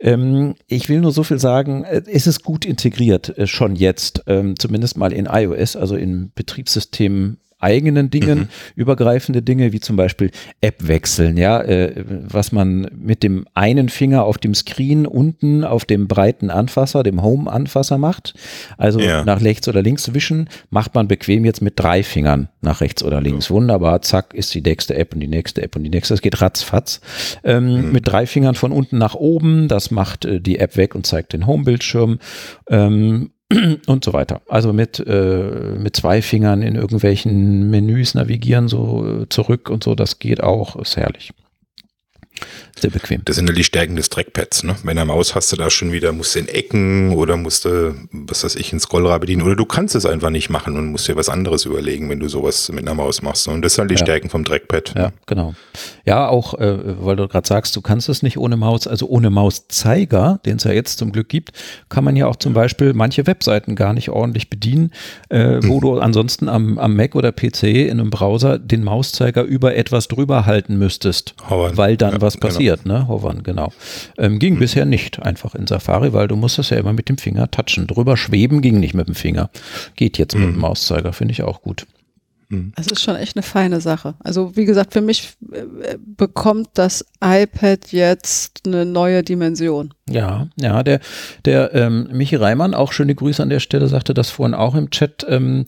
Ähm, 0.00 0.57
ich 0.66 0.88
will 0.88 1.00
nur 1.00 1.12
so 1.12 1.22
viel 1.22 1.38
sagen, 1.38 1.85
äh, 1.85 2.02
es 2.11 2.26
ist 2.26 2.42
gut 2.42 2.64
integriert, 2.64 3.37
äh, 3.38 3.46
schon 3.46 3.76
jetzt, 3.76 4.24
ähm, 4.26 4.59
zumindest 4.59 4.96
mal 4.96 5.12
in 5.12 5.26
iOS, 5.26 5.76
also 5.76 5.94
in 5.94 6.33
Betriebssystemen 6.35 7.38
eigenen 7.58 8.10
Dingen, 8.10 8.38
Mhm. 8.38 8.48
übergreifende 8.76 9.42
Dinge, 9.42 9.72
wie 9.72 9.80
zum 9.80 9.96
Beispiel 9.96 10.30
App 10.60 10.86
wechseln, 10.86 11.36
ja, 11.36 11.60
äh, 11.60 12.04
was 12.06 12.52
man 12.52 12.88
mit 12.96 13.22
dem 13.22 13.46
einen 13.54 13.88
Finger 13.88 14.24
auf 14.24 14.38
dem 14.38 14.54
Screen 14.54 15.06
unten 15.06 15.64
auf 15.64 15.84
dem 15.84 16.06
breiten 16.08 16.50
Anfasser, 16.50 17.02
dem 17.02 17.22
Home-Anfasser 17.22 17.98
macht, 17.98 18.34
also 18.76 19.00
Ja. 19.00 19.24
nach 19.24 19.40
rechts 19.42 19.68
oder 19.68 19.82
links 19.82 20.12
wischen, 20.14 20.48
macht 20.70 20.94
man 20.94 21.08
bequem 21.08 21.44
jetzt 21.44 21.62
mit 21.62 21.74
drei 21.76 22.02
Fingern 22.02 22.48
nach 22.60 22.80
rechts 22.80 23.02
oder 23.02 23.20
links. 23.20 23.50
Wunderbar, 23.50 24.02
zack, 24.02 24.34
ist 24.34 24.54
die 24.54 24.62
nächste 24.62 24.94
App 24.96 25.14
und 25.14 25.20
die 25.20 25.28
nächste 25.28 25.62
App 25.62 25.74
und 25.76 25.84
die 25.84 25.90
nächste. 25.90 26.14
Das 26.14 26.22
geht 26.22 26.40
ratzfatz. 26.40 27.00
Ähm, 27.44 27.92
Mit 27.92 28.06
drei 28.06 28.26
Fingern 28.26 28.54
von 28.54 28.72
unten 28.72 28.98
nach 28.98 29.14
oben, 29.14 29.68
das 29.68 29.90
macht 29.90 30.24
äh, 30.24 30.40
die 30.40 30.58
App 30.58 30.76
weg 30.76 30.94
und 30.94 31.06
zeigt 31.06 31.32
den 31.32 31.46
Home-Bildschirm. 31.46 32.18
Ähm, 32.68 33.30
und 33.87 34.04
so 34.04 34.12
weiter. 34.12 34.42
Also 34.48 34.72
mit, 34.72 35.00
äh, 35.06 35.76
mit 35.78 35.96
zwei 35.96 36.22
Fingern 36.22 36.62
in 36.62 36.74
irgendwelchen 36.74 37.70
Menüs 37.70 38.14
navigieren, 38.14 38.68
so 38.68 39.22
äh, 39.22 39.28
zurück 39.28 39.70
und 39.70 39.84
so, 39.84 39.94
das 39.94 40.18
geht 40.18 40.42
auch, 40.42 40.76
ist 40.76 40.96
herrlich. 40.96 41.32
Sehr 42.76 42.90
bequem. 42.90 43.22
Das 43.24 43.37
sind 43.37 43.48
ja 43.48 43.54
die 43.54 43.64
Stärken 43.64 43.96
des 43.96 44.09
Trackpads. 44.09 44.64
Ne? 44.64 44.76
Mit 44.83 44.92
einer 44.92 45.04
Maus 45.04 45.35
hast 45.35 45.52
du 45.52 45.57
da 45.57 45.70
schon 45.70 45.92
wieder, 45.92 46.12
musst 46.12 46.35
du 46.35 46.40
in 46.40 46.48
Ecken 46.48 47.12
oder 47.12 47.37
musst 47.37 47.64
du, 47.64 47.94
was 48.11 48.44
weiß 48.44 48.57
ich, 48.57 48.72
in 48.72 48.81
Scrollrad 48.81 49.20
bedienen. 49.20 49.42
Oder 49.42 49.57
du 49.57 49.64
kannst 49.64 49.94
es 49.94 50.07
einfach 50.07 50.31
nicht 50.31 50.50
machen 50.50 50.76
und 50.76 50.87
musst 50.92 51.09
dir 51.09 51.16
was 51.16 51.28
anderes 51.28 51.64
überlegen, 51.64 52.09
wenn 52.09 52.20
du 52.20 52.28
sowas 52.28 52.70
mit 52.70 52.81
einer 52.81 52.94
Maus 52.94 53.22
machst. 53.22 53.48
Und 53.48 53.62
das 53.62 53.74
sind 53.74 53.83
halt 53.83 53.90
die 53.90 53.94
ja. 53.94 54.04
Stärken 54.04 54.31
vom 54.31 54.44
Trackpad. 54.44 54.94
Ja, 54.94 55.02
ne? 55.02 55.12
genau. 55.26 55.54
Ja, 56.04 56.28
auch, 56.28 56.54
äh, 56.54 56.78
weil 57.04 57.16
du 57.16 57.28
gerade 57.28 57.46
sagst, 57.46 57.76
du 57.76 57.81
kannst 57.81 58.09
es 58.09 58.22
nicht 58.22 58.38
ohne 58.38 58.57
Maus, 58.57 58.87
also 58.87 59.07
ohne 59.09 59.31
Mauszeiger, 59.31 60.40
den 60.46 60.57
es 60.57 60.64
ja 60.64 60.72
jetzt 60.72 60.98
zum 60.98 61.12
Glück 61.12 61.28
gibt, 61.28 61.52
kann 61.88 62.04
man 62.04 62.16
ja 62.16 62.26
auch 62.26 62.37
zum 62.37 62.54
Beispiel 62.54 62.94
manche 62.94 63.26
Webseiten 63.26 63.76
gar 63.76 63.92
nicht 63.92 64.09
ordentlich 64.09 64.50
bedienen, 64.50 64.92
äh, 65.28 65.59
wo 65.62 65.74
hm. 65.74 65.81
du 65.81 65.98
ansonsten 65.98 66.48
am, 66.48 66.78
am 66.78 66.96
Mac 66.96 67.14
oder 67.14 67.33
PC 67.33 67.64
in 67.64 68.00
einem 68.00 68.11
Browser 68.11 68.59
den 68.59 68.85
Mauszeiger 68.85 69.42
über 69.42 69.76
etwas 69.76 70.09
drüber 70.09 70.46
halten 70.46 70.78
müsstest, 70.78 71.35
Hauern. 71.48 71.76
weil 71.76 71.96
dann 71.96 72.14
ja, 72.14 72.20
was 72.20 72.35
genau. 72.35 72.46
Passiert, 72.58 72.84
genau. 72.84 72.98
ne? 72.98 73.08
Hovern, 73.08 73.42
genau. 73.42 73.72
Ähm, 74.16 74.38
ging 74.38 74.54
hm. 74.54 74.60
bisher 74.60 74.84
nicht 74.84 75.22
einfach 75.22 75.54
in 75.54 75.66
Safari, 75.66 76.12
weil 76.12 76.28
du 76.28 76.36
musst 76.36 76.58
das 76.58 76.70
ja 76.70 76.76
immer 76.76 76.92
mit 76.92 77.08
dem 77.08 77.18
Finger 77.18 77.50
touchen. 77.50 77.86
Drüber 77.86 78.16
schweben 78.16 78.60
ging 78.60 78.80
nicht 78.80 78.94
mit 78.94 79.08
dem 79.08 79.14
Finger. 79.14 79.50
Geht 79.96 80.18
jetzt 80.18 80.34
hm. 80.34 80.40
mit 80.40 80.54
dem 80.54 80.60
Mauszeiger, 80.60 81.12
finde 81.12 81.32
ich 81.32 81.42
auch 81.42 81.62
gut. 81.62 81.86
Hm. 82.50 82.72
Es 82.76 82.86
ist 82.86 83.02
schon 83.02 83.16
echt 83.16 83.36
eine 83.36 83.42
feine 83.42 83.80
Sache. 83.80 84.14
Also 84.20 84.56
wie 84.56 84.64
gesagt, 84.64 84.94
für 84.94 85.02
mich 85.02 85.36
äh, 85.52 85.98
bekommt 85.98 86.70
das 86.74 87.04
iPad 87.22 87.92
jetzt 87.92 88.62
eine 88.64 88.86
neue 88.86 89.22
Dimension. 89.22 89.92
Ja, 90.08 90.48
ja, 90.58 90.82
der, 90.82 91.00
der 91.44 91.74
ähm, 91.74 92.08
Michi 92.10 92.36
Reimann, 92.36 92.72
auch 92.72 92.92
schöne 92.92 93.14
Grüße 93.14 93.42
an 93.42 93.50
der 93.50 93.60
Stelle, 93.60 93.86
sagte 93.88 94.14
das 94.14 94.30
vorhin 94.30 94.54
auch 94.54 94.74
im 94.74 94.88
Chat. 94.88 95.26
Ähm, 95.28 95.66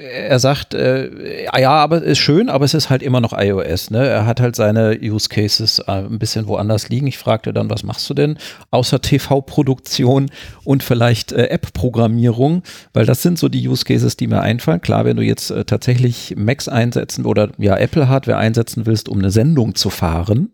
er 0.00 0.38
sagt, 0.38 0.72
äh, 0.72 1.44
ja, 1.58 1.72
aber 1.72 1.98
es 1.98 2.02
ist 2.02 2.18
schön, 2.18 2.48
aber 2.48 2.64
es 2.64 2.74
ist 2.74 2.88
halt 2.88 3.02
immer 3.02 3.20
noch 3.20 3.32
iOS. 3.36 3.90
Ne? 3.90 4.06
Er 4.06 4.26
hat 4.26 4.40
halt 4.40 4.56
seine 4.56 4.98
Use 5.02 5.28
Cases 5.28 5.78
äh, 5.80 5.92
ein 5.92 6.18
bisschen 6.18 6.48
woanders 6.48 6.88
liegen. 6.88 7.06
Ich 7.06 7.18
fragte 7.18 7.52
dann, 7.52 7.68
was 7.68 7.82
machst 7.82 8.08
du 8.08 8.14
denn 8.14 8.38
außer 8.70 9.02
TV-Produktion 9.02 10.30
und 10.64 10.82
vielleicht 10.82 11.32
äh, 11.32 11.48
App-Programmierung? 11.48 12.62
Weil 12.94 13.04
das 13.04 13.22
sind 13.22 13.38
so 13.38 13.48
die 13.48 13.68
Use 13.68 13.84
Cases, 13.84 14.16
die 14.16 14.26
mir 14.26 14.40
einfallen. 14.40 14.80
Klar, 14.80 15.04
wenn 15.04 15.16
du 15.16 15.22
jetzt 15.22 15.50
äh, 15.50 15.64
tatsächlich 15.64 16.34
Macs 16.36 16.68
einsetzen 16.68 17.26
oder 17.26 17.50
ja 17.58 17.76
Apple-Hardware 17.76 18.38
einsetzen 18.38 18.86
willst, 18.86 19.08
um 19.08 19.18
eine 19.18 19.30
Sendung 19.30 19.74
zu 19.74 19.90
fahren, 19.90 20.50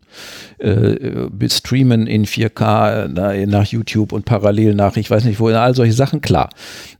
äh, 0.59 1.49
streamen 1.49 2.07
in 2.07 2.25
4K 2.25 3.07
na, 3.07 3.33
nach 3.45 3.65
YouTube 3.65 4.11
und 4.11 4.25
parallel 4.25 4.75
nach, 4.75 4.97
ich 4.97 5.09
weiß 5.09 5.23
nicht 5.23 5.39
wo, 5.39 5.47
all 5.47 5.73
solche 5.73 5.93
Sachen, 5.93 6.19
klar. 6.19 6.49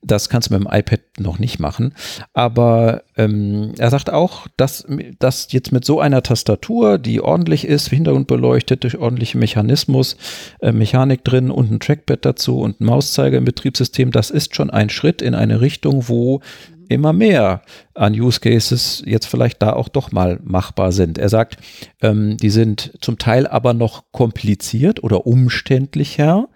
Das 0.02 0.30
kannst 0.30 0.50
du 0.50 0.54
mit 0.58 0.64
dem 0.64 0.72
iPad 0.72 1.02
noch 1.20 1.40
nicht 1.40 1.60
machen. 1.60 1.94
Aber 2.38 3.02
ähm, 3.16 3.72
er 3.80 3.90
sagt 3.90 4.12
auch, 4.12 4.46
dass 4.58 4.86
das 5.18 5.52
jetzt 5.54 5.72
mit 5.72 5.84
so 5.86 6.00
einer 6.00 6.22
Tastatur, 6.22 7.00
die 7.00 7.20
ordentlich 7.20 7.66
ist, 7.66 7.90
Hintergrund 7.90 8.28
beleuchtet, 8.28 8.84
durch 8.84 9.00
ordentliche 9.00 9.40
Mechanismus, 9.40 10.18
äh, 10.60 10.72
Mechanik 10.72 11.24
drin 11.24 11.50
und 11.50 11.72
ein 11.72 11.80
Trackpad 11.80 12.24
dazu 12.24 12.60
und 12.60 12.80
ein 12.80 12.86
Mauszeiger 12.86 13.40
im 13.40 13.46
Betriebssystem, 13.46 14.12
das 14.12 14.30
ist 14.30 14.56
schon 14.56 14.70
ein 14.70 14.92
Schritt 14.92 15.24
in 15.24 15.34
eine 15.34 15.62
Richtung, 15.62 16.10
wo 16.10 16.42
immer 16.90 17.12
mehr 17.12 17.64
an 17.98 18.14
Use 18.14 18.40
Cases 18.40 19.04
jetzt 19.06 19.26
vielleicht 19.26 19.62
da 19.62 19.74
auch 19.74 19.90
doch 19.90 20.12
mal 20.12 20.40
machbar 20.44 20.92
sind. 20.92 21.18
Er 21.18 21.30
sagt, 21.30 21.58
ähm, 22.02 22.38
die 22.38 22.50
sind 22.50 22.94
zum 23.02 23.18
Teil 23.18 23.48
aber 23.48 23.74
noch 23.74 24.04
kompliziert 24.12 25.04
oder 25.04 25.26
umständlicher. 25.26 26.48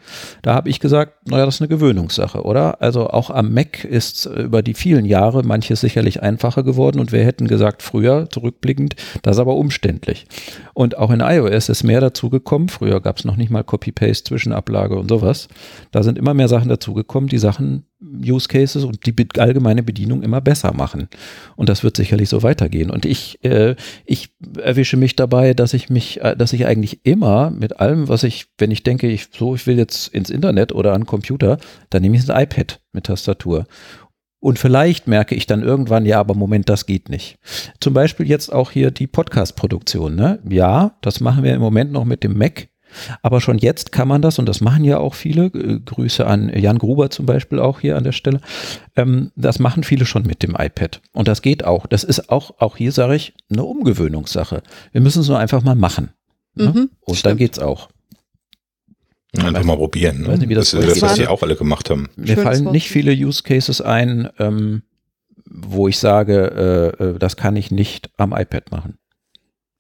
Da 0.42 0.54
habe 0.54 0.70
ich 0.70 0.80
gesagt, 0.80 1.30
naja, 1.30 1.46
das 1.46 1.56
ist 1.56 1.62
eine 1.62 1.68
Gewöhnungssache, 1.68 2.44
oder? 2.44 2.82
Also 2.82 3.10
auch 3.10 3.30
am 3.30 3.54
Mac 3.54 3.84
ist 3.84 4.26
über 4.26 4.62
die 4.62 4.74
vielen 4.74 5.06
Jahre 5.06 5.44
manches 5.44 5.82
sicherlich 5.82 6.22
einfacher 6.22 6.64
geworden 6.64 7.00
und 7.00 7.12
wir 7.12 7.24
hätten 7.26 7.48
gesagt, 7.48 7.82
früher, 7.82 8.30
zurückblickend, 8.30 8.96
das 9.24 9.38
ist 9.38 9.42
aber 9.42 9.56
umständlich. 9.56 10.28
Und 10.74 10.98
auch 10.98 11.12
in 11.12 11.22
iOS 11.22 11.70
ist 11.70 11.84
mehr 11.84 12.02
dazugekommen. 12.02 12.70
Früher 12.70 13.02
gab 13.02 13.18
es 13.18 13.26
noch 13.26 13.36
nicht 13.36 13.50
mal 13.50 13.64
Copy-Paste, 13.64 14.26
Zwischenablage 14.26 14.98
und 14.98 15.10
sowas. 15.10 15.48
Da 15.92 16.04
sind 16.04 16.18
immer 16.18 16.34
mehr 16.34 16.48
Sachen 16.48 16.70
dazugekommen, 16.70 17.30
die 17.30 17.38
Sachen 17.40 17.86
Use 18.02 18.48
Cases 18.48 18.84
und 18.84 19.06
die 19.06 19.14
allgemeine 19.40 19.84
Bedienung 19.84 20.24
immer 20.24 20.42
besser 20.42 20.74
machen. 20.74 21.08
Und 21.56 21.70
das 21.70 21.84
wird 21.84 21.98
sicherlich 21.98 22.30
so 22.30 22.44
weitergehen. 22.44 22.90
Und 22.90 23.06
ich, 23.06 23.44
äh, 23.44 23.76
ich 24.06 24.34
erwische 24.62 24.98
mich 24.98 25.16
dabei, 25.16 25.54
dass 25.54 25.74
ich 25.74 25.90
mich, 25.90 26.22
äh, 26.22 26.36
dass 26.36 26.54
ich 26.54 26.66
eigentlich 26.66 27.06
immer 27.06 27.50
mit 27.52 27.80
allem, 27.80 28.08
was 28.08 28.24
ich, 28.24 28.48
wenn 28.58 28.72
ich 28.72 28.84
denke, 28.84 29.08
ich 29.08 29.28
so, 29.38 29.56
ich 29.56 29.68
will 29.68 29.78
jetzt 29.78 30.08
ins 30.08 30.30
Internet 30.30 30.72
oder 30.72 30.94
an 30.94 31.06
Computer, 31.06 31.58
dann 31.90 32.02
nehme 32.02 32.18
ich 32.18 32.30
ein 32.30 32.44
iPad 32.44 32.82
mit 32.94 33.06
Tastatur. 33.06 33.66
Und 34.42 34.58
vielleicht 34.58 35.08
merke 35.08 35.36
ich 35.36 35.46
dann 35.46 35.62
irgendwann, 35.62 36.06
ja, 36.06 36.20
aber 36.20 36.34
Moment, 36.34 36.68
das 36.68 36.88
geht 36.88 37.10
nicht. 37.10 37.38
Zum 37.80 37.94
Beispiel 37.94 38.28
jetzt 38.28 38.52
auch 38.52 38.72
hier 38.72 38.90
die 38.90 39.06
Podcast-Produktion. 39.06 40.16
Ne? 40.16 40.40
Ja, 40.50 40.98
das 41.02 41.20
machen 41.20 41.44
wir 41.44 41.54
im 41.54 41.62
Moment 41.62 41.92
noch 41.92 42.06
mit 42.06 42.24
dem 42.24 42.36
Mac. 42.38 42.68
Aber 43.22 43.42
schon 43.42 43.58
jetzt 43.58 43.92
kann 43.92 44.08
man 44.08 44.22
das, 44.22 44.40
und 44.40 44.48
das 44.48 44.62
machen 44.62 44.84
ja 44.84 44.98
auch 44.98 45.14
viele, 45.14 45.46
äh, 45.46 45.80
Grüße 45.80 46.26
an 46.26 46.50
Jan 46.56 46.78
Gruber 46.78 47.10
zum 47.10 47.26
Beispiel 47.26 47.60
auch 47.60 47.80
hier 47.80 47.98
an 47.98 48.04
der 48.04 48.12
Stelle, 48.12 48.42
ähm, 48.96 49.32
das 49.36 49.60
machen 49.60 49.84
viele 49.84 50.06
schon 50.06 50.24
mit 50.24 50.44
dem 50.44 50.56
iPad. 50.58 51.02
Und 51.14 51.28
das 51.28 51.42
geht 51.42 51.64
auch. 51.64 51.88
Das 51.88 52.04
ist 52.04 52.30
auch, 52.30 52.60
auch 52.60 52.78
hier 52.78 52.92
sage 52.92 53.16
ich, 53.16 53.34
eine 53.50 53.64
Umgewöhnungssache. 53.64 54.64
Wir 54.92 55.02
müssen 55.02 55.22
es 55.22 55.28
nur 55.28 55.40
einfach 55.40 55.64
mal 55.64 55.76
machen. 55.76 56.12
Ne? 56.56 56.70
Mhm, 56.70 56.90
und 57.02 57.16
stimmt. 57.16 57.32
dann 57.32 57.38
geht's 57.38 57.60
auch. 57.60 57.90
Einfach 59.38 59.64
mal 59.64 59.78
probieren. 59.78 60.24
Ne? 60.24 60.38
Nicht, 60.38 60.58
das, 60.58 60.72
das 60.72 60.86
ist 60.86 61.02
das, 61.02 61.02
was 61.02 61.16
sie 61.16 61.28
auch 61.28 61.42
alle 61.42 61.56
gemacht 61.56 61.90
haben. 61.90 62.10
Mir 62.18 62.28
Schönes 62.28 62.44
fallen 62.44 62.72
nicht 62.72 62.90
viele 62.90 63.14
Use 63.14 63.44
Cases 63.44 63.80
ein, 63.80 64.30
ähm, 64.40 64.82
wo 65.50 65.88
ich 65.88 65.98
sage, 66.00 66.94
äh, 67.00 67.04
äh, 67.04 67.20
das 67.20 67.38
kann 67.38 67.56
ich 67.56 67.72
nicht 67.72 68.10
am 68.18 68.34
iPad 68.34 68.72
machen. 68.72 68.98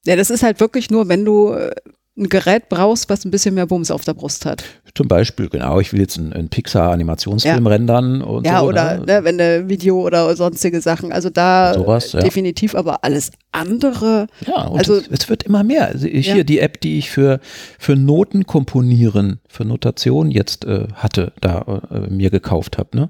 Ja, 0.05 0.15
das 0.15 0.29
ist 0.29 0.43
halt 0.43 0.59
wirklich 0.59 0.89
nur, 0.89 1.09
wenn 1.09 1.25
du 1.25 1.51
äh, 1.51 1.75
ein 2.17 2.27
Gerät 2.27 2.67
brauchst, 2.67 3.09
was 3.09 3.23
ein 3.23 3.31
bisschen 3.31 3.55
mehr 3.55 3.65
Bums 3.65 3.89
auf 3.89 4.03
der 4.03 4.13
Brust 4.13 4.45
hat. 4.45 4.63
Zum 4.95 5.07
Beispiel, 5.07 5.47
genau, 5.47 5.79
ich 5.79 5.93
will 5.93 6.01
jetzt 6.01 6.17
einen, 6.17 6.33
einen 6.33 6.49
Pixar-Animationsfilm 6.49 7.63
ja. 7.63 7.71
rendern 7.71 8.21
und 8.21 8.45
ja, 8.45 8.59
so. 8.59 8.65
Ja, 8.65 8.69
oder 8.69 8.97
ne? 8.97 9.05
Ne, 9.05 9.23
wenn 9.23 9.37
du 9.37 9.69
Video 9.69 10.01
oder 10.01 10.35
sonstige 10.35 10.81
Sachen, 10.81 11.13
also 11.13 11.29
da 11.29 11.73
Sowas, 11.73 12.11
ja. 12.11 12.19
definitiv, 12.19 12.75
aber 12.75 13.05
alles 13.05 13.31
andere. 13.53 14.27
Ja, 14.45 14.65
und 14.65 14.79
also, 14.79 14.95
es, 14.95 15.07
es 15.07 15.29
wird 15.29 15.43
immer 15.43 15.63
mehr. 15.63 15.87
Also 15.87 16.07
ich 16.07 16.27
ja. 16.27 16.33
hier 16.33 16.43
die 16.43 16.59
App, 16.59 16.81
die 16.81 16.97
ich 16.97 17.09
für, 17.09 17.39
für 17.79 17.95
Noten 17.95 18.45
komponieren, 18.45 19.39
für 19.47 19.63
Notation 19.63 20.31
jetzt 20.31 20.65
äh, 20.65 20.87
hatte, 20.93 21.31
da 21.39 21.81
äh, 21.89 22.11
mir 22.11 22.29
gekauft 22.29 22.77
habe. 22.77 22.89
Ne? 22.97 23.09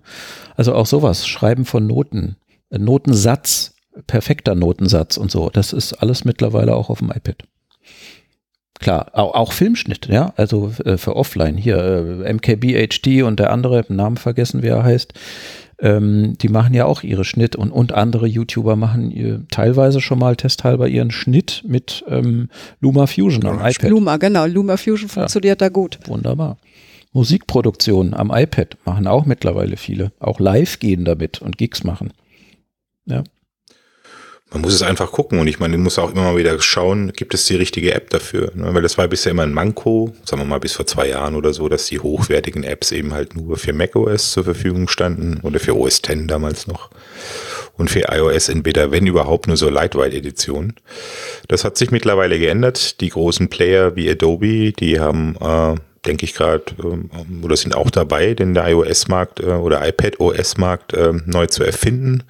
Also 0.56 0.76
auch 0.76 0.86
sowas, 0.86 1.28
Schreiben 1.28 1.66
von 1.66 1.88
Noten, 1.88 2.36
äh, 2.70 2.78
Notensatz, 2.78 3.74
perfekter 4.06 4.54
Notensatz 4.54 5.18
und 5.18 5.32
so, 5.32 5.50
das 5.50 5.74
ist 5.74 5.94
alles 5.94 6.24
mittlerweile 6.24 6.76
auch 6.76 6.92
auf 6.92 7.00
dem 7.00 7.10
iPad. 7.10 7.44
Klar, 8.82 9.12
auch, 9.14 9.36
auch 9.36 9.54
Filmschnitt, 9.54 10.08
ja, 10.08 10.34
also 10.38 10.72
äh, 10.84 10.98
für 10.98 11.16
Offline 11.16 11.56
hier, 11.56 11.78
äh, 12.26 12.34
MKBHD 12.34 13.22
und 13.24 13.40
der 13.40 13.52
andere, 13.52 13.86
Namen 13.90 14.18
vergessen, 14.18 14.64
wie 14.64 14.68
er 14.68 14.84
heißt, 14.84 15.14
ähm, 15.80 16.36
die 16.40 16.50
machen 16.50 16.74
ja 16.74 16.86
auch 16.86 17.04
ihre 17.04 17.24
Schnitt 17.24 17.56
und, 17.56 17.72
und 17.72 17.94
andere 17.94 18.26
YouTuber 18.26 18.76
machen 18.76 19.12
ihr, 19.12 19.46
teilweise 19.52 20.02
schon 20.02 20.18
mal 20.18 20.36
testhalber 20.36 20.88
ihren 20.88 21.12
Schnitt 21.12 21.64
mit 21.66 22.04
ähm, 22.08 22.50
Luma 22.80 23.06
Fusion 23.06 23.46
am 23.46 23.60
iPad. 23.60 23.90
Luma, 23.90 24.18
genau, 24.18 24.48
Luma 24.48 24.78
Fusion 24.78 25.10
funktioniert 25.10 25.62
ja. 25.62 25.68
da 25.68 25.72
gut. 25.72 26.00
Wunderbar. 26.08 26.58
Musikproduktion 27.14 28.16
am 28.16 28.32
iPad 28.34 28.78
machen 28.84 29.06
auch 29.06 29.26
mittlerweile 29.26 29.78
viele. 29.78 30.12
Auch 30.20 30.40
live 30.40 30.80
gehen 30.80 31.06
damit 31.06 31.40
und 31.40 31.58
Gigs 31.58 31.84
machen. 31.84 32.14
Ja 33.06 33.24
man 34.52 34.62
muss 34.62 34.74
es 34.74 34.82
einfach 34.82 35.12
gucken 35.12 35.40
und 35.40 35.48
ich 35.48 35.60
meine, 35.60 35.78
man 35.78 35.84
muss 35.86 35.98
auch 35.98 36.12
immer 36.12 36.24
mal 36.24 36.38
wieder 36.38 36.60
schauen, 36.62 37.14
gibt 37.14 37.34
es 37.34 37.46
die 37.46 37.56
richtige 37.56 37.94
App 37.94 38.10
dafür? 38.10 38.52
Ne? 38.54 38.74
Weil 38.74 38.82
das 38.82 38.98
war 38.98 39.08
bisher 39.08 39.32
immer 39.32 39.44
ein 39.44 39.54
Manko, 39.54 40.14
sagen 40.26 40.42
wir 40.42 40.46
mal 40.46 40.60
bis 40.60 40.74
vor 40.74 40.86
zwei 40.86 41.08
Jahren 41.08 41.36
oder 41.36 41.54
so, 41.54 41.70
dass 41.70 41.86
die 41.86 42.00
hochwertigen 42.00 42.64
Apps 42.64 42.92
eben 42.92 43.14
halt 43.14 43.36
nur 43.36 43.58
für 43.58 43.72
macOS 43.72 44.34
zur 44.34 44.44
Verfügung 44.44 44.90
standen 44.90 45.40
oder 45.44 45.60
für 45.60 45.78
OS 45.78 46.00
X 46.00 46.28
damals 46.28 46.68
noch 46.68 46.90
und 47.78 47.90
für 47.90 48.12
iOS 48.12 48.52
Beta, 48.62 48.92
wenn 48.92 49.08
überhaupt 49.08 49.48
nur 49.48 49.58
so 49.58 49.70
Lightweight-Editionen. 49.70 50.76
Das 51.48 51.64
hat 51.64 51.78
sich 51.78 51.92
mittlerweile 51.92 52.38
geändert. 52.38 53.00
Die 53.02 53.10
großen 53.10 53.50
Player 53.50 53.96
wie 53.96 54.10
Adobe, 54.10 54.74
die 54.74 55.00
haben 55.00 55.36
äh, 55.40 55.76
denke 56.06 56.26
ich 56.26 56.34
gerade, 56.34 56.64
ähm, 56.84 57.10
oder 57.44 57.56
sind 57.56 57.76
auch 57.76 57.92
dabei, 57.92 58.34
den 58.34 58.54
der 58.54 58.68
iOS-Markt 58.68 59.40
äh, 59.40 59.46
oder 59.46 59.88
iPad-OS-Markt 59.88 60.94
äh, 60.94 61.14
neu 61.26 61.48
zu 61.48 61.64
erfinden. 61.64 62.24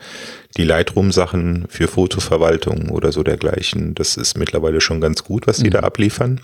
Die 0.58 0.64
Lightroom-Sachen 0.64 1.68
für 1.70 1.88
Fotoverwaltung 1.88 2.90
oder 2.90 3.12
so 3.12 3.24
dergleichen, 3.24 3.96
das 3.96 4.18
ist 4.18 4.38
mittlerweile 4.38 4.82
schon 4.82 5.00
ganz 5.00 5.24
gut, 5.24 5.48
was 5.48 5.58
die 5.58 5.68
mhm. 5.68 5.72
da 5.72 5.80
abliefern. 5.82 6.42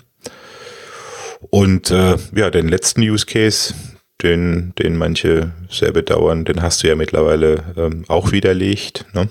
Und 1.50 1.90
äh, 1.90 2.16
ja, 2.34 2.50
den 2.50 2.68
letzten 2.68 3.02
Use 3.02 3.26
Case, 3.26 3.74
den, 4.22 4.72
den 4.78 4.96
manche 4.96 5.52
sehr 5.70 5.92
bedauern, 5.92 6.44
den 6.44 6.62
hast 6.62 6.82
du 6.82 6.88
ja 6.88 6.96
mittlerweile 6.96 7.62
ähm, 7.76 8.04
auch 8.08 8.32
widerlegt. 8.32 9.04
Ne? 9.12 9.28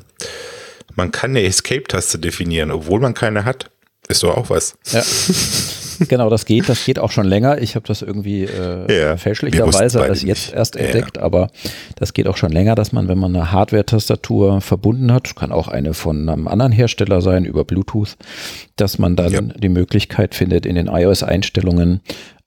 Man 0.96 1.12
kann 1.12 1.32
eine 1.32 1.44
Escape-Taste 1.44 2.20
definieren, 2.20 2.72
obwohl 2.72 3.00
man 3.00 3.14
keine 3.14 3.44
hat. 3.44 3.70
Ist 4.08 4.24
doch 4.24 4.38
auch 4.38 4.50
was. 4.50 4.78
Ja. 4.92 5.04
Genau, 6.00 6.30
das 6.30 6.46
geht, 6.46 6.70
das 6.70 6.84
geht 6.86 7.00
auch 7.00 7.12
schon 7.12 7.26
länger. 7.26 7.62
Ich 7.62 7.76
habe 7.76 7.88
das 7.88 8.02
irgendwie 8.02 8.44
äh, 8.44 9.00
Ja, 9.00 9.18
fälschlicherweise 9.18 10.00
beide 10.00 10.14
jetzt 10.26 10.54
erst 10.54 10.76
Ja. 10.76 10.82
entdeckt, 10.82 11.18
aber 11.18 11.50
das 11.96 12.14
geht 12.14 12.28
auch 12.28 12.38
schon 12.38 12.52
länger, 12.52 12.76
dass 12.76 12.92
man, 12.92 13.08
wenn 13.08 13.18
man 13.18 13.36
eine 13.36 13.52
Hardware-Tastatur 13.52 14.62
verbunden 14.62 15.12
hat, 15.12 15.36
kann 15.36 15.52
auch 15.52 15.68
eine 15.68 15.94
von 15.94 16.30
einem 16.30 16.48
anderen 16.48 16.72
Hersteller 16.72 17.22
sein 17.22 17.46
über 17.46 17.64
Bluetooth, 17.66 18.16
dass 18.76 19.00
man 19.00 19.16
dann 19.16 19.32
Ja. 19.32 19.42
die 19.42 19.70
Möglichkeit 19.70 20.36
findet, 20.36 20.66
in 20.66 20.76
den 20.76 20.88
iOS-Einstellungen 20.88 22.02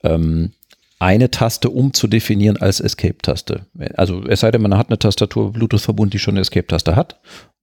ähm, 0.05 0.53
eine 0.99 1.31
Taste 1.31 1.71
umzudefinieren 1.71 2.59
als 2.59 2.79
Escape-Taste. 2.81 3.63
Also 3.97 4.23
es 4.29 4.41
sei 4.41 4.51
denn, 4.51 4.61
man 4.63 4.77
hat 4.77 4.89
eine 4.91 4.99
Tastatur 4.99 5.53
Bluetooth 5.53 5.81
verbunden, 5.81 6.11
die 6.11 6.19
schon 6.19 6.35
eine 6.35 6.43
Escape-Taste 6.43 6.95
hat, 6.95 7.19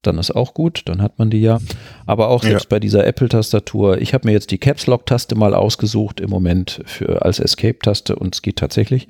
dann 0.08 0.18
ist 0.18 0.32
auch 0.36 0.53
gut, 0.53 0.82
dann 0.86 1.01
hat 1.01 1.20
man 1.20 1.30
die 1.30 1.41
ja. 1.41 1.60
Aber 2.05 2.30
auch 2.30 2.43
Ja. 2.43 2.49
selbst 2.51 2.70
bei 2.70 2.80
dieser 2.80 3.05
Apple-Tastatur, 3.05 4.01
ich 4.01 4.14
habe 4.14 4.28
mir 4.28 4.32
jetzt 4.34 4.51
die 4.51 4.58
Caps 4.58 4.88
Lock-Taste 4.88 5.36
mal 5.36 5.53
ausgesucht 5.53 6.20
im 6.20 6.30
Moment 6.30 6.82
für, 6.86 7.24
als 7.24 7.39
Escape-Taste 7.39 8.16
und 8.16 8.34
es 8.36 8.41
geht 8.41 8.55
tatsächlich. 8.58 9.08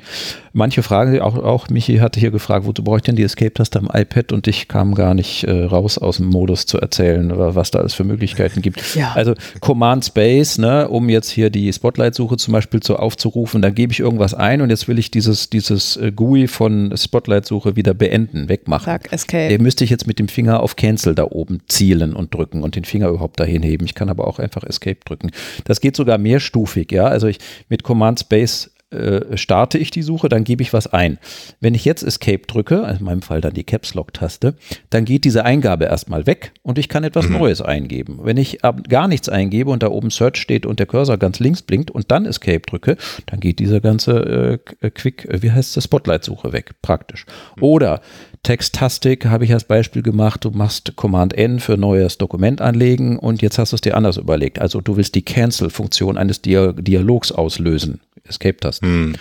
Manche 0.53 0.81
fragen, 0.83 1.19
auch, 1.21 1.37
auch 1.37 1.69
Michi 1.69 1.97
hatte 1.97 2.19
hier 2.19 2.31
gefragt, 2.31 2.65
wozu 2.65 2.83
brauche 2.83 2.97
ich 2.97 3.03
denn 3.03 3.15
die 3.15 3.23
Escape-Taste 3.23 3.79
am 3.79 3.89
iPad 3.93 4.31
und 4.33 4.47
ich 4.47 4.67
kam 4.67 4.95
gar 4.95 5.13
nicht 5.13 5.43
äh, 5.43 5.63
raus 5.63 5.97
aus 5.97 6.17
dem 6.17 6.27
Modus 6.27 6.65
zu 6.65 6.79
erzählen, 6.79 7.31
was 7.35 7.71
da 7.71 7.79
alles 7.79 7.93
für 7.93 8.03
Möglichkeiten 8.03 8.61
gibt. 8.61 8.95
Ja. 8.95 9.11
Also 9.15 9.33
Command 9.61 10.05
Space, 10.05 10.57
ne, 10.57 10.87
um 10.89 11.09
jetzt 11.09 11.29
hier 11.29 11.49
die 11.51 11.71
Spotlight-Suche 11.71 12.37
zum 12.37 12.53
Beispiel 12.53 12.79
zu 12.79 12.97
aufzurufen, 12.97 13.61
dann 13.61 13.75
gebe 13.75 13.93
ich 13.93 13.99
irgendwas 13.99 14.33
ein 14.33 14.61
und 14.61 14.71
jetzt 14.71 14.87
will 14.87 14.97
ich 14.97 15.11
dieses, 15.11 15.49
dieses 15.51 15.97
äh, 15.97 16.11
GUI 16.11 16.47
von 16.47 16.93
Spotlight-Suche 16.97 17.75
wieder 17.75 17.93
beenden, 17.93 18.49
wegmachen. 18.49 18.85
Sag 18.85 19.13
Escape. 19.13 19.49
Den 19.49 19.61
müsste 19.61 19.83
ich 19.83 19.91
jetzt 19.91 20.07
mit 20.07 20.17
dem 20.17 20.27
Finger 20.27 20.61
auf 20.63 20.75
Cancel 20.75 20.86
da 20.95 21.25
oben 21.25 21.61
zielen 21.67 22.15
und 22.15 22.33
drücken 22.33 22.63
und 22.63 22.75
den 22.75 22.85
Finger 22.85 23.09
überhaupt 23.09 23.39
dahin 23.39 23.63
heben. 23.63 23.85
Ich 23.85 23.95
kann 23.95 24.09
aber 24.09 24.27
auch 24.27 24.39
einfach 24.39 24.63
Escape 24.63 24.99
drücken. 25.05 25.31
Das 25.65 25.81
geht 25.81 25.95
sogar 25.95 26.17
mehrstufig, 26.17 26.91
ja. 26.91 27.05
Also 27.05 27.27
ich 27.27 27.39
mit 27.69 27.83
Command 27.83 28.19
Space 28.19 28.71
äh, 28.89 29.35
starte 29.35 29.77
ich 29.77 29.91
die 29.91 30.01
Suche, 30.01 30.29
dann 30.29 30.43
gebe 30.43 30.63
ich 30.63 30.71
was 30.71 30.87
ein. 30.87 31.17
Wenn 31.59 31.75
ich 31.75 31.83
jetzt 31.83 32.03
Escape 32.03 32.43
drücke, 32.47 32.83
also 32.83 32.99
in 32.99 33.05
meinem 33.05 33.21
Fall 33.21 33.41
dann 33.41 33.53
die 33.53 33.65
Caps 33.65 33.93
Lock 33.93 34.13
Taste, 34.13 34.55
dann 34.89 35.03
geht 35.03 35.25
diese 35.25 35.43
Eingabe 35.43 35.85
erstmal 35.85 36.25
weg 36.25 36.53
und 36.63 36.77
ich 36.77 36.87
kann 36.87 37.03
etwas 37.03 37.27
Neues 37.29 37.61
eingeben. 37.61 38.19
Wenn 38.23 38.37
ich 38.37 38.59
gar 38.87 39.07
nichts 39.07 39.27
eingebe 39.27 39.71
und 39.71 39.83
da 39.83 39.89
oben 39.89 40.09
Search 40.09 40.37
steht 40.37 40.65
und 40.65 40.79
der 40.79 40.85
Cursor 40.85 41.17
ganz 41.17 41.39
links 41.39 41.61
blinkt 41.61 41.91
und 41.91 42.11
dann 42.11 42.25
Escape 42.25 42.61
drücke, 42.61 42.97
dann 43.25 43.41
geht 43.41 43.59
diese 43.59 43.81
ganze 43.81 44.61
äh, 44.81 44.89
Quick, 44.89 45.25
äh, 45.25 45.41
wie 45.41 45.51
heißt 45.51 45.75
das, 45.75 45.83
Spotlight-Suche 45.83 46.53
weg, 46.53 46.71
praktisch. 46.81 47.25
Oder 47.59 48.01
Textastik 48.43 49.25
habe 49.25 49.43
ich 49.43 49.51
als 49.51 49.65
Beispiel 49.65 50.01
gemacht, 50.01 50.45
du 50.45 50.51
machst 50.51 50.95
Command 50.95 51.33
N 51.33 51.59
für 51.59 51.75
neues 51.75 52.17
Dokument 52.17 52.61
anlegen 52.61 53.19
und 53.19 53.41
jetzt 53.41 53.57
hast 53.57 53.73
du 53.73 53.75
es 53.75 53.81
dir 53.81 53.97
anders 53.97 54.15
überlegt. 54.15 54.59
Also 54.59 54.79
du 54.79 54.95
willst 54.95 55.15
die 55.15 55.23
Cancel-Funktion 55.23 56.17
eines 56.17 56.41
Dia 56.41 56.71
Dialogs 56.71 57.33
auslösen. 57.33 57.99
Escape-Tasten. 58.27 59.17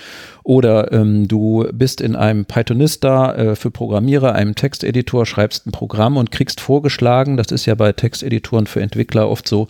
Oder 0.47 0.93
ähm, 0.93 1.27
du 1.27 1.67
bist 1.73 2.01
in 2.01 2.15
einem 2.15 2.45
Pythonista 2.45 3.35
äh, 3.35 3.57
für 3.57 3.73
Programmierer, 3.73 4.33
einem 4.33 4.55
Texteditor, 4.55 5.27
schreibst 5.27 5.67
ein 5.67 5.73
Programm 5.73 6.17
und 6.17 6.31
kriegst 6.31 6.61
vorgeschlagen, 6.61 7.37
das 7.37 7.49
ist 7.49 7.67
ja 7.67 7.75
bei 7.75 7.93
Texteditoren 7.93 8.69
für 8.69 8.81
Entwickler 8.81 9.29
oft 9.29 9.49
so, 9.49 9.67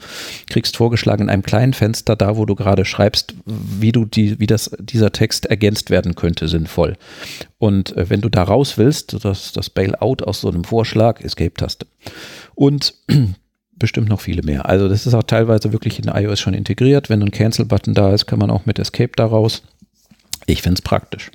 kriegst 0.51 0.77
vorgeschlagen 0.77 1.23
in 1.23 1.31
einem 1.31 1.43
kleinen 1.43 1.73
Fenster, 1.73 2.15
da 2.15 2.37
wo 2.37 2.45
du 2.45 2.55
gerade 2.55 2.85
schreibst, 2.85 3.35
wie 3.47 3.91
du 3.91 4.05
die, 4.05 4.39
wie 4.39 4.47
das, 4.47 4.71
dieser 4.79 5.13
Text 5.13 5.47
ergänzt 5.47 5.89
werden 5.89 6.15
könnte, 6.15 6.47
sinnvoll. 6.47 6.99
Und 7.57 7.97
äh, 7.97 8.11
wenn 8.11 8.21
du 8.21 8.29
da 8.29 8.43
raus 8.43 8.77
willst, 8.77 9.25
das, 9.25 9.53
das 9.53 9.71
Bailout 9.71 10.25
aus 10.25 10.43
so 10.43 10.51
einem 10.51 10.65
Vorschlag, 10.65 11.23
Escape-Taste. 11.23 11.87
Und 12.55 12.95
bestimmt 13.79 14.09
noch 14.09 14.21
viele 14.21 14.43
mehr. 14.43 14.67
Also 14.67 14.89
das 14.89 15.07
ist 15.07 15.15
auch 15.15 15.23
teilweise 15.23 15.73
wirklich 15.73 15.99
in 15.99 16.09
iOS 16.09 16.41
schon 16.41 16.55
integriert. 16.55 17.09
Wenn 17.09 17.23
ein 17.23 17.31
Cancel-Button 17.31 17.95
da 17.95 18.13
ist, 18.13 18.27
kann 18.27 18.39
man 18.39 18.51
auch 18.51 18.67
mit 18.67 18.79
Escape 18.79 19.13
da 19.17 19.27
raus. 19.27 19.63
Ich 20.47 20.63
finde 20.63 20.79
es 20.79 20.83
praktisch. 20.83 21.31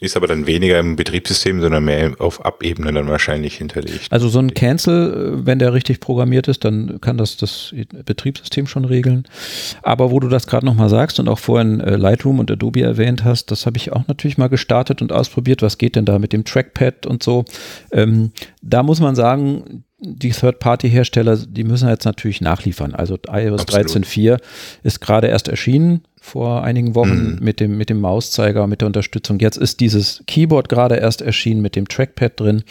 Ist 0.00 0.16
aber 0.16 0.26
dann 0.26 0.46
weniger 0.46 0.78
im 0.78 0.96
Betriebssystem, 0.96 1.60
sondern 1.60 1.84
mehr 1.84 2.14
auf 2.18 2.40
App-Ebene 2.44 2.92
dann 2.92 3.08
wahrscheinlich 3.08 3.56
hinterlegt. 3.56 4.08
Also 4.10 4.28
so 4.28 4.38
ein 4.38 4.52
Cancel, 4.52 5.40
äh, 5.40 5.46
wenn 5.46 5.58
der 5.58 5.72
richtig 5.72 6.00
programmiert 6.00 6.46
ist, 6.48 6.64
dann 6.64 7.00
kann 7.00 7.16
das 7.16 7.36
das 7.38 7.74
Betriebssystem 8.04 8.66
schon 8.66 8.84
regeln. 8.84 9.26
Aber 9.82 10.10
wo 10.10 10.20
du 10.20 10.28
das 10.28 10.46
gerade 10.46 10.66
nochmal 10.66 10.90
sagst 10.90 11.18
und 11.18 11.28
auch 11.28 11.38
vorhin 11.38 11.80
äh, 11.80 11.96
Lightroom 11.96 12.38
und 12.38 12.50
Adobe 12.50 12.82
erwähnt 12.82 13.24
hast, 13.24 13.50
das 13.50 13.64
habe 13.64 13.78
ich 13.78 13.92
auch 13.92 14.06
natürlich 14.06 14.36
mal 14.36 14.48
gestartet 14.48 15.00
und 15.00 15.10
ausprobiert. 15.10 15.62
Was 15.62 15.78
geht 15.78 15.96
denn 15.96 16.04
da 16.04 16.18
mit 16.18 16.34
dem 16.34 16.44
Trackpad 16.44 17.06
und 17.06 17.22
so? 17.22 17.46
Ähm, 17.92 18.32
da 18.60 18.82
muss 18.82 19.00
man 19.00 19.14
sagen, 19.14 19.84
die 19.98 20.30
Third-Party-Hersteller, 20.30 21.38
die 21.38 21.64
müssen 21.64 21.88
jetzt 21.88 22.04
natürlich 22.04 22.40
nachliefern. 22.40 22.94
Also 22.94 23.16
iOS 23.28 23.62
Absolut. 23.62 23.86
13.4 23.88 24.38
ist 24.82 25.00
gerade 25.00 25.28
erst 25.28 25.48
erschienen 25.48 26.02
vor 26.20 26.64
einigen 26.64 26.94
Wochen 26.96 27.36
Mhm. 27.36 27.38
mit 27.40 27.60
dem, 27.60 27.78
mit 27.78 27.88
dem 27.88 28.00
Mauszeiger, 28.00 28.66
mit 28.66 28.80
der 28.80 28.86
Unterstützung. 28.88 29.38
Jetzt 29.38 29.56
ist 29.56 29.80
dieses 29.80 30.22
Keyboard 30.26 30.68
gerade 30.68 30.96
erst 30.96 31.22
erschienen 31.22 31.62
mit 31.62 31.76
dem 31.76 31.88
Trackpad 31.88 32.38
drin. 32.38 32.62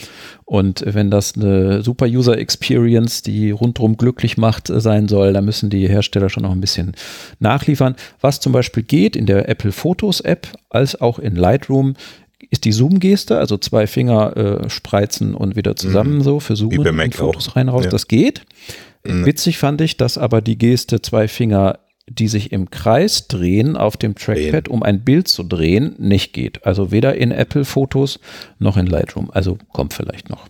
Und 0.43 0.83
wenn 0.85 1.09
das 1.09 1.35
eine 1.35 1.81
super 1.81 2.05
User 2.05 2.37
Experience, 2.37 3.21
die 3.23 3.51
rundrum 3.51 3.97
glücklich 3.97 4.37
macht, 4.37 4.69
äh, 4.69 4.79
sein 4.81 5.07
soll, 5.07 5.33
dann 5.33 5.45
müssen 5.45 5.69
die 5.69 5.87
Hersteller 5.87 6.29
schon 6.29 6.43
noch 6.43 6.51
ein 6.51 6.61
bisschen 6.61 6.93
nachliefern. 7.39 7.95
Was 8.21 8.39
zum 8.39 8.51
Beispiel 8.51 8.83
geht 8.83 9.15
in 9.15 9.25
der 9.25 9.47
Apple 9.49 9.71
Photos 9.71 10.19
App 10.21 10.47
als 10.69 10.99
auch 10.99 11.17
in 11.17 11.35
Lightroom, 11.35 11.95
ist 12.55 12.65
die 12.65 12.71
Zoom-Geste, 12.71 13.37
also 13.37 13.57
zwei 13.57 13.85
Finger 13.85 14.35
äh, 14.37 14.69
spreizen 14.69 15.35
und 15.35 15.55
wieder 15.55 15.75
zusammen 15.75 16.21
so 16.21 16.39
für 16.39 16.55
Zoomen 16.55 16.83
bei 16.83 16.89
in 16.89 16.95
Mac 16.95 17.13
Fotos 17.13 17.49
auch. 17.49 17.55
rein 17.57 17.69
raus. 17.69 17.85
Ja. 17.85 17.91
Das 17.91 18.07
geht. 18.07 18.41
Mhm. 19.05 19.25
Witzig 19.25 19.57
fand 19.57 19.81
ich, 19.81 19.97
dass 19.97 20.17
aber 20.17 20.41
die 20.41 20.57
Geste 20.57 21.01
zwei 21.01 21.27
Finger, 21.27 21.79
die 22.07 22.27
sich 22.27 22.51
im 22.51 22.69
Kreis 22.69 23.27
drehen 23.27 23.75
auf 23.75 23.97
dem 23.97 24.15
Trackpad, 24.15 24.69
um 24.69 24.83
ein 24.83 25.03
Bild 25.03 25.27
zu 25.27 25.43
drehen, 25.43 25.95
nicht 25.97 26.33
geht. 26.33 26.65
Also 26.65 26.91
weder 26.91 27.15
in 27.15 27.31
Apple 27.31 27.65
Fotos 27.65 28.19
noch 28.57 28.77
in 28.77 28.87
Lightroom. 28.87 29.29
Also 29.31 29.57
kommt 29.73 29.93
vielleicht 29.93 30.29
noch. 30.29 30.47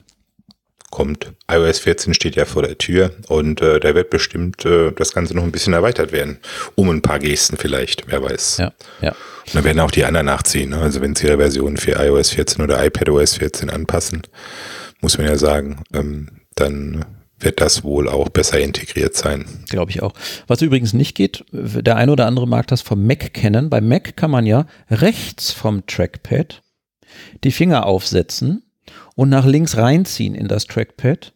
Kommt. 0.92 1.34
iOS 1.52 1.80
14 1.80 2.14
steht 2.14 2.36
ja 2.36 2.46
vor 2.46 2.62
der 2.62 2.78
Tür 2.78 3.12
und 3.28 3.62
äh, 3.62 3.80
da 3.80 3.96
wird 3.96 4.10
bestimmt 4.10 4.66
äh, 4.66 4.92
das 4.92 5.14
Ganze 5.14 5.36
noch 5.36 5.44
ein 5.44 5.52
bisschen 5.52 5.74
erweitert 5.74 6.12
werden. 6.12 6.40
Um 6.76 6.90
ein 6.90 7.02
paar 7.02 7.20
Gesten 7.20 7.58
vielleicht, 7.58 8.04
wer 8.08 8.24
weiß. 8.24 8.58
Ja, 8.58 8.72
ja. 9.02 9.10
Und 9.48 9.56
dann 9.56 9.64
werden 9.64 9.80
auch 9.80 9.92
die 9.92 10.06
anderen 10.06 10.28
nachziehen. 10.28 10.70
Ne? 10.70 10.78
Also 10.78 11.02
wenn 11.02 11.16
sie 11.16 11.28
ihre 11.28 11.38
Version 11.38 11.78
für 11.78 11.92
iOS 11.94 12.32
14 12.32 12.64
oder 12.64 12.84
iPadOS 12.84 13.36
14 13.38 13.70
anpassen, 13.70 14.22
muss 15.02 15.18
man 15.18 15.28
ja 15.28 15.38
sagen, 15.38 15.84
ähm, 15.94 16.30
dann 16.56 17.06
wird 17.40 17.62
das 17.62 17.84
wohl 17.84 18.08
auch 18.08 18.30
besser 18.30 18.60
integriert 18.60 19.16
sein. 19.16 19.46
Glaube 19.70 19.92
ich 19.92 20.02
auch. 20.02 20.14
Was 20.48 20.62
übrigens 20.62 20.94
nicht 20.94 21.16
geht, 21.16 21.46
der 21.52 21.98
ein 21.98 22.10
oder 22.10 22.26
andere 22.26 22.48
mag 22.48 22.68
das 22.68 22.82
vom 22.82 23.06
Mac 23.06 23.34
kennen. 23.34 23.70
Bei 23.70 23.82
Mac 23.82 24.16
kann 24.16 24.32
man 24.32 24.46
ja 24.46 24.66
rechts 24.90 25.52
vom 25.52 25.86
Trackpad 25.86 26.64
die 27.44 27.52
Finger 27.52 27.86
aufsetzen 27.86 28.65
und 29.16 29.30
nach 29.30 29.46
links 29.46 29.78
reinziehen 29.78 30.36
in 30.36 30.48
das 30.48 30.66
Trackpad, 30.66 31.34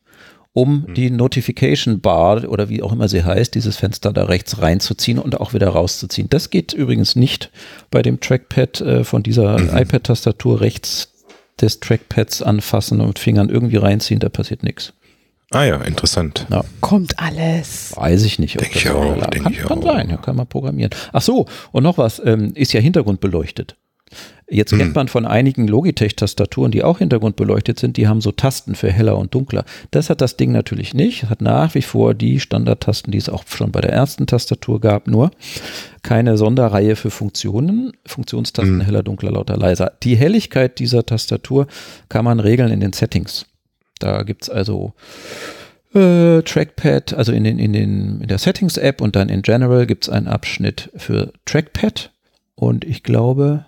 um 0.53 0.93
die 0.95 1.09
Notification 1.09 2.01
Bar 2.01 2.49
oder 2.49 2.69
wie 2.69 2.81
auch 2.81 2.91
immer 2.91 3.07
sie 3.07 3.23
heißt, 3.23 3.55
dieses 3.55 3.77
Fenster 3.77 4.11
da 4.11 4.25
rechts 4.25 4.61
reinzuziehen 4.61 5.19
und 5.19 5.39
auch 5.39 5.53
wieder 5.53 5.69
rauszuziehen. 5.69 6.29
Das 6.29 6.49
geht 6.49 6.73
übrigens 6.73 7.15
nicht 7.15 7.51
bei 7.91 8.01
dem 8.01 8.19
Trackpad 8.19 8.81
äh, 8.81 9.03
von 9.03 9.23
dieser 9.23 9.57
iPad-Tastatur 9.79 10.61
rechts 10.61 11.13
des 11.61 11.79
Trackpads 11.79 12.41
anfassen 12.41 13.01
und 13.01 13.07
mit 13.07 13.19
Fingern 13.19 13.49
irgendwie 13.49 13.77
reinziehen, 13.77 14.19
da 14.19 14.29
passiert 14.29 14.63
nichts. 14.63 14.93
Ah 15.51 15.63
ja, 15.63 15.77
interessant. 15.81 16.45
Ja. 16.51 16.63
Kommt 16.79 17.17
alles. 17.17 17.93
Weiß 17.95 18.23
ich 18.23 18.37
nicht. 18.37 18.55
ob 18.55 18.61
Denk 18.61 18.73
das 18.73 18.83
ich 18.83 18.87
so 18.87 18.97
auch, 18.97 19.27
denk 19.29 19.43
kann, 19.43 19.53
ich 19.53 19.59
kann 19.59 19.79
auch. 19.79 19.83
sein, 19.83 20.09
ja, 20.09 20.17
kann 20.17 20.35
man 20.35 20.45
programmieren. 20.45 20.91
Ach 21.11 21.21
so, 21.23 21.47
und 21.71 21.83
noch 21.83 21.97
was, 21.97 22.21
ähm, 22.23 22.51
ist 22.53 22.71
ja 22.71 22.79
hintergrundbeleuchtet. 22.79 23.75
Jetzt 24.51 24.71
Hm. 24.71 24.79
kennt 24.79 24.95
man 24.95 25.07
von 25.07 25.25
einigen 25.25 25.67
Logitech-Tastaturen, 25.67 26.71
die 26.71 26.83
auch 26.83 26.97
hintergrundbeleuchtet 26.99 27.79
sind, 27.79 27.97
die 27.97 28.07
haben 28.07 28.19
so 28.19 28.31
Tasten 28.31 28.73
für 28.75 28.91
heller 28.91 29.17
und 29.17 29.33
dunkler. 29.35 29.63
Das 29.91 30.09
hat 30.09 30.21
das 30.21 30.37
Ding 30.37 30.51
natürlich 30.51 30.93
nicht. 30.93 31.23
Es 31.23 31.29
hat 31.29 31.41
nach 31.41 31.75
wie 31.75 31.81
vor 31.83 32.13
die 32.15 32.39
Standardtasten, 32.39 33.11
die 33.11 33.17
es 33.19 33.29
auch 33.29 33.43
schon 33.47 33.71
bei 33.71 33.81
der 33.81 33.91
ersten 33.93 34.25
Tastatur 34.25 34.81
gab, 34.81 35.07
nur 35.07 35.29
keine 36.01 36.35
Sonderreihe 36.37 36.95
für 36.95 37.11
Funktionen. 37.11 37.93
Funktionstasten 38.05 38.79
Hm. 38.79 38.85
heller, 38.85 39.03
dunkler, 39.03 39.31
lauter, 39.31 39.55
leiser. 39.57 39.91
Die 40.03 40.15
Helligkeit 40.15 40.79
dieser 40.79 41.05
Tastatur 41.05 41.67
kann 42.09 42.25
man 42.25 42.39
regeln 42.39 42.71
in 42.71 42.79
den 42.79 42.93
Settings. 42.93 43.45
Da 43.99 44.23
gibt 44.23 44.43
es 44.43 44.49
also 44.49 44.93
äh, 45.93 46.41
Trackpad, 46.43 47.13
also 47.13 47.31
in, 47.31 47.43
den, 47.43 47.59
in, 47.59 47.73
den, 47.73 48.21
in 48.21 48.27
der 48.27 48.37
Settings-App 48.37 49.01
und 49.01 49.15
dann 49.15 49.29
in 49.29 49.41
General 49.41 49.85
gibt 49.85 50.05
es 50.05 50.09
einen 50.09 50.27
Abschnitt 50.27 50.89
für 50.95 51.33
Trackpad 51.45 52.11
und 52.55 52.85
ich 52.85 53.03
glaube, 53.03 53.65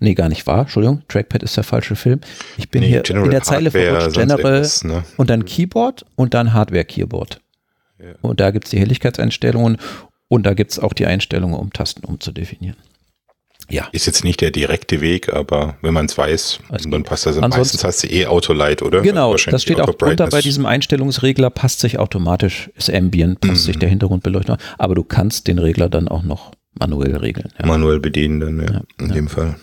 nee, 0.00 0.14
gar 0.14 0.28
nicht 0.28 0.46
wahr, 0.46 0.60
Entschuldigung, 0.62 1.02
Trackpad 1.08 1.42
ist 1.42 1.56
der 1.56 1.64
falsche 1.64 1.96
Film. 1.96 2.20
Ich 2.56 2.70
bin 2.70 2.80
Nee, 2.82 2.88
hier 2.88 3.00
General 3.02 3.26
in 3.26 3.30
der 3.30 3.42
Zeile 3.42 3.70
verrutscht, 3.70 4.14
General 4.16 4.68
ne? 4.84 5.04
und 5.16 5.30
dann 5.30 5.44
Keyboard 5.44 6.04
und 6.16 6.34
dann 6.34 6.52
Hardware-Keyboard. 6.52 7.40
Ja. 7.98 8.06
Und 8.22 8.40
da 8.40 8.50
gibt 8.50 8.64
es 8.66 8.70
die 8.70 8.78
Helligkeitseinstellungen 8.80 9.76
und 10.28 10.46
da 10.46 10.54
gibt 10.54 10.72
es 10.72 10.78
auch 10.78 10.92
die 10.92 11.06
Einstellungen, 11.06 11.58
um 11.58 11.72
Tasten 11.72 12.04
umzudefinieren. 12.04 12.76
Ja. 13.68 13.88
Ist 13.92 14.06
jetzt 14.06 14.24
nicht 14.24 14.40
der 14.40 14.50
direkte 14.50 15.00
Weg, 15.00 15.32
aber 15.32 15.76
wenn 15.80 15.94
man 15.94 16.06
es 16.06 16.18
weiß, 16.18 16.58
Alles 16.70 16.88
dann 16.90 17.04
passt 17.04 17.26
das. 17.26 17.36
Ansonsten- 17.36 17.58
Meistens 17.60 17.84
hast 17.84 18.02
du 18.02 18.08
eh 18.08 18.26
Autolight, 18.26 18.82
oder? 18.82 19.00
Genau, 19.00 19.32
das 19.36 19.62
steht 19.62 19.80
auch 19.80 19.94
drunter 19.94 20.26
bei 20.26 20.40
diesem 20.40 20.66
Einstellungsregler, 20.66 21.50
passt 21.50 21.78
sich 21.80 21.98
automatisch, 22.00 22.70
ist 22.74 22.90
Ambient, 22.92 23.40
passt 23.40 23.52
Mhm. 23.52 23.66
sich 23.66 23.78
der 23.78 23.88
Hintergrundbeleuchtung, 23.88 24.56
aber 24.76 24.96
du 24.96 25.04
kannst 25.04 25.46
den 25.46 25.60
Regler 25.60 25.88
dann 25.88 26.08
auch 26.08 26.24
noch 26.24 26.50
manuell 26.80 27.16
regeln. 27.16 27.50
Ja, 27.58 27.66
Manuell 27.66 28.00
bedienen 28.00 28.40
dann, 28.40 28.60
ja, 28.60 28.82
in 28.98 29.12
dem 29.12 29.28
Fall. 29.28 29.56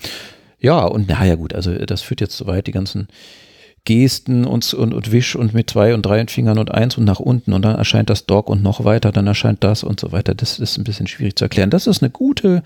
ja 0.59 0.85
und 0.85 1.09
naja 1.09 1.35
gut, 1.35 1.53
also 1.53 1.73
das 1.73 2.01
führt 2.01 2.21
jetzt 2.21 2.37
so 2.37 2.47
weit, 2.47 2.67
die 2.67 2.71
ganzen 2.71 3.07
Gesten 3.87 4.43
und, 4.43 4.73
und, 4.73 4.93
und 4.93 5.11
Wisch 5.13 5.37
und 5.37 5.53
mit 5.53 5.69
zwei 5.69 5.93
und 5.93 6.05
drei 6.05 6.27
Fingern 6.27 6.59
und 6.59 6.71
eins 6.71 6.97
und 6.97 7.05
nach 7.05 7.21
unten 7.21 7.53
und 7.53 7.63
dann 7.63 7.75
erscheint 7.75 8.09
das 8.09 8.25
Dock 8.25 8.49
und 8.49 8.61
noch 8.61 8.83
weiter, 8.83 9.13
dann 9.13 9.27
erscheint 9.27 9.63
das 9.63 9.81
und 9.81 9.97
so 9.97 10.11
weiter. 10.11 10.35
Das 10.35 10.59
ist 10.59 10.77
ein 10.77 10.83
bisschen 10.83 11.07
schwierig 11.07 11.37
zu 11.37 11.45
erklären. 11.45 11.69
Das 11.69 11.87
ist 11.87 12.03
eine 12.03 12.09
gute, 12.09 12.63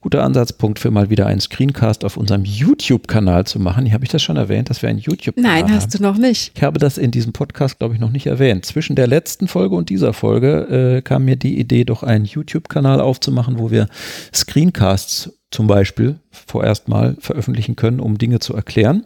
guter 0.00 0.24
Ansatzpunkt 0.24 0.78
für 0.78 0.90
mal 0.90 1.10
wieder 1.10 1.26
einen 1.26 1.40
Screencast 1.40 2.02
auf 2.02 2.16
unserem 2.16 2.46
YouTube-Kanal 2.46 3.44
zu 3.44 3.60
machen. 3.60 3.84
Hier 3.84 3.92
habe 3.92 4.04
ich 4.04 4.10
das 4.10 4.22
schon 4.22 4.38
erwähnt, 4.38 4.70
dass 4.70 4.80
wir 4.80 4.88
einen 4.88 5.00
YouTube-Kanal 5.00 5.52
Nein, 5.52 5.64
haben. 5.64 5.74
hast 5.74 5.92
du 5.92 6.02
noch 6.02 6.16
nicht. 6.16 6.52
Ich 6.54 6.62
habe 6.62 6.78
das 6.78 6.96
in 6.96 7.10
diesem 7.10 7.34
Podcast, 7.34 7.78
glaube 7.78 7.92
ich, 7.92 8.00
noch 8.00 8.10
nicht 8.10 8.26
erwähnt. 8.26 8.64
Zwischen 8.64 8.96
der 8.96 9.06
letzten 9.06 9.48
Folge 9.48 9.76
und 9.76 9.90
dieser 9.90 10.14
Folge 10.14 10.96
äh, 10.96 11.02
kam 11.02 11.26
mir 11.26 11.36
die 11.36 11.60
Idee, 11.60 11.84
doch 11.84 12.02
einen 12.02 12.24
YouTube-Kanal 12.24 13.02
aufzumachen, 13.02 13.58
wo 13.58 13.70
wir 13.70 13.86
Screencasts 14.34 15.30
zum 15.50 15.66
Beispiel 15.66 16.16
vorerst 16.30 16.88
mal 16.88 17.16
veröffentlichen 17.20 17.76
können, 17.76 18.00
um 18.00 18.16
Dinge 18.16 18.38
zu 18.38 18.54
erklären. 18.54 19.04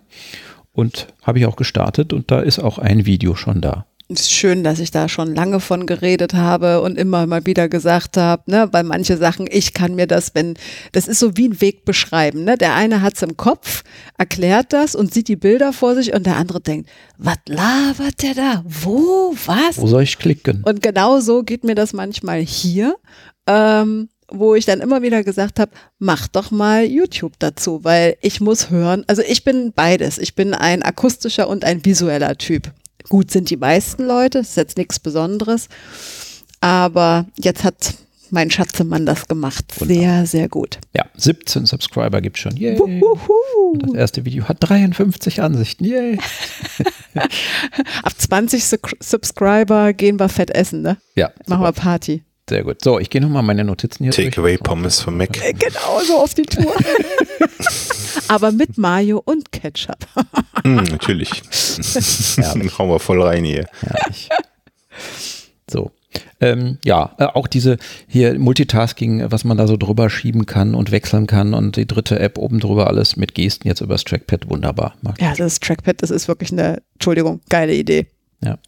Und 0.79 1.09
habe 1.25 1.41
ich 1.41 1.47
auch 1.47 1.57
gestartet 1.57 2.13
und 2.13 2.31
da 2.31 2.39
ist 2.39 2.61
auch 2.61 2.79
ein 2.79 3.05
Video 3.05 3.35
schon 3.35 3.61
da. 3.61 3.87
ist 4.09 4.33
schön, 4.33 4.63
dass 4.63 4.79
ich 4.79 4.93
da 4.93 5.09
schon 5.09 5.35
lange 5.35 5.59
von 5.59 5.87
geredet 5.87 6.35
habe 6.35 6.83
und 6.83 6.97
immer 6.97 7.27
mal 7.27 7.45
wieder 7.47 7.69
gesagt 7.69 8.17
habe, 8.17 8.49
ne, 8.49 8.69
bei 8.69 8.85
manche 8.85 9.17
Sachen, 9.17 9.49
ich 9.51 9.75
kann 9.75 9.97
mir 9.97 10.07
das, 10.07 10.37
wenn, 10.37 10.55
das 10.93 11.09
ist 11.09 11.19
so 11.19 11.37
wie 11.37 11.49
ein 11.49 11.61
Weg 11.61 11.85
beschreiben, 11.85 12.45
ne? 12.45 12.57
Der 12.57 12.77
eine 12.77 13.03
hat 13.03 13.17
es 13.17 13.23
im 13.23 13.37
Kopf, 13.37 13.83
erklärt 14.19 14.73
das 14.73 14.95
und 14.95 15.13
sieht 15.13 15.27
die 15.27 15.35
Bilder 15.35 15.73
vor 15.73 15.97
sich 15.97 16.15
und 16.15 16.27
der 16.27 16.37
andere 16.37 16.61
denkt, 16.61 16.89
was 17.17 17.39
labert 17.47 18.23
der 18.23 18.35
da? 18.35 18.65
Wo? 18.65 19.35
Was? 19.47 19.79
Wo 19.79 19.89
soll 19.89 20.05
ich 20.05 20.17
klicken? 20.17 20.63
Und 20.65 20.81
genau 20.81 21.19
so 21.19 21.43
geht 21.43 21.65
mir 21.65 21.75
das 21.75 21.93
manchmal 21.93 22.39
hier, 22.39 22.95
ähm, 23.49 24.11
wo 24.31 24.55
ich 24.55 24.67
dann 24.67 24.81
immer 24.81 25.03
wieder 25.03 25.23
gesagt 25.25 25.59
habe, 25.59 25.71
mach 25.99 26.29
doch 26.29 26.51
mal 26.51 26.85
YouTube 26.85 27.33
dazu, 27.39 27.83
weil 27.85 28.17
ich 28.21 28.41
muss 28.41 28.71
hören. 28.71 29.05
Also 29.07 29.23
ich 29.27 29.45
bin 29.45 29.73
beides. 29.75 30.19
Ich 30.19 30.35
bin 30.35 30.55
ein 30.55 30.83
akustischer 30.83 31.49
und 31.49 31.65
ein 31.65 31.85
visueller 31.85 32.37
Typ. 32.37 32.71
Gut 33.09 33.31
sind 33.31 33.49
die 33.51 33.57
meisten 33.57 34.05
Leute, 34.05 34.41
ist 34.41 34.57
jetzt 34.57 34.77
nichts 34.77 35.01
Besonderes. 35.01 35.69
Aber 36.61 37.27
jetzt 37.39 37.65
hat 37.65 37.95
mein 38.31 38.51
Schatzemann 38.51 39.07
das 39.07 39.27
gemacht. 39.29 39.65
Sehr, 39.81 40.27
sehr 40.27 40.51
gut. 40.51 40.79
Ja, 40.95 41.07
17 41.17 41.65
Subscriber 41.65 42.21
gibt 42.21 42.37
es 42.37 42.43
schon. 42.43 42.55
Yay. 42.57 42.79
Das 43.81 43.95
erste 43.95 44.25
Video 44.27 44.47
hat 44.47 44.59
53 44.61 45.41
Ansichten. 45.41 45.85
Yay. 45.87 46.19
Ab 48.03 48.13
20 48.19 48.65
Sub- 48.65 48.91
Subscriber 49.01 49.93
gehen 49.95 50.19
wir 50.21 50.29
fett 50.29 50.51
essen, 50.51 50.83
ne? 50.83 50.99
Ja, 51.15 51.31
Machen 51.47 51.63
wir 51.63 51.69
super. 51.69 51.81
Party. 51.81 52.23
Sehr 52.49 52.65
gut. 52.65 52.83
So, 52.83 52.99
ich 52.99 53.11
gehe 53.11 53.21
nochmal 53.21 53.43
meine 53.43 53.65
Notizen 53.65 54.05
hier 54.05 54.13
durch. 54.13 54.27
Takeaway 54.29 54.59
Pommes 54.59 55.01
von 55.01 55.17
Mac. 55.17 55.37
Äh, 55.45 55.53
Genau 55.53 56.01
so 56.07 56.19
auf 56.19 56.35
die 56.35 56.43
Tour. 56.43 56.75
Aber 58.29 58.53
mit 58.53 58.79
Mayo 58.79 59.23
und 59.25 59.53
Ketchup. 59.53 60.07
Hm, 60.65 60.77
natürlich. 60.85 61.31
Herrlich. 62.37 62.73
Hauen 62.79 62.91
wir 62.91 62.99
voll 62.99 63.23
rein 63.23 63.45
hier. 63.45 63.67
Herrlich. 63.81 64.29
So. 65.71 65.91
Ähm, 66.41 66.79
ja, 66.85 67.15
äh, 67.19 67.25
auch 67.25 67.47
diese 67.47 67.79
hier 68.07 68.39
Multitasking, 68.39 69.31
was 69.31 69.45
man 69.45 69.57
da 69.57 69.67
so 69.67 69.77
drüber 69.77 70.09
schieben 70.09 70.47
kann 70.47 70.75
und 70.75 70.91
wechseln 70.91 71.27
kann 71.27 71.53
und 71.53 71.77
die 71.77 71.87
dritte 71.87 72.19
App 72.19 72.39
oben 72.39 72.61
drüber 72.61 72.87
alles 72.87 73.17
mit 73.17 73.35
Gesten 73.35 73.69
jetzt 73.69 73.81
übers 73.81 74.05
Trackpad 74.05 74.49
wunderbar. 74.49 74.95
Mag. 75.03 75.21
Ja, 75.21 75.35
das 75.35 75.61
Trackpad, 75.61 76.03
das 76.03 76.11
ist 76.11 76.29
wirklich 76.29 76.53
eine, 76.53 76.81
Entschuldigung, 76.95 77.41
geile 77.49 77.75
Idee. 77.75 78.07
Ja. 78.43 78.59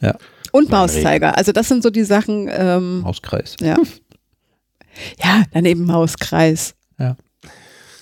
ja, 0.00 0.16
Und 0.52 0.70
Mauszeiger. 0.70 1.36
Also 1.36 1.52
das 1.52 1.68
sind 1.68 1.82
so 1.82 1.90
die 1.90 2.04
Sachen, 2.04 2.48
ähm, 2.50 3.00
Mauskreis. 3.00 3.56
ja. 3.60 3.76
Ja, 5.22 5.44
daneben 5.52 5.86
Mauskreis. 5.86 6.74
Ja. 6.98 7.16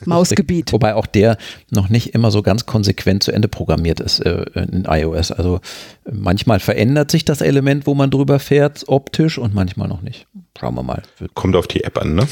Mausgebiet. 0.05 0.73
Wobei 0.73 0.95
auch 0.95 1.07
der 1.07 1.37
noch 1.71 1.89
nicht 1.91 2.15
immer 2.15 2.31
so 2.31 2.43
ganz 2.43 2.67
konsequent 2.67 3.23
zu 3.23 3.31
Ende 3.31 3.47
programmiert 3.49 4.01
ist 4.01 4.21
äh, 4.21 4.45
in 4.55 4.87
iOS. 4.89 5.31
Also 5.31 5.57
äh, 6.05 6.11
manchmal 6.13 6.61
verändert 6.61 7.11
sich 7.11 7.25
das 7.25 7.41
Element, 7.41 7.87
wo 7.87 7.95
man 7.95 8.11
drüber 8.11 8.39
fährt, 8.39 8.85
optisch 8.87 9.39
und 9.39 9.55
manchmal 9.55 9.87
noch 9.87 10.01
nicht. 10.01 10.27
Schauen 10.59 10.75
wir 10.77 10.83
mal. 10.83 11.03
Kommt 11.35 11.57
auf 11.57 11.67
die 11.67 11.85
App 11.85 11.99
an, 11.99 12.15
ne? 12.15 12.27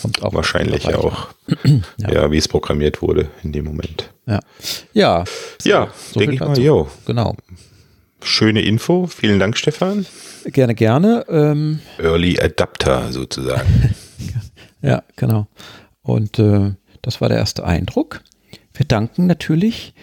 kommt 0.00 0.22
auch 0.22 0.34
Wahrscheinlich 0.34 0.94
auch. 0.94 1.28
Ja. 1.98 2.10
Ja, 2.12 2.30
wie 2.32 2.38
es 2.38 2.48
programmiert 2.48 3.02
wurde 3.02 3.28
in 3.44 3.52
dem 3.52 3.64
Moment. 3.66 4.10
Ja, 4.26 4.40
ja, 4.92 5.24
Ja, 5.64 5.88
so 6.12 6.18
denke 6.18 6.34
ich 6.34 6.40
mal, 6.40 6.58
jo. 6.58 6.88
genau. 7.06 7.36
Schöne 8.24 8.62
Info. 8.62 9.06
Vielen 9.06 9.38
Dank, 9.38 9.56
Stefan. 9.56 10.06
Gerne, 10.44 10.74
gerne. 10.74 11.24
Ähm, 11.28 11.80
Early 11.98 12.38
Adapter 12.40 13.12
sozusagen. 13.12 13.94
ja, 14.82 15.02
genau. 15.16 15.46
Und 16.02 16.38
äh, 16.38 16.72
das 17.02 17.20
war 17.20 17.28
der 17.28 17.38
erste 17.38 17.64
Eindruck. 17.64 18.22
Wir 18.74 18.86
danken 18.86 19.26
natürlich 19.26 19.94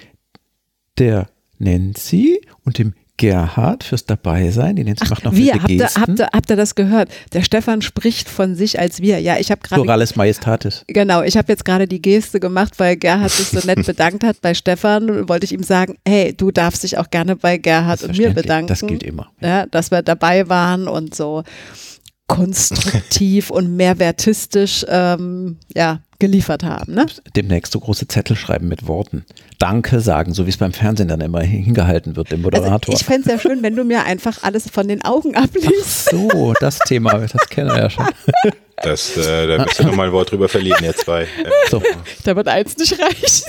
der 0.98 1.30
Nancy 1.58 2.42
und 2.64 2.78
dem 2.78 2.94
Gerhard 3.20 3.84
fürs 3.84 4.06
Dabeisein. 4.06 4.78
Die 4.78 4.86
Nancy 4.86 5.06
macht 5.10 5.26
noch 5.26 5.34
wir, 5.34 5.54
habt 5.56 5.70
ihr, 5.70 5.86
habt, 5.86 6.20
ihr, 6.20 6.30
habt 6.34 6.50
ihr 6.50 6.56
das 6.56 6.74
gehört? 6.74 7.10
Der 7.34 7.42
Stefan 7.42 7.82
spricht 7.82 8.30
von 8.30 8.56
sich 8.56 8.80
als 8.80 9.02
wir. 9.02 9.20
Ja, 9.20 9.38
ich 9.38 9.52
habe 9.52 9.60
gerade 9.62 9.82
Pluralis 9.82 10.16
Majestatis. 10.16 10.86
Genau, 10.88 11.22
ich 11.22 11.36
habe 11.36 11.52
jetzt 11.52 11.66
gerade 11.66 11.86
die 11.86 12.02
Geste 12.02 12.40
gemacht, 12.40 12.76
weil 12.78 12.96
Gerhard 12.96 13.30
sich 13.30 13.48
so 13.48 13.60
nett 13.68 13.86
bedankt 13.86 14.24
hat 14.24 14.40
bei 14.42 14.54
Stefan. 14.54 15.28
Wollte 15.28 15.44
ich 15.44 15.52
ihm 15.52 15.64
sagen, 15.64 15.98
hey, 16.08 16.34
du 16.34 16.50
darfst 16.52 16.84
dich 16.84 16.98
auch 16.98 17.10
gerne 17.10 17.36
bei 17.36 17.58
Gerhard 17.58 18.04
und 18.04 18.18
mir 18.18 18.34
bedanken. 18.34 18.68
Das 18.68 18.80
gilt 18.80 19.04
immer. 19.04 19.30
Ja, 19.42 19.66
dass 19.66 19.92
wir 19.92 20.02
dabei 20.02 20.48
waren 20.48 20.88
und 20.88 21.14
so 21.14 21.44
konstruktiv 22.28 23.50
und 23.50 23.76
mehrwertistisch 23.76 24.86
ähm, 24.88 25.58
ja, 25.76 26.00
geliefert 26.20 26.64
haben. 26.64 26.94
Ne? 26.94 27.06
Demnächst 27.36 27.72
so 27.74 27.80
große 27.80 28.08
Zettel 28.08 28.36
schreiben 28.36 28.68
mit 28.68 28.88
Worten. 28.88 29.26
Danke 29.58 30.00
sagen, 30.02 30.34
so 30.34 30.46
wie 30.46 30.50
es 30.50 30.58
beim 30.58 30.74
Fernsehen 30.74 31.08
dann 31.08 31.22
immer 31.22 31.42
hingehalten 31.42 32.16
wird, 32.16 32.32
dem 32.32 32.46
Also 32.46 32.58
Moderator. 32.62 32.94
ich 32.94 33.04
fände 33.06 33.22
es 33.22 33.28
ja 33.34 33.40
schön, 33.40 33.64
wenn 33.64 33.76
du 33.76 33.84
mir 33.84 34.04
einfach 34.06 34.44
alles 34.44 34.70
von 34.70 34.88
den 34.88 35.04
Augen 35.04 35.36
abliest. 35.36 36.10
so, 36.12 36.54
das 36.60 36.80
Thema, 36.80 37.18
das 37.20 37.48
kennen 37.50 37.70
wir 37.72 37.80
ja 37.84 37.90
schon. 37.90 38.06
Das, 38.82 39.18
äh, 39.18 39.48
da 39.48 39.64
müsst 39.66 39.80
ihr 39.80 39.86
noch 39.88 39.96
mal 39.96 40.08
ein 40.08 40.14
Wort 40.14 40.32
drüber 40.32 40.48
verlieren, 40.48 40.84
ihr 40.84 40.96
zwei. 40.96 41.28
So, 41.70 41.82
Da 42.24 42.36
wird 42.36 42.48
eins 42.48 42.78
nicht 42.78 42.98
reichen. 43.00 43.44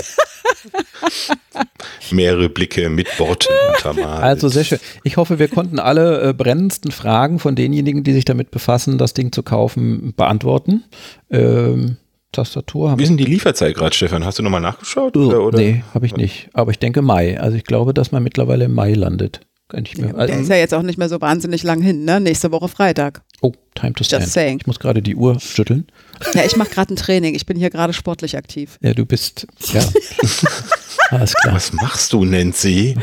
mehrere 2.11 2.49
Blicke 2.49 2.89
mit 2.91 3.19
Worten 3.19 3.53
untermalt. 3.75 4.23
also 4.23 4.49
sehr 4.49 4.65
schön. 4.65 4.79
Ich 5.05 5.17
hoffe, 5.17 5.39
wir 5.39 5.49
konnten 5.49 5.79
alle 5.79 6.31
äh, 6.31 6.33
brennendsten 6.33 6.91
Fragen 6.91 7.39
von 7.39 7.55
denjenigen, 7.55 8.03
die 8.03 8.13
sich 8.13 8.25
damit 8.25 8.51
befassen, 8.51 8.99
das 8.99 9.15
Ding 9.15 9.33
zu 9.33 9.43
kaufen, 9.43 10.15
beantworten. 10.17 10.85
Ähm, 11.31 11.97
Tastatur 12.33 12.91
haben 12.91 12.99
Wie 12.99 13.03
ist 13.03 13.09
denn 13.09 13.17
die 13.17 13.25
Lieferzeit 13.25 13.75
gerade, 13.75 13.95
Stefan? 13.95 14.25
Hast 14.25 14.39
du 14.39 14.43
nochmal 14.43 14.61
nachgeschaut? 14.61 15.15
wir. 15.15 15.27
Oder, 15.27 15.43
oder? 15.43 15.59
Nee, 15.59 15.83
habe 15.95 16.07
ich 16.07 16.17
nicht. 16.17 16.49
Aber 16.53 16.71
ich 16.71 16.79
denke 16.79 17.03
Mai. 17.03 17.41
Also 17.41 17.57
ich 17.57 17.65
glaube, 17.65 17.93
dass 17.95 18.13
man 18.13 18.23
mittlerweile 18.23 18.67
im 18.67 18.75
Mai 18.75 18.93
landet. 18.95 19.41
Kann 19.69 19.85
ich 19.85 19.97
mir, 19.99 20.09
Der 20.09 20.19
also, 20.19 20.35
ist 20.35 20.49
ja 20.49 20.57
jetzt 20.57 20.75
auch 20.75 20.83
nicht 20.83 20.99
mehr 20.99 21.09
so 21.09 21.21
wahnsinnig 21.21 21.63
lang 21.63 21.81
hin, 21.81 22.05
ne? 22.05 22.19
Nächste 22.21 22.51
Woche 22.51 22.67
Freitag. 22.69 23.23
oh, 23.41 23.53
time 23.77 23.93
to 23.93 24.03
stand. 24.03 24.27
saying. 24.27 24.59
Ich 24.61 24.67
muss 24.67 24.81
gerade 24.81 25.01
die 25.01 25.15
Uhr 25.15 25.39
schütteln. 25.39 25.87
Ja, 26.35 26.45
ich 26.45 26.57
mache 26.57 26.71
gerade 26.71 26.93
ein 26.93 26.97
Training. 26.97 27.35
Ich 27.37 27.47
bin 27.47 27.57
hier 27.57 27.71
gerade 27.71 27.93
sportlich 27.93 28.37
aktiv. 28.37 28.79
Ja, 28.83 28.95
du 28.95 29.07
bist, 29.07 29.47
ja. 29.73 29.81
Alles 31.11 31.35
klar. 31.35 31.55
Was 31.55 31.73
machst 31.73 32.13
du, 32.13 32.25
Nancy? 32.25 32.97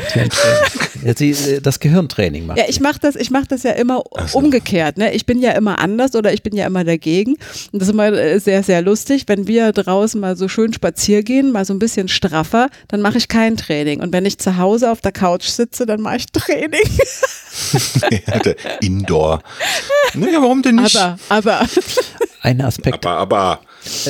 Sie, 1.16 1.30
äh, 1.30 1.60
das 1.60 1.78
Gehirntraining 1.80 2.46
macht. 2.46 2.58
Ja, 2.58 2.64
ich 2.68 2.80
mache 2.80 2.98
das, 3.00 3.16
ich 3.16 3.30
mach 3.30 3.46
das 3.46 3.62
ja 3.62 3.72
immer 3.72 4.02
so. 4.26 4.38
umgekehrt. 4.38 4.96
Ne? 4.98 5.12
Ich 5.14 5.26
bin 5.26 5.40
ja 5.40 5.52
immer 5.52 5.78
anders 5.78 6.14
oder 6.14 6.32
ich 6.32 6.42
bin 6.42 6.56
ja 6.56 6.66
immer 6.66 6.84
dagegen. 6.84 7.32
Und 7.72 7.80
das 7.80 7.88
ist 7.88 7.92
immer 7.94 8.12
äh, 8.12 8.38
sehr, 8.40 8.62
sehr 8.62 8.82
lustig. 8.82 9.24
Wenn 9.26 9.46
wir 9.46 9.72
draußen 9.72 10.20
mal 10.20 10.36
so 10.36 10.48
schön 10.48 10.72
spazieren 10.72 11.24
gehen, 11.24 11.52
mal 11.52 11.64
so 11.64 11.74
ein 11.74 11.78
bisschen 11.78 12.08
straffer, 12.08 12.68
dann 12.88 13.00
mache 13.02 13.18
ich 13.18 13.28
kein 13.28 13.56
Training. 13.56 14.00
Und 14.00 14.12
wenn 14.12 14.26
ich 14.26 14.38
zu 14.38 14.56
Hause 14.56 14.90
auf 14.90 15.00
der 15.00 15.12
Couch 15.12 15.44
sitze, 15.46 15.86
dann 15.86 16.00
mache 16.00 16.16
ich 16.16 16.26
Training. 16.32 16.80
Indoor. 18.80 19.42
Naja, 20.14 20.40
warum 20.42 20.62
denn 20.62 20.76
nicht? 20.76 20.96
Aber, 20.96 21.18
aber, 21.28 21.66
Ein 22.42 22.60
Aspekt, 22.60 23.04
aber, 23.06 23.16
aber. 23.18 23.60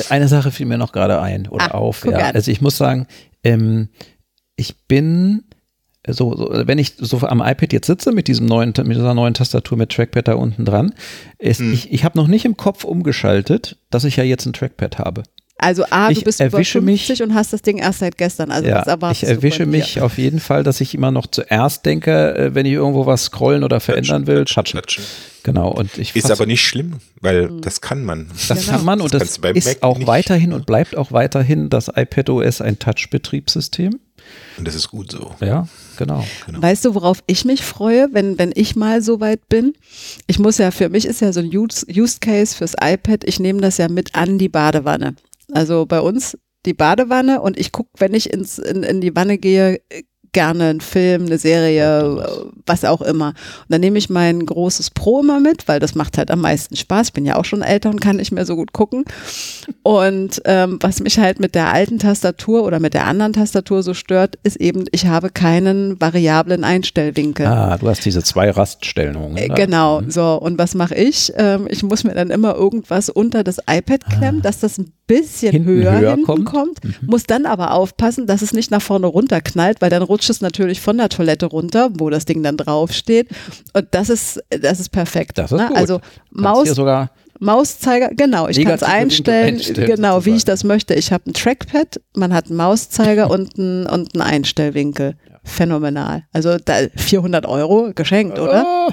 eine 0.09 0.27
Sache 0.27 0.51
fiel 0.51 0.65
mir 0.65 0.77
noch 0.77 0.91
gerade 0.91 1.19
ein 1.21 1.47
oder 1.47 1.73
Ah, 1.73 1.77
auf. 1.77 2.05
Ja. 2.05 2.17
Also 2.31 2.51
ich 2.51 2.61
muss 2.61 2.77
sagen, 2.77 3.07
ähm, 3.43 3.89
ich 4.55 4.85
bin 4.87 5.43
so, 6.07 6.35
so, 6.35 6.49
wenn 6.51 6.77
ich 6.77 6.93
so 6.97 7.19
am 7.27 7.41
iPad 7.41 7.73
jetzt 7.73 7.87
sitze 7.87 8.11
mit 8.11 8.27
diesem 8.27 8.45
neuen, 8.45 8.69
mit 8.69 8.95
dieser 8.97 9.13
neuen 9.13 9.33
Tastatur 9.33 9.77
mit 9.77 9.91
Trackpad 9.91 10.27
da 10.27 10.33
unten 10.35 10.65
dran, 10.65 10.93
ist, 11.37 11.59
Hm. 11.59 11.73
ich, 11.73 11.91
ich 11.91 12.03
habe 12.03 12.17
noch 12.17 12.27
nicht 12.27 12.45
im 12.45 12.57
Kopf 12.57 12.83
umgeschaltet, 12.83 13.77
dass 13.89 14.05
ich 14.05 14.15
ja 14.15 14.23
jetzt 14.23 14.45
ein 14.45 14.53
Trackpad 14.53 14.97
habe. 14.97 15.23
Also 15.61 15.83
A, 15.89 16.09
Ich 16.09 16.19
du 16.19 16.23
bist 16.25 16.39
über 16.39 16.53
erwische 16.53 16.81
50 16.81 17.09
mich- 17.09 17.21
und 17.21 17.35
hast 17.35 17.51
das 17.53 17.61
Ding 17.61 17.77
erst 17.77 17.99
seit 17.99 18.17
gestern. 18.17 18.49
Also 18.49 18.67
Ja, 18.69 18.83
das 18.83 19.21
ich 19.21 19.27
erwische 19.27 19.65
mich 19.65 19.99
auf 20.01 20.17
jeden 20.17 20.39
Fall, 20.39 20.63
dass 20.63 20.79
ich 20.79 20.95
immer 20.95 21.11
noch 21.11 21.27
zuerst 21.27 21.85
denke, 21.85 22.33
äh, 22.35 22.55
wenn 22.55 22.65
ich 22.65 22.73
irgendwo 22.73 23.05
was 23.05 23.25
scrollen 23.25 23.63
oder 23.65 23.79
verändern 23.81 24.25
will, 24.25 24.45
touchen. 24.45 24.63
Klatschen. 24.71 25.03
Genau. 25.43 25.69
Und 25.71 25.97
ich 25.97 26.15
Ist 26.15 26.31
aber 26.31 26.45
nicht 26.45 26.61
schlimm, 26.65 26.95
weil 27.21 27.49
Hm. 27.49 27.61
das 27.61 27.81
kann 27.81 28.03
man. 28.05 28.27
Das 28.47 28.65
Genau. 28.65 28.71
kann 28.77 28.85
man 28.85 29.01
und 29.01 29.13
Das 29.13 29.39
das, 29.39 29.53
ist 29.55 29.65
Mac 29.67 29.77
auch 29.83 29.97
nicht, 29.97 30.07
weiterhin 30.07 30.53
und 30.53 30.65
bleibt 30.65 30.95
auch 30.95 31.11
weiterhin 31.11 31.69
das 31.69 31.89
iPadOS 31.93 32.61
ein 32.61 32.79
Touch-Betriebssystem. 32.79 33.99
Und 34.57 34.67
das 34.67 34.75
ist 34.75 34.89
gut 34.89 35.11
so. 35.11 35.33
Ja, 35.41 35.67
genau. 35.97 36.23
Weißt 36.47 36.85
du, 36.85 36.93
worauf 36.93 37.23
ich 37.27 37.45
mich 37.45 37.63
freue, 37.63 38.09
wenn, 38.11 38.37
wenn 38.37 38.51
ich 38.53 38.75
mal 38.75 39.01
so 39.01 39.19
weit 39.19 39.47
bin? 39.49 39.73
Ich 40.27 40.39
muss 40.39 40.57
ja, 40.57 40.71
für 40.71 40.89
mich 40.89 41.05
ist 41.05 41.21
ja 41.21 41.31
so 41.33 41.39
ein 41.39 41.47
Use, 41.47 41.85
Use 41.89 42.17
Case 42.19 42.55
fürs 42.55 42.73
iPad, 42.81 43.23
ich 43.23 43.39
nehme 43.39 43.61
das 43.61 43.77
ja 43.77 43.87
mit 43.87 44.15
an 44.15 44.37
die 44.37 44.49
Badewanne. 44.49 45.15
Also 45.51 45.85
bei 45.85 46.01
uns 46.01 46.37
die 46.65 46.73
Badewanne 46.73 47.41
und 47.41 47.57
ich 47.57 47.71
gucke, 47.71 47.89
wenn 47.97 48.13
ich 48.13 48.31
ins, 48.33 48.59
in, 48.59 48.83
in 48.83 49.01
die 49.01 49.15
Wanne 49.15 49.37
gehe, 49.37 49.81
gerne 50.31 50.65
einen 50.65 50.81
Film, 50.81 51.25
eine 51.25 51.37
Serie, 51.37 51.99
äh, 52.23 52.49
was 52.65 52.85
auch 52.85 53.01
immer. 53.01 53.29
Und 53.29 53.35
dann 53.69 53.81
nehme 53.81 53.97
ich 53.97 54.09
mein 54.09 54.45
großes 54.45 54.91
Pro 54.91 55.21
immer 55.21 55.39
mit, 55.39 55.67
weil 55.67 55.79
das 55.79 55.95
macht 55.95 56.17
halt 56.17 56.31
am 56.31 56.41
meisten 56.41 56.75
Spaß. 56.75 57.07
Ich 57.07 57.13
bin 57.13 57.25
ja 57.25 57.35
auch 57.35 57.45
schon 57.45 57.61
älter 57.61 57.89
und 57.89 57.99
kann 58.01 58.17
nicht 58.17 58.31
mehr 58.31 58.45
so 58.45 58.55
gut 58.55 58.73
gucken. 58.73 59.05
Und 59.83 60.41
ähm, 60.45 60.77
was 60.81 60.99
mich 60.99 61.19
halt 61.19 61.39
mit 61.39 61.55
der 61.55 61.71
alten 61.71 61.99
Tastatur 61.99 62.63
oder 62.63 62.79
mit 62.79 62.93
der 62.93 63.05
anderen 63.05 63.33
Tastatur 63.33 63.83
so 63.83 63.93
stört, 63.93 64.37
ist 64.43 64.57
eben, 64.57 64.85
ich 64.91 65.05
habe 65.07 65.29
keinen 65.29 65.99
variablen 65.99 66.63
Einstellwinkel. 66.63 67.45
Ah, 67.45 67.77
du 67.77 67.87
hast 67.87 68.05
diese 68.05 68.23
zwei 68.23 68.49
Raststellungen. 68.51 69.37
Äh, 69.37 69.47
ne? 69.47 69.55
Genau, 69.55 70.01
so. 70.07 70.35
Und 70.35 70.57
was 70.57 70.75
mache 70.75 70.95
ich? 70.95 71.31
Ähm, 71.35 71.67
ich 71.69 71.83
muss 71.83 72.03
mir 72.03 72.13
dann 72.13 72.29
immer 72.29 72.55
irgendwas 72.55 73.09
unter 73.09 73.43
das 73.43 73.57
iPad 73.69 74.05
klemmen, 74.09 74.41
dass 74.41 74.59
das 74.59 74.77
ein 74.77 74.91
bisschen 75.07 75.49
Ah. 75.49 75.51
Hinten 75.53 75.65
höher, 75.69 75.99
höher 75.99 76.09
hinten 76.11 76.25
kommt. 76.25 76.45
kommt. 76.45 76.83
Mhm. 76.83 76.93
Muss 77.07 77.23
dann 77.23 77.45
aber 77.47 77.73
aufpassen, 77.73 78.27
dass 78.27 78.43
es 78.43 78.53
nicht 78.53 78.69
nach 78.69 78.81
vorne 78.81 79.07
runterknallt, 79.07 79.81
weil 79.81 79.89
dann 79.89 80.03
rutscht 80.03 80.18
es 80.27 80.41
natürlich 80.41 80.81
von 80.81 80.97
der 80.97 81.09
Toilette 81.09 81.45
runter, 81.45 81.89
wo 81.93 82.09
das 82.09 82.25
Ding 82.25 82.41
dann 82.41 82.57
draufsteht. 82.57 83.29
Und 83.73 83.87
das 83.91 84.09
ist, 84.09 84.43
das 84.49 84.79
ist 84.79 84.89
perfekt. 84.89 85.37
Das 85.37 85.51
ist 85.51 85.57
ne? 85.57 85.67
gut. 85.67 85.77
Also 85.77 86.01
Maus, 86.31 86.63
hier 86.63 86.73
sogar 86.73 87.11
Mauszeiger, 87.39 88.09
genau, 88.13 88.49
ich 88.49 88.61
kann 88.61 88.73
es 88.73 88.83
einstellen, 88.83 89.55
einstellen, 89.55 89.87
genau, 89.87 90.25
wie 90.25 90.31
ich 90.31 90.41
sozusagen. 90.41 90.45
das 90.45 90.63
möchte. 90.65 90.93
Ich 90.95 91.13
habe 91.13 91.29
ein 91.29 91.33
Trackpad, 91.33 92.01
man 92.15 92.33
hat 92.33 92.47
einen 92.47 92.57
Mauszeiger 92.57 93.29
und 93.29 93.57
einen, 93.57 93.85
und 93.85 94.13
einen 94.13 94.21
Einstellwinkel. 94.21 95.15
Phänomenal. 95.43 96.23
Also 96.31 96.57
da 96.63 96.75
400 96.95 97.45
Euro 97.45 97.91
geschenkt, 97.95 98.37
oder? 98.39 98.89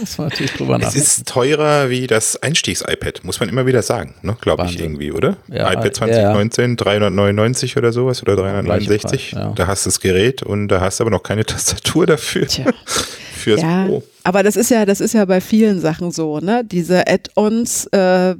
Das 0.00 0.18
war 0.18 0.26
natürlich 0.26 0.52
drüber 0.52 0.78
Es 0.80 0.94
ist 0.94 1.26
teurer 1.26 1.90
wie 1.90 2.06
das 2.06 2.40
Einstiegs-iPad, 2.42 3.24
muss 3.24 3.40
man 3.40 3.48
immer 3.48 3.66
wieder 3.66 3.82
sagen, 3.82 4.14
ne? 4.22 4.36
glaube 4.40 4.64
ich 4.66 4.78
irgendwie, 4.80 5.12
oder? 5.12 5.36
Ja, 5.48 5.70
iPad 5.72 5.84
ja, 5.86 5.92
2019, 5.92 6.76
399 6.76 7.76
oder 7.76 7.92
sowas 7.92 8.22
oder 8.22 8.36
369. 8.36 9.30
Preis, 9.32 9.42
ja. 9.42 9.52
Da 9.54 9.66
hast 9.66 9.86
du 9.86 9.90
das 9.90 10.00
Gerät 10.00 10.42
und 10.42 10.68
da 10.68 10.80
hast 10.80 11.00
du 11.00 11.04
aber 11.04 11.10
noch 11.10 11.22
keine 11.22 11.44
Tastatur 11.46 12.06
dafür. 12.06 12.46
Tja. 12.46 12.66
Fürs 13.38 13.60
Ja, 13.62 13.86
Pro. 13.86 14.02
aber 14.24 14.42
das 14.42 14.56
ist 14.56 14.70
ja, 14.70 14.84
das 14.84 15.00
ist 15.00 15.14
ja 15.14 15.24
bei 15.24 15.40
vielen 15.40 15.80
Sachen 15.80 16.10
so, 16.10 16.40
ne? 16.40 16.64
Diese 16.64 17.06
Add-ons 17.06 17.86
äh, 17.86 18.34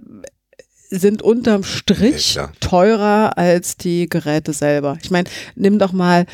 sind 0.91 1.23
unterm 1.23 1.63
Strich 1.65 2.35
Ja, 2.35 2.51
teurer 2.61 3.37
als 3.39 3.77
die 3.77 4.09
Geräte 4.09 4.53
selber. 4.53 4.99
Ich 5.03 5.11
meine, 5.11 5.29
nimm 5.55 5.79
doch 5.79 5.93
mal 5.93 6.27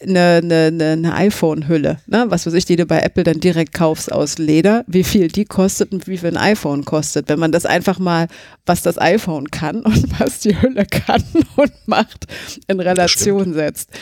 eine, 0.00 0.40
eine, 0.42 0.92
eine, 0.92 1.14
iPhone-Hülle, 1.14 1.98
ne? 2.06 2.26
was 2.28 2.46
weiß 2.46 2.54
ich, 2.54 2.64
die 2.64 2.76
du 2.76 2.86
bei 2.86 3.00
Apple 3.00 3.24
dann 3.24 3.40
direkt 3.40 3.74
kaufst 3.74 4.12
aus 4.12 4.38
Leder, 4.38 4.84
wie 4.86 5.02
viel 5.02 5.28
die 5.28 5.44
kostet 5.44 5.92
und 5.92 6.06
wie 6.06 6.18
viel 6.18 6.28
ein 6.28 6.36
iPhone 6.36 6.84
kostet. 6.84 7.28
Wenn 7.28 7.38
man 7.38 7.50
das 7.50 7.66
einfach 7.66 7.98
mal, 7.98 8.28
was 8.64 8.82
das 8.82 8.98
iPhone 8.98 9.50
kann 9.50 9.80
und 9.82 10.20
was 10.20 10.40
die 10.40 10.60
Hülle 10.60 10.86
kann 10.86 11.22
und 11.56 11.72
macht, 11.86 12.26
in 12.66 12.80
Relation 12.80 13.54
setzt. 13.54 13.90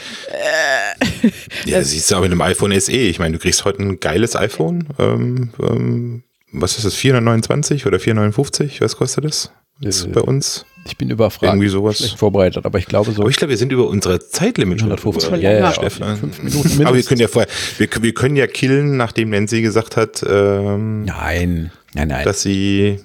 Ja, 1.64 1.82
siehst 1.82 2.10
du 2.10 2.16
aber 2.16 2.24
mit 2.24 2.32
dem 2.32 2.40
iPhone 2.40 2.78
SE. 2.80 2.92
Ich 2.92 3.18
meine, 3.18 3.36
du 3.36 3.38
kriegst 3.38 3.64
heute 3.64 3.82
ein 3.82 3.98
geiles 3.98 4.36
iPhone. 4.36 4.88
Ähm, 4.98 5.50
ähm, 5.60 6.22
was 6.52 6.76
ist 6.76 6.84
das? 6.84 6.94
429 6.94 7.86
oder 7.86 7.98
459? 7.98 8.80
Was 8.80 8.96
kostet 8.96 9.24
das? 9.24 9.50
Ist 9.80 10.04
Äh, 10.06 10.08
bei 10.08 10.20
uns. 10.22 10.64
Ich 10.88 10.96
bin 10.96 11.10
überfragt. 11.10 11.42
Irgendwie 11.52 11.68
sowas. 11.68 11.98
Schlecht 11.98 12.16
vorbereitet, 12.18 12.64
aber 12.64 12.78
ich 12.78 12.86
glaube 12.86 13.10
so. 13.10 13.22
Aber 13.22 13.30
ich 13.30 13.36
glaube, 13.36 13.50
wir 13.50 13.56
sind 13.58 13.72
über 13.72 13.88
unsere 13.88 14.20
Zeitlimit 14.20 14.78
schon 14.80 14.88
150. 14.92 15.30
drüber. 15.30 15.42
Ja, 15.42 15.52
ja, 15.52 15.72
Stefan. 15.72 16.16
fünf 16.16 16.38
Minuten 16.42 16.58
Aber 16.66 16.74
wir 16.74 16.84
mindestens. 16.84 17.08
können 17.08 17.20
ja 17.20 17.28
vorher, 17.28 17.48
wir, 17.78 17.88
wir 18.02 18.14
können 18.14 18.36
ja 18.36 18.46
killen, 18.46 18.96
nachdem 18.96 19.30
Nancy 19.30 19.62
gesagt 19.62 19.96
hat, 19.96 20.24
ähm, 20.28 21.04
Nein, 21.04 21.72
nein, 21.94 22.08
nein. 22.08 22.24
dass 22.24 22.42
sie 22.42 23.00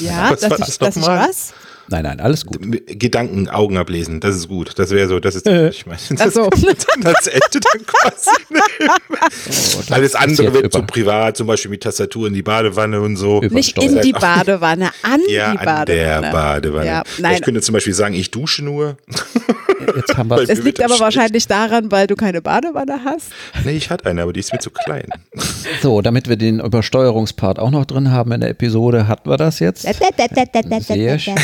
Ja, 0.00 0.30
Was 0.30 0.40
dass 0.40 0.50
war 0.50 0.58
ich, 0.60 0.64
das 0.66 0.78
dass 0.78 0.96
ich 0.96 1.02
was? 1.02 1.54
Nein, 1.88 2.02
nein, 2.04 2.20
alles 2.20 2.44
gut. 2.46 2.58
Gedanken, 2.86 3.48
Augen 3.48 3.76
ablesen. 3.76 4.20
Das 4.20 4.36
ist 4.36 4.48
gut. 4.48 4.72
Das 4.78 4.90
wäre 4.90 5.08
so, 5.08 5.20
das 5.20 5.34
ist, 5.36 5.46
Äh. 5.46 5.68
ich 5.70 5.86
meine, 5.86 5.98
das 6.16 6.34
so. 6.34 6.42
kommt 6.50 6.86
dann 6.94 7.06
als 7.14 7.26
Ende 7.26 7.60
dann 7.60 7.86
quasi. 7.86 8.30
Alles 9.92 10.14
andere 10.14 10.52
wird 10.54 10.64
über- 10.66 10.78
so 10.78 10.84
privat, 10.86 11.36
zum 11.36 11.46
Beispiel 11.46 11.70
mit 11.70 11.82
Tastatur 11.82 12.26
in 12.28 12.34
die 12.34 12.42
Badewanne 12.42 13.00
und 13.00 13.16
so. 13.16 13.42
Über- 13.42 13.54
Nicht 13.54 13.76
in 13.82 14.00
die 14.00 14.12
Badewanne, 14.12 14.90
an 15.02 15.20
Ja, 15.28 15.52
die 15.52 15.58
an 15.58 15.64
Badewanne. 15.64 16.20
der 16.22 16.32
Badewanne. 16.32 16.86
Ja, 16.86 17.02
ich 17.16 17.18
nein, 17.22 17.40
könnte 17.40 17.60
zum 17.60 17.72
Beispiel 17.74 17.94
sagen, 17.94 18.14
ich 18.14 18.30
dusche 18.30 18.64
nur. 18.64 18.96
Jetzt 19.96 20.16
haben 20.16 20.28
wir 20.30 20.38
es 20.48 20.62
liegt 20.62 20.82
aber 20.82 20.98
wahrscheinlich 21.00 21.46
daran, 21.46 21.90
weil 21.92 22.06
du 22.06 22.14
keine 22.14 22.40
Badewanne 22.42 23.00
hast. 23.04 23.30
Nee, 23.64 23.72
ich 23.76 23.90
hatte 23.90 24.06
eine, 24.06 24.22
aber 24.22 24.32
die 24.32 24.40
ist 24.40 24.52
mir 24.52 24.58
zu 24.58 24.70
klein. 24.70 25.06
so, 25.82 26.00
damit 26.02 26.28
wir 26.28 26.36
den 26.36 26.60
Übersteuerungspart 26.60 27.58
auch 27.58 27.70
noch 27.70 27.84
drin 27.84 28.10
haben 28.10 28.32
in 28.32 28.40
der 28.40 28.50
Episode, 28.50 29.08
hatten 29.08 29.28
wir 29.28 29.36
das 29.36 29.58
jetzt. 29.60 29.82
Sehr 29.82 31.18
schön. 31.18 31.34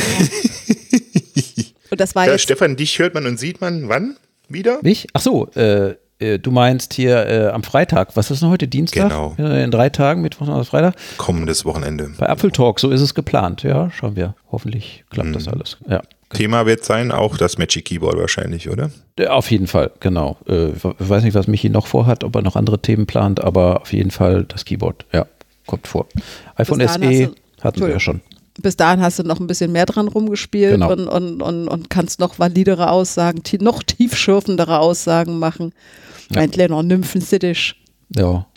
Und 1.90 2.00
das 2.00 2.14
war 2.14 2.26
Ja, 2.26 2.32
jetzt 2.32 2.42
Stefan, 2.42 2.76
dich 2.76 2.98
hört 2.98 3.14
man 3.14 3.26
und 3.26 3.38
sieht 3.38 3.60
man 3.60 3.88
wann 3.88 4.16
wieder? 4.48 4.78
Mich? 4.82 5.08
Ach 5.12 5.20
so, 5.20 5.48
äh, 5.56 5.94
äh, 6.20 6.38
du 6.38 6.50
meinst 6.50 6.94
hier 6.94 7.26
äh, 7.26 7.46
am 7.48 7.62
Freitag. 7.62 8.16
Was 8.16 8.30
ist 8.30 8.42
denn 8.42 8.48
heute? 8.50 8.68
Dienstag? 8.68 9.08
Genau. 9.08 9.34
Äh, 9.38 9.64
in 9.64 9.70
drei 9.70 9.88
Tagen, 9.88 10.22
Mittwoch, 10.22 10.46
Donnerstag, 10.46 10.70
Freitag. 10.70 10.94
Kommendes 11.16 11.64
Wochenende. 11.64 12.10
Bei 12.18 12.26
Apple 12.26 12.52
Talk, 12.52 12.78
so 12.78 12.90
ist 12.90 13.00
es 13.00 13.14
geplant. 13.14 13.62
Ja, 13.64 13.90
schauen 13.90 14.14
wir. 14.16 14.34
Hoffentlich 14.52 15.04
klappt 15.10 15.30
Mhm. 15.30 15.32
das 15.34 15.48
alles. 15.48 15.78
Ja. 15.88 16.02
Thema 16.32 16.64
wird 16.66 16.84
sein, 16.84 17.10
auch 17.12 17.36
das 17.36 17.58
Magic 17.58 17.86
Keyboard 17.86 18.16
wahrscheinlich, 18.16 18.68
oder? 18.70 18.90
Äh, 19.16 19.26
Auf 19.26 19.50
jeden 19.50 19.66
Fall, 19.66 19.90
genau. 20.00 20.36
Äh, 20.48 20.68
ich 20.70 20.82
weiß 20.84 21.24
nicht, 21.24 21.34
was 21.34 21.46
Michi 21.48 21.68
noch 21.70 21.86
vorhat, 21.86 22.22
ob 22.24 22.34
er 22.36 22.42
noch 22.42 22.56
andere 22.56 22.80
Themen 22.80 23.06
plant, 23.06 23.40
aber 23.40 23.80
auf 23.82 23.92
jeden 23.92 24.10
Fall 24.10 24.44
das 24.44 24.64
Keyboard. 24.64 25.04
Ja, 25.12 25.26
kommt 25.66 25.86
vor. 25.88 26.06
iPhone 26.56 26.86
SE 26.86 26.98
du- 26.98 27.34
hatten 27.62 27.80
wir 27.80 27.88
ja 27.90 28.00
schon. 28.00 28.20
bis 28.60 28.76
dahin 28.76 29.00
hast 29.02 29.18
du 29.18 29.22
noch 29.24 29.40
ein 29.40 29.46
bisschen 29.46 29.72
mehr 29.72 29.86
dran 29.86 30.08
rumgespielt 30.08 30.72
Genau. 30.74 30.92
und, 30.92 31.08
und, 31.08 31.42
und, 31.42 31.68
und 31.68 31.90
kannst 31.90 32.20
noch 32.20 32.38
validere 32.38 32.90
Aussagen, 32.90 33.42
noch 33.60 33.82
tiefschürfendere 33.82 34.78
Aussagen 34.78 35.38
machen. 35.38 35.72
Ja. 36.30 36.40
Mein 36.40 36.50
kleiner 36.50 36.82
Nymphensittich. 36.82 37.74
Ja. 38.14 38.46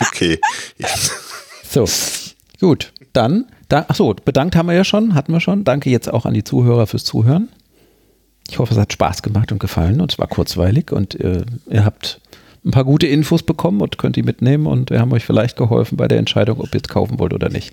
Okay. 0.00 0.38
Ja. 0.78 0.88
So, 1.68 1.86
gut. 2.60 2.92
Dann, 3.12 3.46
da, 3.74 3.86
ach 3.88 3.96
so, 3.96 4.14
bedankt 4.24 4.54
haben 4.54 4.66
wir 4.66 4.74
ja 4.74 4.84
schon, 4.84 5.14
hatten 5.14 5.32
wir 5.32 5.40
schon. 5.40 5.64
Danke 5.64 5.90
jetzt 5.90 6.12
auch 6.12 6.26
an 6.26 6.34
die 6.34 6.44
Zuhörer 6.44 6.86
fürs 6.86 7.04
Zuhören. 7.04 7.48
Ich 8.48 8.58
hoffe, 8.60 8.72
es 8.72 8.78
hat 8.78 8.92
Spaß 8.92 9.22
gemacht 9.22 9.50
und 9.50 9.58
gefallen 9.58 10.00
und 10.00 10.12
es 10.12 10.18
war 10.18 10.28
kurzweilig 10.28 10.92
und 10.92 11.18
äh, 11.18 11.44
ihr 11.68 11.84
habt 11.84 12.20
ein 12.64 12.70
paar 12.70 12.84
gute 12.84 13.06
Infos 13.06 13.42
bekommen 13.42 13.80
und 13.80 13.98
könnt 13.98 14.16
die 14.16 14.22
mitnehmen 14.22 14.66
und 14.66 14.90
wir 14.90 15.00
haben 15.00 15.12
euch 15.12 15.24
vielleicht 15.24 15.56
geholfen 15.56 15.96
bei 15.96 16.06
der 16.06 16.18
Entscheidung, 16.18 16.60
ob 16.60 16.72
ihr 16.72 16.80
es 16.82 16.88
kaufen 16.88 17.18
wollt 17.18 17.34
oder 17.34 17.48
nicht. 17.48 17.72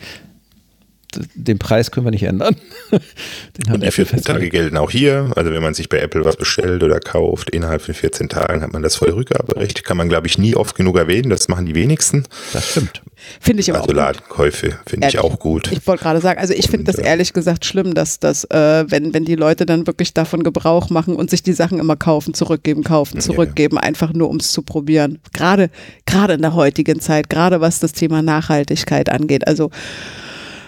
Den 1.35 1.59
Preis 1.59 1.91
können 1.91 2.05
wir 2.05 2.11
nicht 2.11 2.23
ändern. 2.23 2.55
Und 2.91 3.81
die 3.81 3.87
Apple 3.87 4.05
14 4.05 4.21
Tage 4.23 4.49
gelten 4.49 4.77
auch 4.77 4.91
hier. 4.91 5.31
Also 5.35 5.51
wenn 5.51 5.61
man 5.61 5.73
sich 5.73 5.89
bei 5.89 5.99
Apple 5.99 6.23
was 6.25 6.37
bestellt 6.37 6.83
oder 6.83 6.99
kauft, 6.99 7.49
innerhalb 7.49 7.81
von 7.81 7.93
14 7.93 8.29
Tagen 8.29 8.61
hat 8.61 8.73
man 8.73 8.81
das 8.81 8.95
volle 8.95 9.15
Rückgaberecht. 9.15 9.83
Kann 9.83 9.97
man, 9.97 10.09
glaube 10.09 10.27
ich, 10.27 10.37
nie 10.37 10.55
oft 10.55 10.75
genug 10.75 10.97
erwähnen. 10.97 11.29
Das 11.29 11.47
machen 11.47 11.65
die 11.65 11.75
wenigsten. 11.75 12.25
Das 12.53 12.71
stimmt. 12.71 13.01
Finde 13.39 13.61
ich 13.61 13.69
aber 13.69 13.81
Also 13.81 13.91
auch. 13.91 13.95
Ladenkäufe 13.95 14.79
finde 14.87 15.07
ich 15.07 15.19
auch 15.19 15.37
gut. 15.37 15.71
Ich 15.71 15.85
wollte 15.85 16.03
gerade 16.03 16.21
sagen, 16.21 16.39
also 16.39 16.53
ich 16.53 16.67
finde 16.69 16.85
das 16.85 16.95
äh, 16.97 17.05
ehrlich 17.05 17.33
gesagt 17.33 17.65
schlimm, 17.65 17.93
dass 17.93 18.19
das, 18.19 18.45
äh, 18.45 18.85
wenn, 18.89 19.13
wenn 19.13 19.25
die 19.25 19.35
Leute 19.35 19.65
dann 19.67 19.85
wirklich 19.85 20.13
davon 20.13 20.41
Gebrauch 20.43 20.89
machen 20.89 21.15
und 21.15 21.29
sich 21.29 21.43
die 21.43 21.53
Sachen 21.53 21.79
immer 21.79 21.95
kaufen, 21.95 22.33
zurückgeben, 22.33 22.83
kaufen, 22.83 23.17
Ja. 23.17 23.21
zurückgeben, 23.21 23.77
einfach 23.77 24.13
nur 24.13 24.29
um 24.29 24.37
es 24.37 24.51
zu 24.51 24.63
probieren. 24.63 25.19
Gerade, 25.33 25.69
gerade 26.07 26.33
in 26.33 26.41
der 26.41 26.55
heutigen 26.55 26.99
Zeit, 26.99 27.29
gerade 27.29 27.61
was 27.61 27.79
das 27.79 27.93
Thema 27.93 28.21
Nachhaltigkeit 28.23 29.09
angeht. 29.09 29.47
Also 29.47 29.69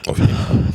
Auf 0.07 0.17
jeden 0.17 0.35
Fall. 0.35 0.73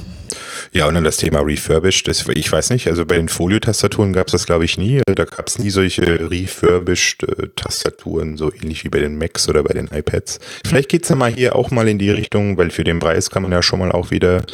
Ja, 0.72 0.86
und 0.86 0.94
dann 0.94 1.04
das 1.04 1.16
Thema 1.16 1.40
Refurbished. 1.40 2.06
Das, 2.08 2.26
ich 2.28 2.52
weiß 2.52 2.70
nicht, 2.70 2.86
also 2.88 3.04
bei 3.06 3.16
den 3.16 3.28
Folio-Tastaturen 3.28 4.12
gab 4.12 4.26
es 4.28 4.32
das, 4.32 4.46
glaube 4.46 4.64
ich, 4.64 4.78
nie. 4.78 5.00
Da 5.06 5.24
gab 5.24 5.48
es 5.48 5.58
nie 5.58 5.70
solche 5.70 6.30
Refurbished-Tastaturen, 6.30 8.36
so 8.36 8.52
ähnlich 8.52 8.84
wie 8.84 8.90
bei 8.90 9.00
den 9.00 9.16
Macs 9.16 9.48
oder 9.48 9.62
bei 9.62 9.72
den 9.72 9.88
iPads. 9.88 10.40
Vielleicht 10.66 10.90
geht's 10.90 11.08
dann 11.08 11.16
mal 11.18 11.32
hier 11.32 11.56
auch 11.56 11.70
mal 11.70 11.88
in 11.88 11.98
die 11.98 12.10
Richtung, 12.10 12.58
weil 12.58 12.68
für 12.70 12.84
den 12.84 12.98
Preis 12.98 13.30
kann 13.30 13.42
man 13.42 13.52
ja 13.52 13.62
schon 13.62 13.78
mal 13.78 13.92
auch 13.92 14.10
wieder 14.10 14.44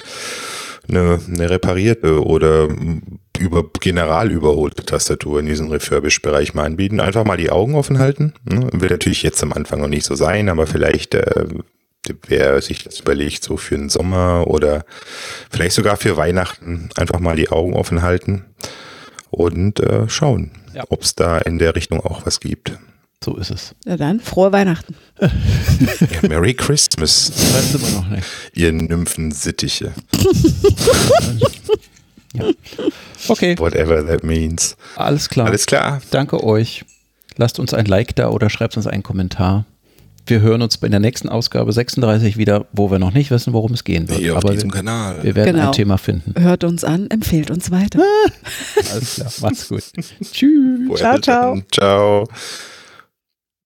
eine, 0.89 1.19
eine 1.27 1.51
reparierte 1.51 2.25
oder 2.25 2.69
über 3.39 3.65
general 3.81 4.31
überholte 4.31 4.85
Tastatur 4.85 5.41
in 5.41 5.47
diesem 5.47 5.69
Refurbished-Bereich 5.71 6.55
mal 6.55 6.65
anbieten. 6.65 7.01
Einfach 7.01 7.25
mal 7.25 7.37
die 7.37 7.51
Augen 7.51 7.75
offen 7.75 7.99
halten. 7.99 8.35
Ne? 8.45 8.69
Wird 8.73 8.93
natürlich 8.93 9.25
jetzt 9.25 9.43
am 9.43 9.53
Anfang 9.53 9.81
noch 9.81 9.89
nicht 9.89 10.07
so 10.07 10.15
sein, 10.15 10.49
aber 10.49 10.67
vielleicht 10.67 11.15
äh, 11.15 11.47
wer 12.29 12.61
sich 12.63 12.85
das 12.85 13.01
überlegt, 13.01 13.45
so 13.45 13.57
für 13.57 13.77
den 13.77 13.89
Sommer 13.89 14.45
oder 14.47 14.85
vielleicht 15.51 15.75
sogar 15.75 15.97
für 15.97 16.17
Weihnachten, 16.17 16.91
einfach 16.97 17.21
mal 17.21 17.37
die 17.37 17.49
Augen 17.51 17.75
offen 17.75 18.03
halten 18.03 18.45
und 19.31 19.81
äh, 19.81 20.09
schauen, 20.09 20.51
Ja. 20.75 20.85
ob 20.89 21.03
es 21.03 21.15
da 21.15 21.39
in 21.39 21.59
der 21.59 21.75
Richtung 21.75 22.01
auch 22.01 22.25
was 22.27 22.41
gibt. 22.41 22.73
So 23.25 23.37
ist 23.37 23.51
es. 23.51 23.75
Ja 23.87 23.97
dann, 23.97 24.21
frohe 24.21 24.53
Weihnachten. 24.53 24.95
Ja, 25.21 26.29
Merry 26.29 26.55
Christmas, 26.55 27.33
Das 27.35 27.73
sind 27.73 27.83
wir 27.83 27.91
noch 28.01 28.09
nicht. 28.09 28.27
ihr 28.53 28.73
Nymphensittiche, 28.73 29.93
Okay, 33.29 33.57
whatever 33.59 34.05
that 34.07 34.25
means. 34.25 34.77
alles 34.97 35.29
klar. 35.29 35.47
Alles 35.47 35.67
klar. 35.67 36.03
Danke 36.11 36.43
euch. 36.45 36.85
Lasst 37.37 37.59
uns 37.59 37.73
ein 37.75 37.87
Like 37.87 38.15
da 38.17 38.29
oder 38.29 38.51
schreibt 38.51 38.77
uns 38.77 38.87
einen 38.87 39.03
Kommentar. 39.03 39.65
Wir 40.27 40.41
hören 40.41 40.63
uns 40.63 40.77
in 40.77 40.91
der 40.91 41.01
nächsten 41.01 41.29
Ausgabe 41.29 41.71
36 41.73 42.39
wieder, 42.39 42.67
wo 42.73 42.91
wir 42.91 42.99
noch 42.99 43.13
nicht 43.13 43.31
wissen, 43.31 43.53
worum 43.53 43.73
es 43.75 43.85
gehen 43.85 44.09
wird. 44.09 44.21
Hier 44.21 44.37
auf 44.37 44.45
Aber 44.45 44.55
diesem 44.55 44.71
wir, 44.71 44.77
Kanal. 44.77 45.23
wir 45.23 45.35
werden 45.35 45.55
Genau. 45.57 45.67
ein 45.67 45.73
Thema 45.73 45.99
finden. 45.99 46.35
Hört 46.41 46.65
uns 46.65 46.83
an, 46.83 47.09
empfehlt 47.11 47.51
uns 47.51 47.71
weiter. 47.71 48.03
Alles 48.93 49.15
klar, 49.17 49.31
macht's 49.43 49.69
gut. 49.69 49.83
Tschüss. 50.33 50.99
Ciao, 50.99 51.19
ciao. 51.19 51.61
Ciao. 51.71 52.29